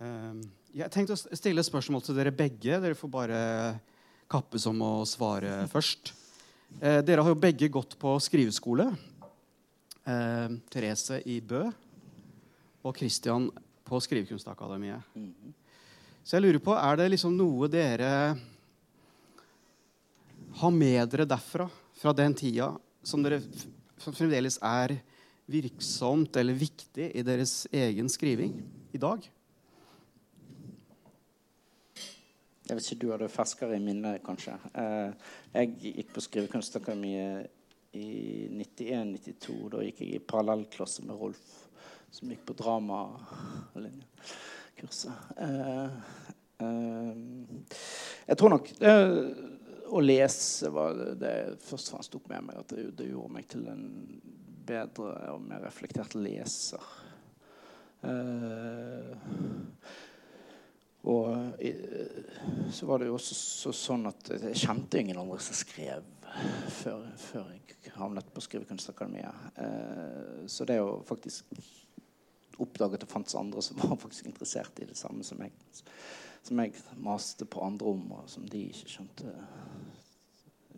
jeg 0.00 0.92
tenkte 0.94 1.16
å 1.16 1.38
stille 1.40 1.64
spørsmål 1.66 2.04
til 2.06 2.18
dere 2.18 2.34
begge. 2.34 2.78
Dere 2.82 2.98
får 2.98 3.12
bare 3.12 3.40
kappes 4.30 4.68
om 4.70 4.82
å 4.86 4.92
svare 5.08 5.64
først. 5.74 6.14
Eh, 6.78 7.00
dere 7.02 7.24
har 7.26 7.34
jo 7.34 7.40
begge 7.40 7.70
gått 7.72 7.98
på 7.98 8.14
skriveskole. 8.22 8.86
Eh, 10.06 10.58
Therese 10.70 11.18
i 11.26 11.40
Bø 11.42 11.64
og 12.80 12.94
Christian 12.96 13.50
på 13.84 13.98
Skrivekunstakademiet. 14.00 15.16
Mm 15.18 15.56
Så 16.24 16.36
jeg 16.36 16.44
lurer 16.44 16.62
på, 16.62 16.74
er 16.76 17.00
det 17.00 17.10
liksom 17.14 17.36
noe 17.36 17.68
dere 17.72 18.12
har 20.60 20.72
med 20.74 21.08
dere 21.12 21.28
derfra, 21.28 21.68
fra 21.96 22.12
den 22.16 22.34
tida, 22.36 22.72
som 23.02 23.22
dere 23.24 23.40
som 24.00 24.14
fremdeles 24.16 24.58
er 24.64 24.96
virksomt 25.50 26.36
eller 26.40 26.56
viktig 26.56 27.10
i 27.16 27.24
deres 27.26 27.66
egen 27.72 28.08
skriving 28.12 28.54
i 28.92 29.00
dag? 29.00 29.24
Jeg 32.70 32.76
vet 32.76 32.86
ikke, 32.86 33.00
Du 33.00 33.10
har 33.10 33.18
det 33.18 33.32
ferskere 33.34 33.76
i 33.76 33.82
minnet, 33.82 34.22
kanskje. 34.22 34.54
Eh, 34.78 35.10
jeg 35.56 35.72
gikk 35.82 36.12
på 36.14 36.22
Skrivekunstakademiet 36.22 37.50
i 37.98 38.46
91-92. 38.54 39.56
Da 39.72 39.82
gikk 39.82 40.04
jeg 40.04 40.14
i 40.14 40.22
parallellklasse 40.22 41.02
med 41.02 41.18
Rolf, 41.18 41.42
som 42.14 42.30
gikk 42.30 42.44
på 42.46 42.54
dramakurset. 42.60 44.06
Eh, 44.80 45.86
eh, 46.64 47.12
jeg 48.30 48.40
tror 48.40 48.54
nok 48.54 48.72
å 49.90 50.02
lese 50.04 50.70
var 50.70 50.98
det 51.18 51.34
først 51.64 51.90
og 51.90 51.96
fremst 51.96 52.12
tok 52.14 52.28
med 52.30 52.48
meg. 52.48 52.60
At 52.62 52.74
det, 52.74 53.08
gjorde 53.10 53.34
meg 53.34 53.48
til 53.50 53.66
en 53.70 53.86
bedre 54.70 55.14
og 55.34 55.42
mer 55.42 55.64
reflektert 55.66 56.14
leser. 56.14 56.84
Og 61.08 61.54
eh, 61.58 62.24
så 62.72 62.86
var 62.86 63.00
det 63.00 63.08
jo 63.08 63.16
også 63.16 63.36
så, 63.36 63.72
sånn 63.72 64.08
at 64.10 64.32
jeg 64.34 64.58
kjente 64.66 65.00
ingen 65.00 65.20
andre 65.20 65.38
som 65.42 65.56
skrev 65.56 66.04
før, 66.70 67.06
før 67.18 67.52
jeg 67.54 67.94
havnet 67.96 68.28
på 68.34 68.42
Skrivekunstakademiet. 68.44 69.46
Eh, 69.64 70.42
så 70.50 70.66
det 70.68 70.80
å 70.82 71.00
faktisk 71.06 71.48
oppdage 72.60 72.98
at 72.98 73.04
det 73.04 73.10
fantes 73.10 73.36
andre 73.38 73.62
som 73.64 73.80
var 73.82 73.96
faktisk 74.04 74.30
interessert 74.30 74.82
i 74.82 74.88
det 74.90 74.98
samme 74.98 75.26
som 75.26 75.42
jeg, 75.44 75.52
som 76.42 76.62
jeg 76.62 76.74
maste 76.96 77.48
på 77.48 77.64
andre 77.64 77.94
om, 77.94 78.06
og 78.18 78.30
som 78.30 78.46
de 78.48 78.66
ikke 78.70 78.94
skjønte 78.94 79.34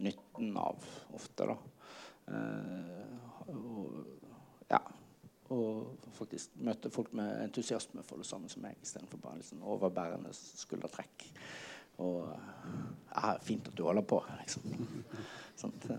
nytten 0.03 0.57
av 0.59 0.83
ofte, 1.15 1.47
da. 1.47 1.59
Eh, 2.33 3.13
og 5.53 6.09
faktisk 6.17 6.55
møte 6.65 6.91
folk 6.93 7.13
med 7.17 7.43
entusiasme 7.45 8.05
for 8.07 8.21
det 8.21 8.29
samme 8.29 8.49
som 8.49 8.65
meg, 8.65 8.79
istedenfor 8.83 9.21
bare 9.21 9.41
liksom 9.41 9.65
overbærende 9.69 10.33
skuldertrekk. 10.33 11.27
Og 12.03 12.29
ja, 13.13 13.39
'Fint 13.43 13.69
at 13.69 13.77
du 13.77 13.85
holder 13.85 14.03
på', 14.03 14.23
liksom. 14.41 14.63
Sånt. 15.57 15.83
det 15.83 15.99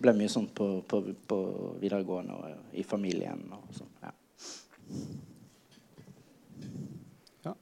ble 0.00 0.12
mye 0.12 0.28
sånn 0.28 0.48
på, 0.54 0.82
på, 0.88 1.02
på 1.26 1.38
videregående 1.80 2.34
og 2.34 2.74
i 2.74 2.82
familien. 2.82 3.52
og 3.52 3.74
sånn, 3.74 3.94
ja. 4.02 4.12
Ja. 7.44 7.54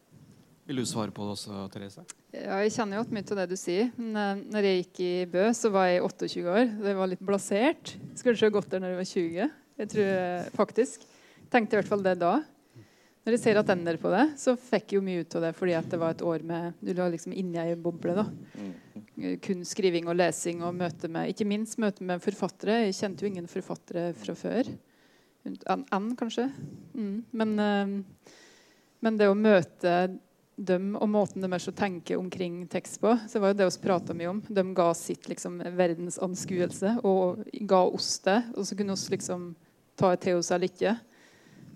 Vil 0.67 0.83
du 0.83 0.87
svare 0.89 1.15
på 1.15 1.27
det 1.27 1.37
også, 1.37 1.67
Therese? 1.75 2.07
Ja, 2.37 2.59
jeg 2.61 2.75
kjenner 2.75 2.99
jo 2.99 3.05
at 3.07 3.13
mye 3.15 3.25
av 3.25 3.39
det 3.41 3.47
du 3.53 3.57
sier. 3.61 3.93
Men 3.97 4.19
eh, 4.21 4.43
når 4.53 4.69
jeg 4.69 4.81
gikk 4.83 5.05
i 5.07 5.13
Bø, 5.31 5.47
så 5.57 5.71
var 5.73 5.89
jeg 5.89 6.03
28 6.05 6.43
år. 6.53 6.67
Det 6.83 6.97
var 6.99 7.13
litt 7.13 7.25
blasert. 7.25 7.95
Skulle 8.19 8.37
ikke 8.37 8.51
ha 8.51 8.57
gått 8.59 8.75
der 8.75 8.83
når 8.83 8.93
jeg 8.93 9.01
var 9.01 9.09
20. 9.13 9.55
Jeg 9.77 9.93
tror 9.93 10.13
eh, 10.17 10.51
faktisk. 10.57 11.09
Tenkte 11.53 11.77
i 11.77 11.81
hvert 11.81 11.91
fall 11.93 12.05
det 12.05 12.19
da. 12.21 12.35
Når 13.27 13.35
jeg 13.35 13.43
ser 13.43 13.59
attender 13.59 13.97
på 13.99 14.11
det, 14.13 14.23
så 14.39 14.53
fikk 14.55 14.93
jeg 14.93 15.01
jo 15.01 15.03
mye 15.03 15.25
ut 15.25 15.35
av 15.35 15.49
det 15.49 15.49
fordi 15.59 15.73
at 15.75 15.87
det 15.91 15.99
var 15.99 16.13
et 16.15 16.21
år 16.23 16.45
med 16.47 16.77
Du 16.79 16.93
lå 16.95 17.09
liksom 17.11 17.33
inni 17.35 17.59
ei 17.59 17.73
boble, 17.75 18.15
da. 18.15 18.27
Kun 19.43 19.65
skriving 19.67 20.07
og 20.07 20.15
lesing 20.15 20.61
og 20.63 20.77
møte 20.79 21.11
med 21.11 21.33
Ikke 21.33 21.49
minst 21.49 21.81
møte 21.83 22.07
med 22.07 22.23
forfattere. 22.23 22.85
Jeg 22.85 22.95
kjente 23.01 23.27
jo 23.27 23.33
ingen 23.33 23.51
forfattere 23.51 24.13
fra 24.21 24.37
før. 24.39 24.71
Ann, 25.67 26.13
kanskje. 26.19 26.51
Mm. 26.95 27.25
Men, 27.31 27.59
uh, 27.59 28.31
men, 29.01 29.19
det 29.19 29.29
å 29.31 29.37
møte 29.39 29.97
dem 30.57 30.95
og 30.97 31.09
måten 31.13 31.45
de 31.45 31.51
er 31.53 31.61
så 31.61 31.75
tenker 31.77 32.17
omkring 32.17 32.63
tekst 32.73 32.99
på, 33.03 33.13
så 33.29 33.43
var 33.43 33.53
jo 33.53 33.59
det 33.61 33.69
vi 33.69 33.83
prata 33.85 34.17
mye 34.17 34.31
om. 34.33 34.43
De 34.49 34.65
ga 34.77 34.89
sitt 34.97 35.29
liksom, 35.29 35.61
verdensanskuelse 35.77 36.97
og 37.05 37.45
ga 37.69 37.83
oss 37.85 38.15
det. 38.25 38.39
Og 38.57 38.69
så 38.69 38.79
kunne 38.79 38.97
vi 38.97 39.17
liksom 39.17 39.51
ta 39.97 40.15
det 40.15 40.23
til 40.25 40.41
oss 40.41 40.53
eller 40.55 40.73
ikke. 40.73 40.97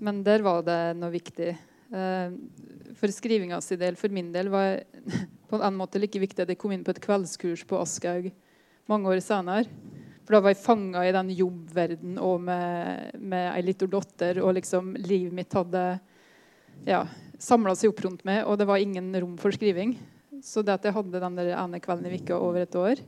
Men 0.01 0.23
der 0.25 0.45
var 0.45 0.65
det 0.65 0.81
noe 0.97 1.13
viktig. 1.13 1.53
Uh, 1.91 2.33
for 2.97 3.13
skrivinga 3.13 3.61
si 3.65 3.77
del, 3.81 3.97
for 3.99 4.13
min 4.13 4.33
del, 4.33 4.49
var 4.53 4.81
på 5.51 5.61
en 5.61 5.77
måte 5.79 6.01
like 6.01 6.21
viktig 6.23 6.45
at 6.45 6.53
jeg 6.53 6.61
kom 6.61 6.73
inn 6.75 6.87
på 6.87 6.95
et 6.95 7.03
kveldskurs 7.03 7.67
på 7.69 7.81
Aschhaug 7.81 8.31
mange 8.91 9.11
år 9.11 9.21
senere. 9.23 9.69
For 10.31 10.37
da 10.37 10.45
var 10.45 10.53
jeg 10.53 10.63
fanga 10.63 11.01
i 11.03 11.11
den 11.11 11.31
jobbverdenen 11.35 12.19
og 12.23 12.37
med, 12.47 13.17
med 13.19 13.49
ei 13.51 13.65
lita 13.67 13.89
datter, 13.91 14.39
og 14.39 14.53
liksom 14.55 14.93
livet 15.03 15.35
mitt 15.35 15.57
hadde 15.59 15.81
ja, 16.87 17.01
samla 17.35 17.73
seg 17.75 17.91
opp 17.91 18.05
rundt 18.05 18.23
meg, 18.29 18.45
og 18.47 18.61
det 18.61 18.69
var 18.71 18.79
ingen 18.79 19.09
rom 19.11 19.33
for 19.43 19.51
skriving. 19.51 19.97
Så 20.39 20.63
det 20.63 20.77
at 20.77 20.87
jeg 20.87 20.95
hadde 20.95 21.23
den 21.25 21.41
der 21.41 21.51
ene 21.59 21.81
kvelden 21.83 22.07
i 22.07 22.21
uka 22.23 22.39
over 22.39 22.63
et 22.63 22.79
år, 22.79 23.03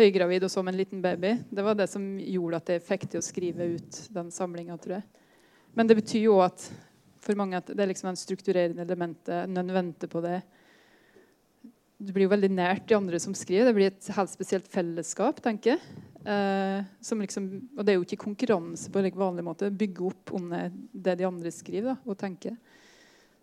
høygravid 0.00 0.48
og 0.48 0.54
som 0.56 0.72
en 0.72 0.80
liten 0.80 1.04
baby, 1.04 1.34
det 1.52 1.66
var 1.66 1.76
det 1.76 1.90
som 1.92 2.08
gjorde 2.16 2.64
at 2.64 2.72
jeg 2.72 2.86
fikk 2.88 3.04
til 3.10 3.20
å 3.20 3.26
skrive 3.28 3.70
ut 3.74 4.02
den 4.16 4.32
samlinga, 4.32 4.80
tror 4.80 4.96
jeg. 4.96 5.28
Men 5.76 5.92
det 5.92 6.00
betyr 6.00 6.24
jo 6.24 6.40
at 6.40 6.70
for 7.20 7.36
mange 7.36 7.60
at 7.60 7.68
det 7.68 7.84
er 7.84 7.92
liksom 7.92 8.14
en 8.14 8.22
strukturerende 8.22 8.88
elementet. 8.88 9.44
Noen 9.52 9.76
venter 9.76 10.08
på 10.08 10.24
det. 10.24 10.38
Du 12.00 12.14
blir 12.16 12.30
jo 12.30 12.32
veldig 12.32 12.56
nært 12.56 12.88
de 12.88 12.96
andre 12.96 13.20
som 13.20 13.36
skriver. 13.36 13.68
Det 13.68 13.76
blir 13.76 13.92
et 13.92 14.16
helt 14.16 14.32
spesielt 14.32 14.72
fellesskap, 14.72 15.44
tenker 15.44 15.76
jeg. 15.76 16.08
Eh, 16.24 16.84
liksom, 17.16 17.46
og 17.76 17.84
det 17.84 17.92
er 17.92 17.96
jo 17.96 18.04
ikke 18.04 18.24
konkurranse 18.26 18.92
på 18.92 19.00
en 19.00 19.20
vanlig 19.22 19.44
måte. 19.46 19.70
Bygge 19.72 20.04
opp 20.10 20.34
under 20.36 20.72
det 20.92 21.16
de 21.20 21.28
andre 21.28 21.52
skriver 21.54 21.94
da, 21.94 21.96
og 22.04 22.18
tenker. 22.20 22.58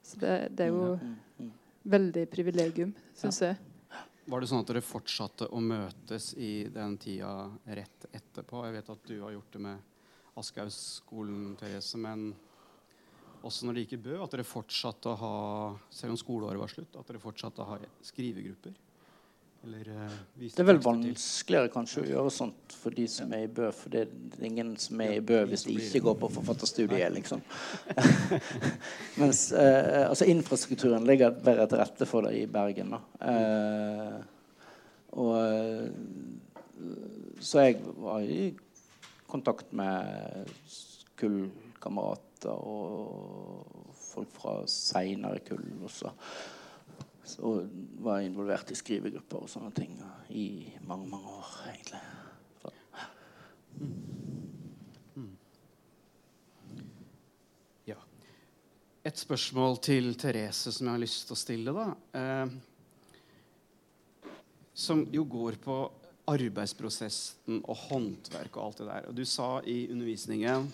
Så 0.06 0.20
det, 0.22 0.36
det 0.56 0.68
er 0.68 0.72
jo 0.72 0.94
mm, 0.96 1.08
mm, 1.08 1.48
mm. 1.48 1.52
veldig 1.96 2.26
privilegium, 2.32 2.94
syns 3.18 3.42
ja. 3.44 3.52
jeg. 3.52 4.04
Var 4.28 4.44
det 4.44 4.50
sånn 4.52 4.64
at 4.64 4.70
dere 4.70 4.84
fortsatte 4.84 5.48
å 5.56 5.60
møtes 5.64 6.34
i 6.36 6.68
den 6.72 6.98
tida 7.00 7.48
rett 7.80 8.10
etterpå? 8.12 8.66
Jeg 8.68 8.76
vet 8.76 8.92
at 8.92 9.06
du 9.08 9.16
har 9.22 9.34
gjort 9.34 9.54
det 9.56 9.62
med 9.64 9.94
Aschehougskolen, 10.38 11.54
Therese, 11.60 12.00
men 12.00 12.30
også 13.48 13.68
når 13.68 13.78
det 13.78 13.86
gikk 13.86 13.96
i 13.98 14.02
Bø, 14.10 14.18
at 14.22 14.34
dere 14.34 14.46
fortsatte 14.48 15.14
å 15.14 15.20
ha 15.22 15.38
selv 15.94 16.14
om 16.14 16.20
skoleåret 16.20 16.60
var 16.62 16.72
slutt, 16.72 16.98
at 17.00 17.08
dere 17.08 17.24
fortsatte 17.24 17.64
å 17.64 17.70
ha 17.72 17.80
skrivegrupper? 18.06 18.76
Eller, 19.66 19.90
uh, 19.90 20.18
det 20.38 20.62
er 20.62 20.68
vel 20.70 20.80
vanskeligere 20.84 21.72
kanskje 21.74 22.04
å 22.04 22.08
gjøre 22.12 22.34
sånt 22.34 22.76
for 22.78 22.96
de 22.96 23.08
som 23.12 23.32
er 23.36 23.48
i 23.48 23.52
Bø, 23.52 23.72
for 23.76 23.94
det 23.94 24.06
er 24.06 24.46
ingen 24.48 24.76
som 24.80 25.02
er 25.04 25.18
i 25.18 25.24
Bø 25.26 25.42
hvis 25.50 25.66
de 25.68 25.76
ikke 25.82 26.04
går 26.06 26.20
på 26.22 26.32
forfatterstudiet, 26.38 27.10
liksom. 27.16 27.44
Mens 29.22 29.48
uh, 29.56 30.08
altså 30.08 30.30
infrastrukturen 30.30 31.08
ligger 31.10 31.36
bedre 31.36 31.68
til 31.68 31.82
rette 31.82 32.10
for 32.10 32.28
det 32.28 32.38
i 32.44 32.48
Bergen. 32.52 32.96
Uh, 33.22 34.22
og 35.18 35.34
så 37.42 37.64
jeg 37.64 37.80
var 37.98 38.22
i 38.22 38.52
kontakt 39.28 39.74
med 39.76 40.46
kullkamerater 41.18 42.54
og 42.54 43.94
folk 43.98 44.30
fra 44.38 44.60
seinere 44.70 45.42
kull 45.46 45.66
også. 45.88 46.14
Så 47.28 47.58
var 48.04 48.22
jeg 48.22 48.32
involvert 48.32 48.72
i 48.72 48.78
skrivegrupper 48.80 49.44
og 49.44 49.52
sånne 49.52 49.74
ting 49.76 49.98
i 50.32 50.48
mange, 50.88 51.10
mange 51.12 51.34
år, 51.40 51.52
egentlig. 51.74 52.06
Mm. 53.78 54.18
Et 59.08 59.16
spørsmål 59.16 59.78
til 59.80 60.10
Therese 60.20 60.72
som 60.74 60.90
jeg 60.90 60.92
har 60.98 61.00
lyst 61.00 61.22
til 61.30 61.36
å 61.36 61.40
stille, 61.40 61.72
da. 61.72 61.86
Eh, 62.20 62.48
som 64.76 65.06
jo 65.14 65.24
går 65.32 65.56
på 65.64 65.78
arbeidsprosessen 66.28 67.62
og 67.62 67.78
håndverk 67.86 68.58
og 68.58 68.66
alt 68.66 68.82
det 68.82 68.88
der. 68.90 69.08
Og 69.08 69.16
du 69.16 69.24
sa 69.24 69.62
i 69.64 69.78
undervisningen 69.94 70.68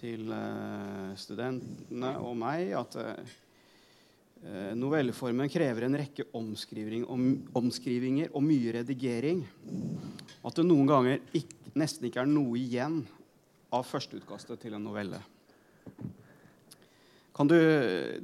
til 0.00 0.32
eh, 0.34 1.12
studentene 1.20 2.10
og 2.18 2.34
meg 2.40 2.74
at 2.80 2.98
uh, 2.98 3.36
novelleformen 4.78 5.50
krever 5.50 5.84
en 5.86 5.96
rekke 5.98 6.28
omskriving, 6.36 7.02
om, 7.10 7.24
omskrivinger 7.58 8.30
og 8.32 8.44
mye 8.46 8.76
redigering. 8.78 9.42
At 10.46 10.56
det 10.56 10.64
noen 10.66 10.88
ganger 10.88 11.18
ikke, 11.36 11.72
nesten 11.78 12.08
ikke 12.08 12.22
er 12.22 12.30
noe 12.30 12.56
igjen 12.60 13.02
av 13.74 13.84
førsteutkastet 13.84 14.62
til 14.62 14.78
en 14.78 14.86
novelle. 14.86 15.20
Kan 17.36 17.50
du 17.50 17.58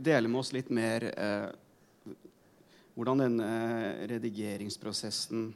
dele 0.00 0.30
med 0.30 0.40
oss 0.40 0.54
litt 0.54 0.70
mer 0.74 1.04
eh, 1.12 2.14
hvordan 2.94 3.26
denne 3.26 3.50
redigeringsprosessen 4.10 5.52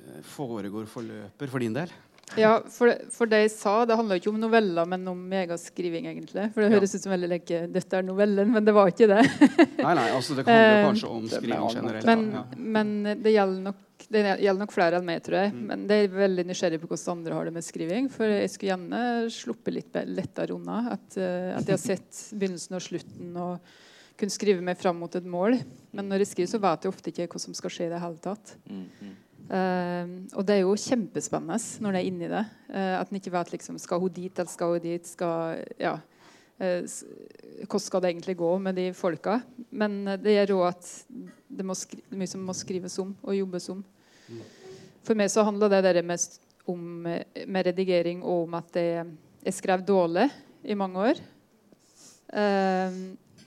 Eh, 0.00 0.22
foregår, 0.24 0.86
forløper 0.88 1.50
for 1.50 1.62
din 1.62 1.74
del? 1.76 1.90
Ja, 2.38 2.52
for, 2.70 2.92
for 3.10 3.30
det 3.30 3.42
jeg 3.44 3.52
sa, 3.54 3.72
det 3.88 3.96
handla 3.98 4.18
ikke 4.20 4.30
om 4.30 4.38
noveller, 4.40 4.86
men 4.88 5.06
om 5.10 5.18
megaskriving, 5.30 6.06
egentlig. 6.12 6.46
For 6.54 6.62
det 6.62 6.70
ja. 6.70 6.76
høres 6.76 6.94
ut 6.94 7.02
som 7.02 7.14
veldig 7.14 7.30
like, 7.32 7.60
dette 7.74 7.98
er 7.98 8.06
novellen, 8.06 8.52
men 8.54 8.66
det 8.66 8.74
var 8.76 8.92
ikke 8.92 9.08
det. 9.10 9.20
nei, 9.84 9.94
nei, 9.98 10.06
altså 10.14 10.38
det 10.38 10.46
handler 10.46 10.70
jo 10.70 10.88
kanskje 10.88 11.12
om 11.16 11.28
skriving 11.32 11.68
generelt. 11.74 12.08
Men, 12.10 12.26
ja. 12.36 12.44
men, 12.78 12.96
det 13.24 13.36
gjelder 13.36 13.70
nok 13.70 13.86
det 14.10 14.22
gjelder 14.24 14.58
nok 14.62 14.72
flere 14.72 14.96
enn 14.96 15.04
meg, 15.06 15.20
tror 15.22 15.36
jeg. 15.36 15.50
Mm. 15.52 15.64
Men 15.68 15.82
det 15.90 15.96
er 16.00 16.14
veldig 16.14 16.44
nysgjerrig 16.48 16.80
på 16.80 16.88
hvordan 16.88 17.18
andre 17.18 17.36
har 17.36 17.46
det 17.46 17.52
med 17.54 17.66
skriving. 17.66 18.08
For 18.10 18.32
jeg 18.32 18.48
skulle 18.50 18.72
gjerne 18.72 19.02
sluppet 19.34 19.76
litt 19.76 19.98
lettere 20.08 20.56
unna. 20.56 20.78
At, 20.96 21.06
uh, 21.20 21.52
at 21.58 21.68
jeg 21.68 21.76
har 21.76 21.82
sett 21.82 22.22
begynnelsen 22.32 22.78
og 22.78 22.84
slutten 22.86 23.36
og 23.36 23.74
kunne 24.20 24.34
skrive 24.34 24.64
meg 24.64 24.80
fram 24.80 24.98
mot 25.00 25.14
et 25.16 25.28
mål. 25.28 25.58
Men 25.96 26.08
når 26.10 26.24
jeg 26.24 26.32
skriver, 26.32 26.52
så 26.54 26.62
vet 26.64 26.86
jeg 26.86 26.94
ofte 26.94 27.12
ikke 27.12 27.28
hva 27.34 27.42
som 27.44 27.56
skal 27.56 27.74
skje 27.76 27.90
i 27.90 27.92
det 27.92 28.00
hele 28.02 28.24
tatt. 28.24 28.54
Mm. 28.64 28.86
mm. 28.88 29.18
Uh, 29.50 30.30
og 30.38 30.44
det 30.46 30.54
er 30.54 30.60
jo 30.62 30.76
kjempespennende 30.78 31.56
når 31.82 31.96
det 31.96 32.00
er 32.00 32.06
inni 32.06 32.28
det. 32.30 32.44
Uh, 32.70 33.00
at 33.00 33.10
en 33.10 33.18
ikke 33.18 33.32
vet 33.34 33.48
liksom, 33.56 33.80
skal 33.82 33.98
hun 33.98 34.12
dit 34.14 34.38
eller 34.38 34.52
skal 34.52 34.76
hun 34.76 34.84
dit. 34.84 35.08
Skal, 35.10 35.64
ja, 35.80 35.96
uh, 36.62 36.84
hvordan 37.64 37.82
skal 37.82 38.04
det 38.04 38.12
egentlig 38.12 38.36
gå 38.38 38.52
med 38.62 38.78
de 38.78 38.86
folka? 38.94 39.40
Men 39.74 40.04
det 40.22 40.36
gjør 40.36 40.54
òg 40.60 40.68
at 40.68 40.92
det, 41.10 41.66
er 41.66 42.14
mye 42.22 42.30
som 42.30 42.46
må 42.46 42.54
skrives 42.54 42.98
om 43.02 43.10
og 43.24 43.40
jobbes 43.40 43.68
om. 43.74 43.82
For 45.02 45.18
meg 45.18 45.32
så 45.34 45.42
handler 45.42 45.80
det 45.82 46.04
med, 46.06 46.38
om, 46.70 46.86
med 47.02 47.66
redigering 47.66 48.22
og 48.22 48.46
om 48.46 48.58
at 48.60 48.78
jeg, 48.78 49.08
jeg 49.42 49.56
skrev 49.58 49.82
dårlig 49.82 50.28
i 50.62 50.76
mange 50.78 51.10
år. 51.10 51.22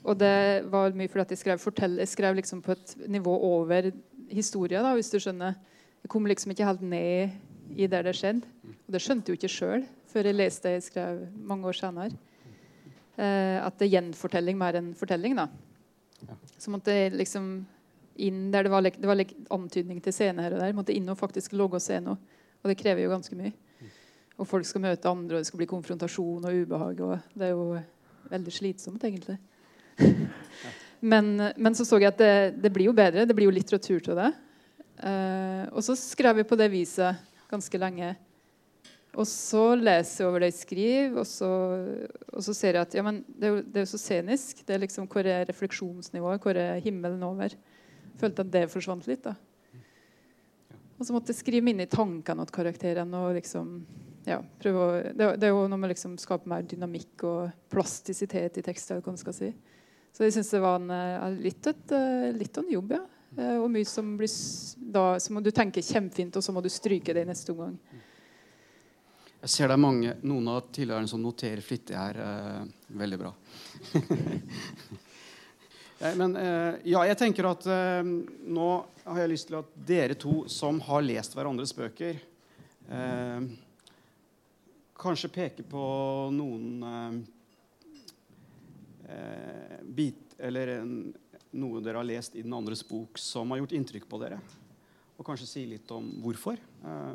og 0.04 0.16
det 0.20 0.36
var 0.68 0.92
mye 0.92 1.08
fordi 1.08 1.22
at 1.22 1.30
jeg 1.32 1.40
skrev, 1.40 1.62
fortell, 1.62 1.96
jeg 2.02 2.10
skrev 2.12 2.34
liksom 2.36 2.60
på 2.60 2.74
et 2.74 2.96
nivå 3.08 3.32
over 3.38 3.88
historie, 4.28 4.82
da, 4.82 4.92
hvis 4.98 5.08
du 5.14 5.16
skjønner. 5.22 5.56
Jeg 6.04 6.12
kom 6.12 6.26
liksom 6.28 6.52
ikke 6.52 6.68
helt 6.68 6.82
ned 6.84 7.32
i 7.80 7.88
der 7.88 8.04
det 8.04 8.12
skjedde. 8.18 8.48
Og 8.84 8.92
det 8.92 9.00
skjønte 9.00 9.30
jeg 9.30 9.34
jo 9.34 9.40
ikke 9.40 9.54
sjøl 9.54 9.84
før 10.12 10.28
jeg 10.28 10.36
leste 10.36 10.68
det 10.68 10.76
jeg 10.76 10.88
skrev 10.90 11.22
mange 11.48 11.66
år 11.66 11.78
senere. 11.78 12.12
Eh, 13.16 13.56
at 13.58 13.78
det 13.78 13.88
er 13.88 13.94
gjenfortelling 13.96 14.58
mer 14.60 14.76
enn 14.78 14.92
fortelling. 14.98 15.34
da. 15.38 15.48
Så 16.58 16.70
måtte 16.70 16.92
jeg 16.94 17.14
liksom 17.16 17.48
inn 18.22 18.50
der 18.52 18.66
det 18.66 18.70
var, 18.70 18.84
det 18.84 19.08
var 19.08 19.24
antydning 19.56 20.00
til 20.04 20.14
scene 20.14 20.44
her 20.44 20.54
og 20.54 20.62
der. 20.62 20.76
Måtte 20.76 20.94
inn 20.94 21.08
og 21.10 21.18
faktisk 21.18 21.56
logge 21.56 21.80
noe 22.04 22.18
Og 22.62 22.70
det 22.70 22.78
krever 22.78 23.02
jo 23.02 23.10
ganske 23.10 23.36
mye. 23.36 23.52
Og 24.38 24.48
folk 24.48 24.66
skal 24.66 24.82
møte 24.82 25.08
andre, 25.08 25.36
og 25.36 25.40
det 25.42 25.46
skal 25.46 25.60
bli 25.60 25.66
konfrontasjon 25.66 26.44
og 26.44 26.54
ubehag. 26.54 27.00
og 27.00 27.18
Det 27.34 27.48
er 27.48 27.52
jo 27.52 27.78
veldig 28.30 28.52
slitsomt, 28.52 29.04
egentlig. 29.04 29.38
men, 31.12 31.36
men, 31.56 31.74
så 31.74 31.84
så 31.84 31.98
jeg 31.98 32.12
at 32.12 32.18
det, 32.18 32.62
det, 32.62 32.72
blir 32.72 32.86
jo 32.86 32.96
bedre. 32.96 33.26
Det 33.26 33.34
blir 33.36 33.46
jo 33.46 33.54
litteratur 33.54 34.00
til 34.00 34.16
det. 34.18 34.32
Uh, 34.98 35.66
og 35.74 35.82
så 35.82 35.96
skrev 35.98 36.38
vi 36.38 36.46
på 36.46 36.58
det 36.58 36.70
viset 36.72 37.18
ganske 37.50 37.80
lenge. 37.80 38.14
Og 39.14 39.26
så 39.30 39.62
leser 39.78 40.24
jeg 40.24 40.28
over 40.28 40.42
det 40.42 40.50
jeg 40.50 40.58
skriver, 40.58 41.18
og 41.20 41.26
så, 41.28 41.48
og 42.34 42.42
så 42.42 42.54
ser 42.56 42.78
jeg 42.78 42.86
at 42.88 42.96
ja, 42.98 43.04
men 43.06 43.20
det 43.28 43.46
er 43.46 43.52
jo 43.52 43.60
det 43.62 43.80
er 43.80 43.84
jo 43.86 43.92
så 43.92 44.00
scenisk. 44.02 44.64
Det 44.66 44.74
er 44.74 44.82
liksom, 44.82 45.06
Hvor 45.10 45.26
er 45.26 45.46
refleksjonsnivået? 45.48 46.42
Hvor 46.42 46.58
er 46.58 46.82
himmelen 46.82 47.22
over? 47.22 47.54
Følte 48.18 48.42
at 48.42 48.50
det 48.52 48.70
forsvant 48.72 49.06
litt. 49.06 49.24
da. 49.24 49.36
Og 50.98 51.06
så 51.06 51.14
måtte 51.14 51.30
jeg 51.30 51.42
skrive 51.42 51.70
inn 51.70 51.82
i 51.82 51.90
tankene 51.90 52.46
til 52.46 52.54
karakterene. 52.58 53.22
og 53.22 53.38
liksom, 53.38 53.86
ja, 54.26 54.40
det, 54.62 54.74
det 55.38 55.46
er 55.46 55.52
jo 55.52 55.66
noe 55.68 55.78
med 55.78 55.90
å 55.90 55.94
liksom 55.94 56.18
skape 56.18 56.50
mer 56.50 56.66
dynamikk 56.66 57.26
og 57.28 57.54
plastisitet 57.70 58.58
i 58.58 58.66
tekster. 58.66 59.02
si. 59.32 59.52
Så 60.14 60.24
jeg 60.24 60.36
syns 60.36 60.50
det 60.50 60.62
var 60.62 60.78
en, 60.78 60.90
eh, 60.90 61.30
litt, 61.42 61.66
et, 61.66 61.92
eh, 61.92 62.32
litt 62.32 62.58
av 62.58 62.64
en 62.64 62.72
jobb, 62.72 62.92
ja. 62.94 63.02
Eh, 63.36 63.56
Og 63.58 63.70
mye 63.70 63.84
som 63.88 64.16
blir 64.18 64.30
da, 64.78 65.18
Så 65.18 65.40
du 65.42 65.50
tenke 65.50 65.82
kjempefint, 65.82 66.36
og 66.36 66.42
så 66.44 66.52
må 66.52 66.62
du 66.62 66.68
stryke 66.68 67.14
det 67.14 67.24
i 67.24 67.30
neste 67.30 67.52
omgang. 67.52 67.78
Jeg 69.44 69.50
ser 69.50 69.68
det 69.68 69.74
er 69.76 69.82
mange, 69.82 70.12
noen 70.22 70.46
av 70.48 70.68
tilhørerne 70.72 71.08
som 71.10 71.20
noterer 71.20 71.60
flittig 71.60 71.96
her. 71.98 72.16
Eh, 72.16 72.64
veldig 73.00 73.18
bra. 73.18 73.34
Eh, 76.04 76.10
Men 76.18 76.32
eh, 76.36 76.74
ja, 76.90 77.04
jeg 77.06 77.16
tenker 77.16 77.46
at 77.46 77.64
eh, 77.70 78.02
nå 78.02 78.64
har 79.06 79.20
jeg 79.22 79.30
lyst 79.30 79.46
til 79.46 79.56
at 79.60 79.68
dere 79.86 80.16
to 80.18 80.40
som 80.50 80.80
har 80.88 81.04
lest 81.06 81.36
hverandres 81.38 81.70
bøker, 81.72 82.18
eh, 82.90 83.46
kanskje 84.98 85.30
peker 85.32 85.68
på 85.70 85.84
noen 86.34 87.22
bit 89.94 90.34
Eller 90.38 90.74
en, 90.80 91.14
noe 91.54 91.82
dere 91.84 92.00
har 92.00 92.08
lest 92.08 92.34
i 92.36 92.42
den 92.44 92.54
andres 92.56 92.82
bok 92.86 93.18
som 93.20 93.50
har 93.52 93.62
gjort 93.62 93.74
inntrykk 93.78 94.08
på 94.10 94.20
dere. 94.22 94.40
Og 95.14 95.26
kanskje 95.26 95.46
si 95.46 95.64
litt 95.70 95.90
om 95.94 96.08
hvorfor. 96.24 96.58
Eh, 96.58 97.14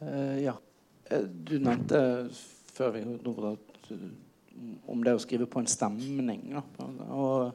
Eh, 0.00 0.38
ja. 0.38 0.58
Eh, 1.04 1.20
Du 1.20 1.58
nevnte 1.58 2.28
før 2.72 2.92
vi 2.94 3.00
eh, 3.02 3.96
om 4.86 5.04
det 5.04 5.14
å 5.14 5.22
skrive 5.22 5.46
på 5.46 5.62
en 5.62 5.70
stemning. 5.70 6.50
Og, 7.08 7.52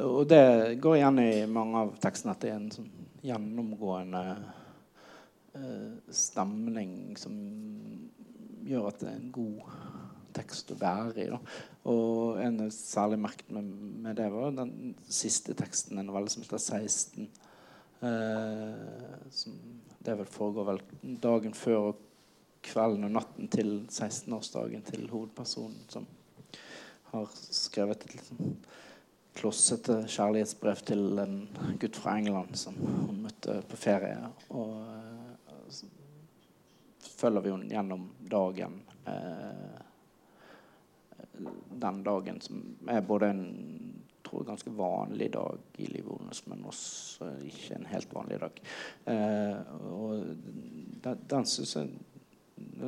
og 0.00 0.22
det 0.28 0.76
går 0.82 0.98
igjen 0.98 1.20
i 1.22 1.32
mange 1.50 1.84
av 1.84 1.94
tekstene 2.02 2.34
at 2.34 2.44
det 2.44 2.52
er 2.52 2.60
en 2.60 2.70
sånn 2.72 2.90
gjennomgående 3.24 4.20
uh, 5.56 5.92
stemning 6.12 7.14
som 7.16 7.38
gjør 8.68 8.90
at 8.90 8.98
det 9.00 9.08
er 9.08 9.14
en 9.16 9.30
god 9.32 9.62
tekst 10.36 10.72
å 10.74 10.78
være 10.80 11.24
i. 11.24 11.28
Da. 11.32 11.40
Og 11.90 12.40
en 12.42 12.60
særlig 12.74 13.20
merket 13.22 13.50
med, 13.54 13.68
med 14.04 14.18
det, 14.18 14.30
var 14.32 14.54
den 14.56 14.94
siste 15.08 15.56
teksten, 15.58 15.98
en 16.00 16.10
novelle 16.10 16.32
som 16.32 16.44
heter 16.44 16.62
16. 16.62 17.28
Eh, 18.04 19.20
som 19.30 19.60
det 20.04 20.18
vel 20.18 20.28
foregår 20.28 20.68
vel 20.68 20.82
dagen 21.22 21.54
før 21.56 21.90
og 21.90 22.02
kvelden 22.64 23.06
og 23.08 23.14
natten 23.18 23.48
til 23.52 23.74
16-årsdagen 23.88 24.84
til 24.88 25.06
hovedpersonen, 25.12 25.84
som 25.92 26.06
har 27.12 27.28
skrevet 27.34 28.04
et 28.08 28.24
sånn 28.28 28.56
klossete 29.34 30.04
kjærlighetsbrev 30.06 30.82
til 30.86 31.18
en 31.18 31.36
gutt 31.82 31.98
fra 31.98 32.14
England 32.20 32.54
som 32.58 32.76
hun 32.78 33.24
møtte 33.24 33.58
på 33.70 33.78
ferie. 33.80 34.30
Og 34.54 34.76
eh, 34.84 35.64
så 35.74 35.88
følger 37.18 37.44
vi 37.44 37.54
henne 37.54 37.72
gjennom 37.72 38.06
dagen. 38.30 38.78
Eh, 39.10 39.80
den 41.84 42.02
dagen 42.06 42.40
som 42.44 42.62
er 42.90 43.04
både 43.06 43.30
en 43.32 43.44
tror 44.24 44.44
ganske 44.48 44.70
vanlig 44.72 45.30
dag 45.34 45.58
i 45.76 45.86
livet 45.86 46.20
hennes, 46.20 46.40
men 46.48 46.64
også 46.64 47.28
ikke 47.44 47.76
en 47.76 47.90
helt 47.90 48.14
vanlig 48.14 48.40
dag. 48.40 48.62
Eh, 49.12 49.74
og 49.92 50.24
den, 51.04 51.26
den 51.30 51.46
syns 51.50 51.76
jeg 51.76 51.92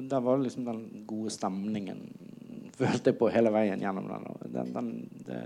Der 0.09 0.21
var 0.21 0.39
liksom 0.39 0.65
den 0.65 1.05
gode 1.07 1.31
stemningen 1.35 2.01
følte 2.77 3.11
jeg 3.11 3.19
på 3.19 3.31
hele 3.33 3.53
veien 3.55 3.83
gjennom 3.83 4.09
den. 4.11 4.27
og 4.31 4.43
den, 4.53 4.73
den 4.75 4.91
det 5.27 5.41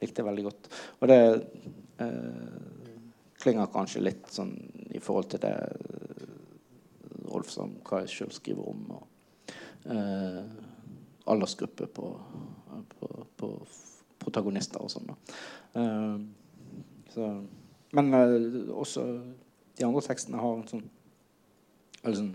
likte 0.00 0.22
jeg 0.22 0.28
veldig 0.28 0.44
godt. 0.46 0.68
Og 1.00 1.10
det 1.10 1.20
eh, 2.02 2.54
klinger 3.40 3.72
kanskje 3.72 4.04
litt 4.04 4.30
sånn 4.32 4.54
i 4.94 5.02
forhold 5.02 5.32
til 5.34 5.44
det 5.44 5.56
Rolf 7.34 7.50
som 7.50 7.72
hva 7.86 8.04
jeg 8.04 8.12
sjøl 8.12 8.32
skriver 8.34 8.70
om. 8.70 8.82
og 8.98 9.54
eh, 9.90 10.40
aldersgruppe 11.30 11.86
på, 11.86 12.10
på, 12.94 13.10
på 13.40 13.50
protagonister 14.22 14.82
og 14.84 14.92
sånn. 14.92 15.12
Eh, 15.78 16.16
så, 17.14 17.30
men 17.96 18.16
eh, 18.18 18.36
også 18.74 19.06
de 19.78 19.86
andre 19.86 20.04
tekstene 20.06 20.40
har 20.40 20.58
en 20.58 20.68
sånn 20.70 20.84
eller 22.04 22.18
sånn 22.18 22.34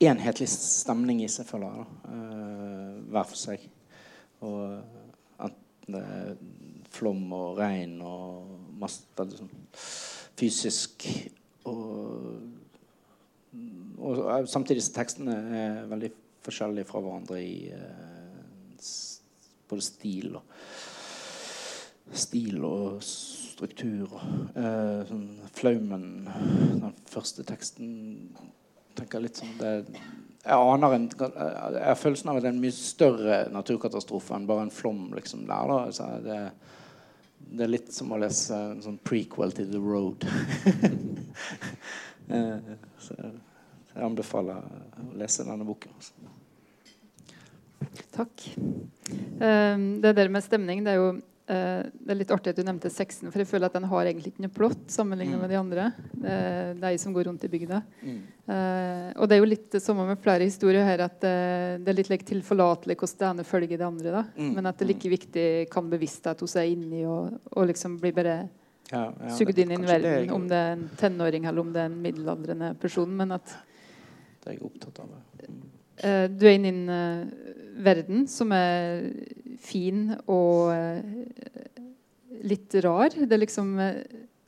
enhetlig 0.00 0.46
stemning 0.52 1.20
i 1.24 1.28
seg, 1.28 1.48
føler 1.48 1.80
jeg. 1.80 1.88
Eh, 2.14 2.92
hver 3.10 3.26
for 3.28 3.40
seg. 3.40 3.66
Og 4.46 4.62
enten 5.42 5.96
det 5.96 6.04
er 6.06 6.38
flom 6.94 7.26
og 7.36 7.58
regn 7.60 7.98
og 8.04 8.54
masse 8.80 9.04
veldig 9.18 9.42
sånn 9.42 9.52
fysisk 10.40 11.04
og, 11.68 12.38
og 14.00 14.48
samtidig 14.48 14.82
som 14.86 14.96
tekstene 14.96 15.34
er 15.60 15.90
veldig 15.90 16.10
forskjellige 16.44 16.88
fra 16.88 17.02
hverandre 17.04 17.40
i 17.42 17.70
eh, 17.74 18.86
både 19.70 19.86
stil 19.86 20.38
og 20.40 20.56
stil 22.16 22.64
og 22.66 23.02
struktur. 23.04 24.16
Eh, 24.56 25.02
sånn 25.08 25.26
Flaumen, 25.54 26.06
den 26.80 26.96
første 27.10 27.44
teksten, 27.46 27.90
tenker 28.98 29.22
litt 29.22 29.38
sånn 29.38 29.52
det, 29.60 29.74
Jeg 30.40 30.56
aner 30.56 30.94
en 30.96 31.06
Jeg 31.12 31.84
har 31.84 31.98
følelsen 32.00 32.30
av 32.32 32.38
at 32.38 32.44
det 32.44 32.50
er 32.50 32.56
en 32.56 32.64
mye 32.64 32.74
større 32.74 33.38
naturkatastrofe 33.52 34.34
enn 34.34 34.48
bare 34.48 34.66
en 34.66 34.74
flom 34.74 35.10
liksom 35.14 35.44
der. 35.48 35.70
da, 35.70 36.16
det, 36.24 36.40
det 37.50 37.66
er 37.66 37.74
litt 37.76 37.92
som 37.94 38.12
å 38.12 38.18
lese 38.20 38.56
en 38.56 38.82
sånn 38.84 38.98
prequel 39.04 39.52
til 39.54 39.70
The 39.70 39.82
Road. 39.84 40.26
uh, 42.32 42.74
så 43.04 43.20
jeg 43.94 44.04
anbefaler 44.06 44.60
å 44.62 45.16
lese 45.18 45.44
denne. 45.44 45.66
Altså. 45.66 46.12
Takk. 48.12 48.44
Um, 49.40 50.00
det 50.02 50.14
der 50.18 50.28
med 50.32 50.44
stemning, 50.44 50.82
det 50.84 50.92
er 50.94 50.98
jo 51.00 51.10
eh, 51.50 51.82
det 51.90 52.12
er 52.12 52.18
litt 52.20 52.30
artig 52.34 52.52
at 52.52 52.58
du 52.60 52.62
nevnte 52.66 52.90
sexen, 52.92 53.30
for 53.32 53.40
jeg 53.42 53.48
føler 53.50 53.66
at 53.70 53.74
den 53.78 53.86
har 53.90 54.06
egentlig 54.06 54.30
ikke 54.34 54.44
noe 54.44 54.52
plott 54.54 54.84
sammenlignet 54.92 55.34
Mm. 55.34 55.40
med 55.40 55.50
de 55.50 55.56
andre. 55.58 55.86
Det 56.14 56.30
er 56.30 56.74
de 56.84 56.98
som 57.02 57.12
går 57.16 57.24
rundt 57.26 57.42
i 57.44 57.48
bygda. 57.50 57.80
Mm. 58.04 58.20
Eh, 58.54 59.08
og 59.16 59.26
det 59.28 59.34
er 59.36 59.40
jo 59.40 59.48
litt 59.50 59.70
det 59.72 59.82
samme 59.82 60.06
med 60.06 60.20
flere 60.22 60.44
historier 60.46 60.84
her, 60.86 61.00
at 61.08 61.24
eh, 61.24 61.78
det 61.82 61.88
er 61.90 61.98
litt 61.98 62.10
like, 62.12 62.26
tilforlatelig 62.28 62.96
hvordan 63.00 63.18
det 63.18 63.28
ene 63.32 63.48
følger 63.48 63.78
det 63.80 63.88
andre. 63.88 64.24
Mm. 64.36 64.52
Men 64.54 64.66
at 64.70 64.78
det 64.78 64.86
like 64.92 65.08
viktig 65.16 65.48
kan 65.72 65.90
bevissthet 65.90 66.40
hos 66.44 66.54
er 66.60 66.68
inni 66.70 67.02
og, 67.06 67.40
og 67.56 67.66
liksom 67.72 67.98
blir 67.98 68.12
bare 68.14 68.36
Ja, 68.92 69.04
ja, 69.14 69.28
sugd 69.34 69.58
inn 69.58 69.70
i 69.70 69.74
en 69.78 69.86
verden, 69.86 70.16
jeg- 70.26 70.32
om 70.34 70.46
det 70.50 70.56
er 70.58 70.72
en 70.76 70.88
tenåring 70.98 71.44
eller 71.46 71.60
om 71.62 71.72
det 71.72 71.80
er 71.80 71.86
en 71.90 72.02
middelaldrende 72.02 72.74
person. 72.78 73.10
Men 73.16 73.32
at 73.32 73.56
Det 74.40 74.50
er 74.50 74.56
jeg 74.56 74.64
opptatt 74.66 75.02
av. 75.02 75.12
Mm. 75.44 75.60
Du 76.32 76.46
er 76.48 76.54
inne 76.56 76.70
i 76.70 76.72
en 76.72 76.92
eh, 76.94 77.48
verden 77.84 78.24
som 78.30 78.52
er 78.56 79.10
fin 79.60 80.06
og 80.24 80.70
eh, 80.72 82.00
litt 82.48 82.76
rar. 82.86 83.12
Det 83.12 83.40
liksom 83.42 83.76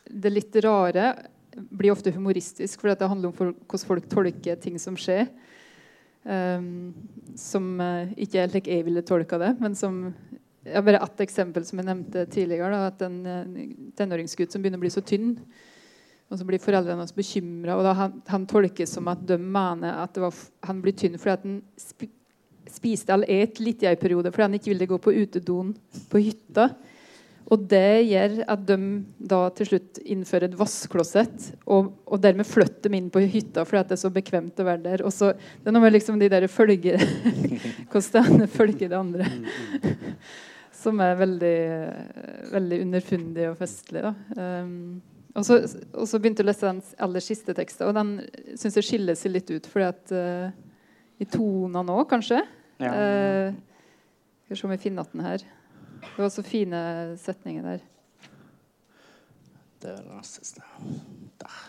Det 0.08 0.32
litt 0.32 0.56
rare 0.64 1.12
blir 1.52 1.92
ofte 1.92 2.12
humoristisk, 2.12 2.80
for 2.80 2.88
det 2.88 3.08
handler 3.08 3.28
om 3.28 3.36
hvordan 3.36 3.86
folk 3.86 4.08
tolker 4.08 4.56
ting 4.56 4.78
som 4.80 4.96
skjer. 4.96 5.26
Um, 6.22 6.94
som 7.34 7.80
ikke 8.14 8.38
er 8.38 8.52
slik 8.52 8.68
jeg 8.70 8.84
ville 8.86 9.02
tolka 9.02 9.40
det, 9.42 9.56
men 9.58 9.74
som 9.74 10.04
ja, 10.64 10.82
Bare 10.82 11.00
ett 11.02 11.20
eksempel 11.20 11.64
som 11.66 11.80
jeg 11.80 11.88
nevnte 11.88 12.26
tidligere. 12.30 12.70
Da, 12.70 12.86
at 12.92 13.02
En 13.02 13.26
eh, 13.26 13.68
tenåringsgutt 13.98 14.52
som 14.52 14.62
begynner 14.62 14.80
å 14.80 14.84
bli 14.84 14.92
så 14.94 15.02
tynn, 15.04 15.34
og 16.32 16.40
så 16.40 16.46
blir 16.48 16.62
foreldrene 16.62 17.04
hans 17.04 17.12
bekymra. 17.12 17.76
Og 17.76 17.88
han, 17.98 18.16
han 18.32 18.48
tolkes 18.48 18.96
som 18.96 19.10
at 19.12 19.20
de 19.28 19.36
mener 19.36 20.00
at 20.00 20.14
det 20.16 20.24
var, 20.24 20.42
han 20.64 20.80
blir 20.84 20.96
tynn 20.96 21.20
fordi 21.20 21.36
at 21.36 21.46
han 21.46 21.60
sp 21.76 22.08
spiste 22.72 23.12
eller 23.12 23.28
et 23.28 23.58
litt 23.60 23.82
i 23.82 23.88
en 23.90 23.98
periode 24.00 24.30
fordi 24.30 24.44
han 24.46 24.54
ikke 24.56 24.70
ville 24.70 24.86
gå 24.88 24.98
på 25.02 25.12
utedoen 25.12 25.72
på 26.08 26.20
hytta. 26.22 26.68
Og 27.52 27.66
det 27.68 28.04
gjør 28.06 28.36
at 28.54 28.62
de 28.68 28.76
da 29.18 29.40
til 29.58 29.68
slutt 29.72 29.98
innfører 30.00 30.46
et 30.46 30.56
vassklosett, 30.56 31.50
og, 31.66 31.90
og 32.06 32.22
dermed 32.22 32.48
flytter 32.48 32.86
dem 32.86 32.96
inn 32.96 33.10
på 33.12 33.24
hytta 33.26 33.66
fordi 33.68 33.90
det 33.90 33.96
er 33.98 34.02
så 34.04 34.12
bekvemt 34.14 34.62
å 34.62 34.68
være 34.68 34.84
der. 34.86 35.04
Og 35.04 35.12
så, 35.12 35.32
det 35.34 35.68
er 35.68 35.76
noe 35.76 35.84
med 35.84 35.96
liksom 35.96 36.22
de 36.22 36.30
der 36.32 36.48
følger 36.48 37.02
Hvordan 37.92 38.08
det 38.14 38.22
ene 38.22 38.48
følger 38.48 38.88
det 38.88 38.98
andre. 38.98 39.28
Som 40.82 41.02
er 41.04 41.18
veldig, 41.18 41.58
veldig 42.54 42.78
underfundig 42.86 43.50
og 43.50 43.58
festlig. 43.60 44.02
Da. 44.02 44.14
Um, 44.38 45.02
og, 45.32 45.44
så, 45.46 45.58
og 45.96 46.08
så 46.08 46.18
begynte 46.20 46.42
jeg 46.42 46.46
å 46.46 46.50
lese 46.50 46.68
den 46.68 46.80
aller 47.06 47.24
siste 47.24 47.54
teksten, 47.56 47.88
og 47.88 47.96
den 47.96 48.56
syns 48.60 48.76
jeg 48.76 48.88
skiller 48.88 49.16
seg 49.16 49.32
litt 49.32 49.52
ut. 49.52 49.68
fordi 49.70 49.86
at 49.88 50.12
uh, 50.12 50.52
I 51.22 51.28
tonene 51.32 51.96
òg, 51.96 52.04
kanskje. 52.10 52.42
Ja. 52.82 52.92
Eh, 52.92 53.54
skal 54.44 54.54
vi 54.54 54.58
se 54.58 54.66
om 54.66 54.74
jeg 54.74 54.82
finner 54.82 55.08
den 55.12 55.24
her. 55.24 55.44
Det 56.02 56.18
var 56.18 56.32
så 56.34 56.42
fine 56.44 56.80
setninger 57.22 57.64
der. 57.64 57.84
Det 59.82 59.94
er 59.94 60.02
den 60.02 60.26
siste. 60.26 60.64
Der. 61.40 61.62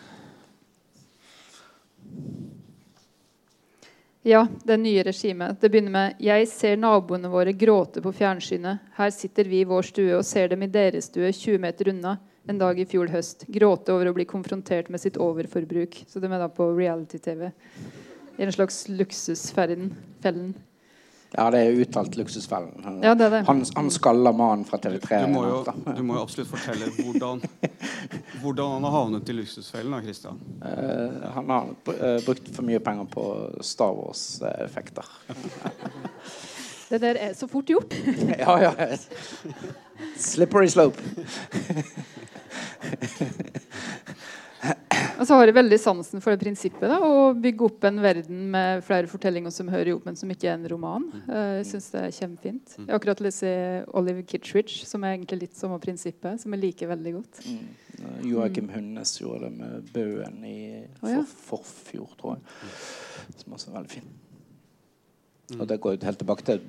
Ja, 4.24 4.46
det 4.64 4.76
nye 4.80 5.02
regimet. 5.04 5.60
Det 5.60 5.68
begynner 5.70 5.92
med 5.92 6.20
Jeg 6.24 6.48
ser 6.48 6.76
naboene 6.80 7.28
våre 7.28 7.52
gråte 7.52 8.00
på 8.04 8.12
fjernsynet. 8.12 8.80
Her 8.96 9.10
sitter 9.12 9.48
vi 9.48 9.60
i 9.60 9.66
vår 9.68 9.88
stue 9.88 10.14
og 10.16 10.24
ser 10.24 10.48
dem 10.52 10.64
i 10.64 10.70
deres 10.72 11.10
stue 11.10 11.32
20 11.32 11.60
meter 11.60 11.92
unna 11.92 12.16
en 12.46 12.58
dag 12.60 12.80
i 12.80 12.86
fjor 12.88 13.10
høst. 13.12 13.46
Gråte 13.48 13.94
over 13.94 14.10
å 14.10 14.14
bli 14.16 14.26
konfrontert 14.28 14.90
med 14.92 15.00
sitt 15.00 15.16
overforbruk. 15.20 16.04
Så 16.08 16.20
de 16.20 16.30
er 16.30 16.38
da 16.42 16.48
på 16.52 16.68
reality-TV. 16.76 17.50
I 18.36 18.46
en 18.46 18.52
slags 18.52 18.84
luksusfellen. 18.90 19.92
Ja, 21.34 21.48
det 21.50 21.60
er 21.64 21.80
uttalt 21.82 22.16
Luksusfellen. 22.16 22.82
Han, 22.84 23.02
Ja, 23.02 23.14
det 23.14 23.24
er 23.24 23.30
det. 23.30 23.40
han, 23.46 23.64
han 23.74 23.90
skalla 23.90 24.32
mannen 24.32 24.64
fra 24.64 24.78
TV3. 24.78 25.20
Du 25.26 25.32
må, 25.32 25.42
jo, 25.48 25.64
du 25.96 26.02
må 26.06 26.14
jo 26.14 26.22
absolutt 26.22 26.50
fortelle 26.52 26.86
hvordan, 26.94 27.42
hvordan 28.42 28.76
han 28.76 28.86
har 28.86 28.94
havnet 28.94 29.32
i 29.32 29.36
luksusfellen. 29.40 29.96
da, 29.96 30.02
Christian. 30.02 30.38
Uh, 30.62 31.26
han 31.34 31.50
har 31.50 31.72
eh, 31.90 32.20
brukt 32.26 32.52
for 32.54 32.62
mye 32.66 32.78
penger 32.78 33.10
på 33.10 33.26
Star 33.66 33.98
Wars-effekter. 33.98 35.10
Det 36.84 37.00
der 37.00 37.16
er 37.18 37.32
så 37.34 37.48
fort 37.50 37.66
gjort. 37.66 37.94
ja, 38.38 38.54
ja. 38.60 38.88
Slippery 40.20 40.68
slope. 40.70 41.00
Og 45.14 45.26
så 45.28 45.36
har 45.36 45.46
jeg 45.46 45.54
veldig 45.54 45.76
sansen 45.78 46.22
for 46.24 46.32
det 46.34 46.40
prinsippet. 46.40 46.86
da, 46.90 46.96
Å 46.98 47.34
bygge 47.38 47.66
opp 47.68 47.84
en 47.86 48.00
verden 48.02 48.46
med 48.50 48.80
flere 48.86 49.06
fortellinger 49.10 49.52
som 49.54 49.68
hører 49.70 49.92
ihop, 49.92 50.06
men 50.08 50.16
som 50.18 50.30
ikke 50.32 50.48
er 50.50 50.56
en 50.56 50.64
roman. 50.72 51.04
Eh, 51.28 51.60
Jeg 51.60 51.66
synes 51.68 51.86
det 51.92 52.00
er 52.00 52.14
kjempefint. 52.16 52.74
Jeg 52.80 52.88
har 52.88 52.98
akkurat 52.98 53.20
lest 53.22 53.44
Oliver 53.94 54.24
Kitchridge, 54.26 54.86
som 54.88 55.04
er 55.04 55.14
egentlig 55.18 55.40
litt 55.44 55.56
samme 55.60 55.78
prinsippet, 55.82 56.40
som 56.42 56.56
jeg 56.56 56.64
liker 56.64 56.90
veldig 56.90 57.12
godt. 57.20 57.40
Mm. 57.46 57.68
Joakim 58.32 58.68
Hunnes 58.74 59.14
gjorde 59.20 59.46
det 59.46 59.52
med 59.60 59.92
Bøen 59.94 60.40
i 60.48 60.58
for, 60.98 61.22
forfjor, 61.62 62.10
tror 62.18 62.36
jeg. 62.38 62.42
Som 63.44 63.54
også 63.54 63.70
er 63.70 63.78
veldig 63.78 63.94
fin. 64.00 64.12
Og 65.60 65.66
det 65.68 65.76
går 65.84 66.00
helt 66.08 66.18
tilbake 66.24 66.42
til 66.48 66.60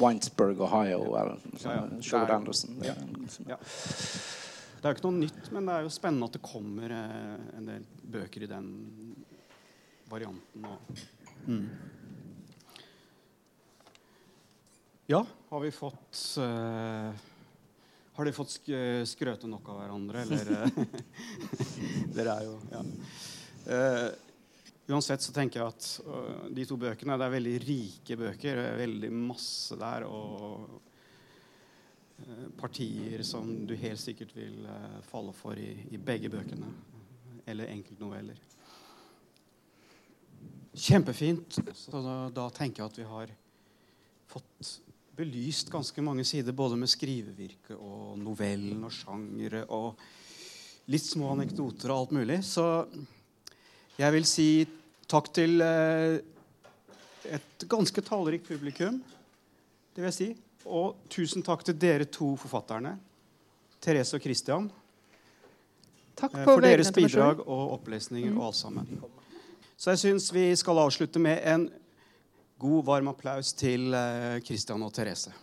Winesburg, 0.00 0.58
Ohio. 0.66 1.04
Eller 1.14 1.36
noe 1.38 1.54
sånt, 1.54 1.64
Ja, 1.70 1.78
ja. 1.86 2.00
Sherwood 2.02 2.34
Anderson. 2.40 2.80
Det 2.80 2.90
ja. 2.90 2.94
liksom- 3.22 3.48
Ja. 3.48 3.56
Det 4.84 4.90
er 4.90 4.92
jo 4.92 4.98
ikke 4.98 5.08
noe 5.08 5.16
nytt, 5.16 5.46
men 5.48 5.64
det 5.64 5.74
er 5.74 5.86
jo 5.86 5.90
spennende 5.94 6.26
at 6.28 6.34
det 6.36 6.40
kommer 6.44 6.92
eh, 6.92 7.44
en 7.56 7.68
del 7.70 7.86
bøker 8.12 8.42
i 8.44 8.48
den 8.50 8.66
varianten. 10.10 10.66
Mm. 11.46 11.62
Ja, 15.08 15.22
har 15.48 15.64
vi 15.64 15.72
fått 15.72 16.20
uh, 16.36 17.16
Har 18.12 18.28
de 18.28 18.36
fått 18.36 18.52
sk 18.58 18.70
skrøte 19.08 19.48
nok 19.48 19.72
av 19.72 19.80
hverandre, 19.86 20.28
eller 20.28 20.52
eh, 20.52 20.78
Dere 22.18 22.36
er 22.36 22.46
jo 22.50 22.60
Ja. 22.76 22.84
Uh, 23.64 24.08
uansett 24.92 25.24
så 25.24 25.32
tenker 25.32 25.62
jeg 25.62 25.72
at 25.78 25.92
uh, 26.04 26.48
de 26.52 26.68
to 26.68 26.76
bøkene 26.76 27.16
det 27.16 27.24
er 27.30 27.38
veldig 27.40 27.60
rike 27.64 28.20
bøker. 28.20 28.60
Det 28.60 28.72
er 28.74 28.82
veldig 28.84 29.16
masse 29.16 29.80
der. 29.80 30.04
og 30.04 30.92
partier 32.58 33.22
som 33.26 33.66
du 33.66 33.74
helt 33.78 34.00
sikkert 34.00 34.34
vil 34.36 34.64
eh, 34.66 34.98
falle 35.08 35.34
for 35.36 35.58
i, 35.58 35.70
i 35.90 36.00
begge 36.00 36.30
bøkene. 36.32 36.70
Eller 37.46 37.70
enkeltnoveller. 37.72 38.38
Kjempefint. 40.74 41.58
Så 41.76 42.00
da, 42.02 42.16
da 42.34 42.48
tenker 42.54 42.82
jeg 42.82 42.92
at 42.92 42.98
vi 42.98 43.08
har 43.08 43.34
fått 44.30 44.72
belyst 45.14 45.70
ganske 45.70 46.02
mange 46.02 46.24
sider, 46.26 46.56
både 46.56 46.78
med 46.80 46.90
skrivevirke 46.90 47.76
og 47.76 48.16
novellen 48.18 48.82
og 48.82 48.94
sjangere 48.94 49.62
og 49.74 50.00
litt 50.90 51.04
små 51.06 51.30
anekdoter 51.36 51.92
og 51.92 52.00
alt 52.00 52.16
mulig. 52.18 52.40
Så 52.46 52.64
jeg 54.00 54.16
vil 54.16 54.26
si 54.26 54.48
takk 55.10 55.30
til 55.36 55.62
eh, 55.62 56.18
et 57.30 57.68
ganske 57.70 58.02
tallrikt 58.04 58.48
publikum. 58.48 58.98
Det 59.94 60.02
vil 60.02 60.10
jeg 60.10 60.18
si. 60.18 60.30
Og 60.64 60.96
tusen 61.12 61.44
takk 61.44 61.64
til 61.64 61.76
dere 61.76 62.06
to 62.08 62.34
forfatterne, 62.40 62.96
Therese 63.84 64.16
og 64.16 64.24
Christian, 64.24 64.70
Takk 66.14 66.34
eh, 66.34 66.44
på 66.46 66.56
for 66.56 66.64
deres 66.64 66.92
bidrag 66.94 67.42
og 67.42 67.72
opplesninger 67.78 68.34
og 68.36 68.46
alt 68.48 68.58
sammen. 68.60 68.90
Så 69.76 69.94
jeg 69.94 70.02
syns 70.04 70.30
vi 70.34 70.46
skal 70.56 70.78
avslutte 70.78 71.18
med 71.22 71.42
en 71.50 71.66
god, 72.58 72.84
varm 72.86 73.10
applaus 73.10 73.52
til 73.58 73.94
eh, 73.94 74.38
Christian 74.46 74.82
og 74.86 74.94
Therese. 74.94 75.34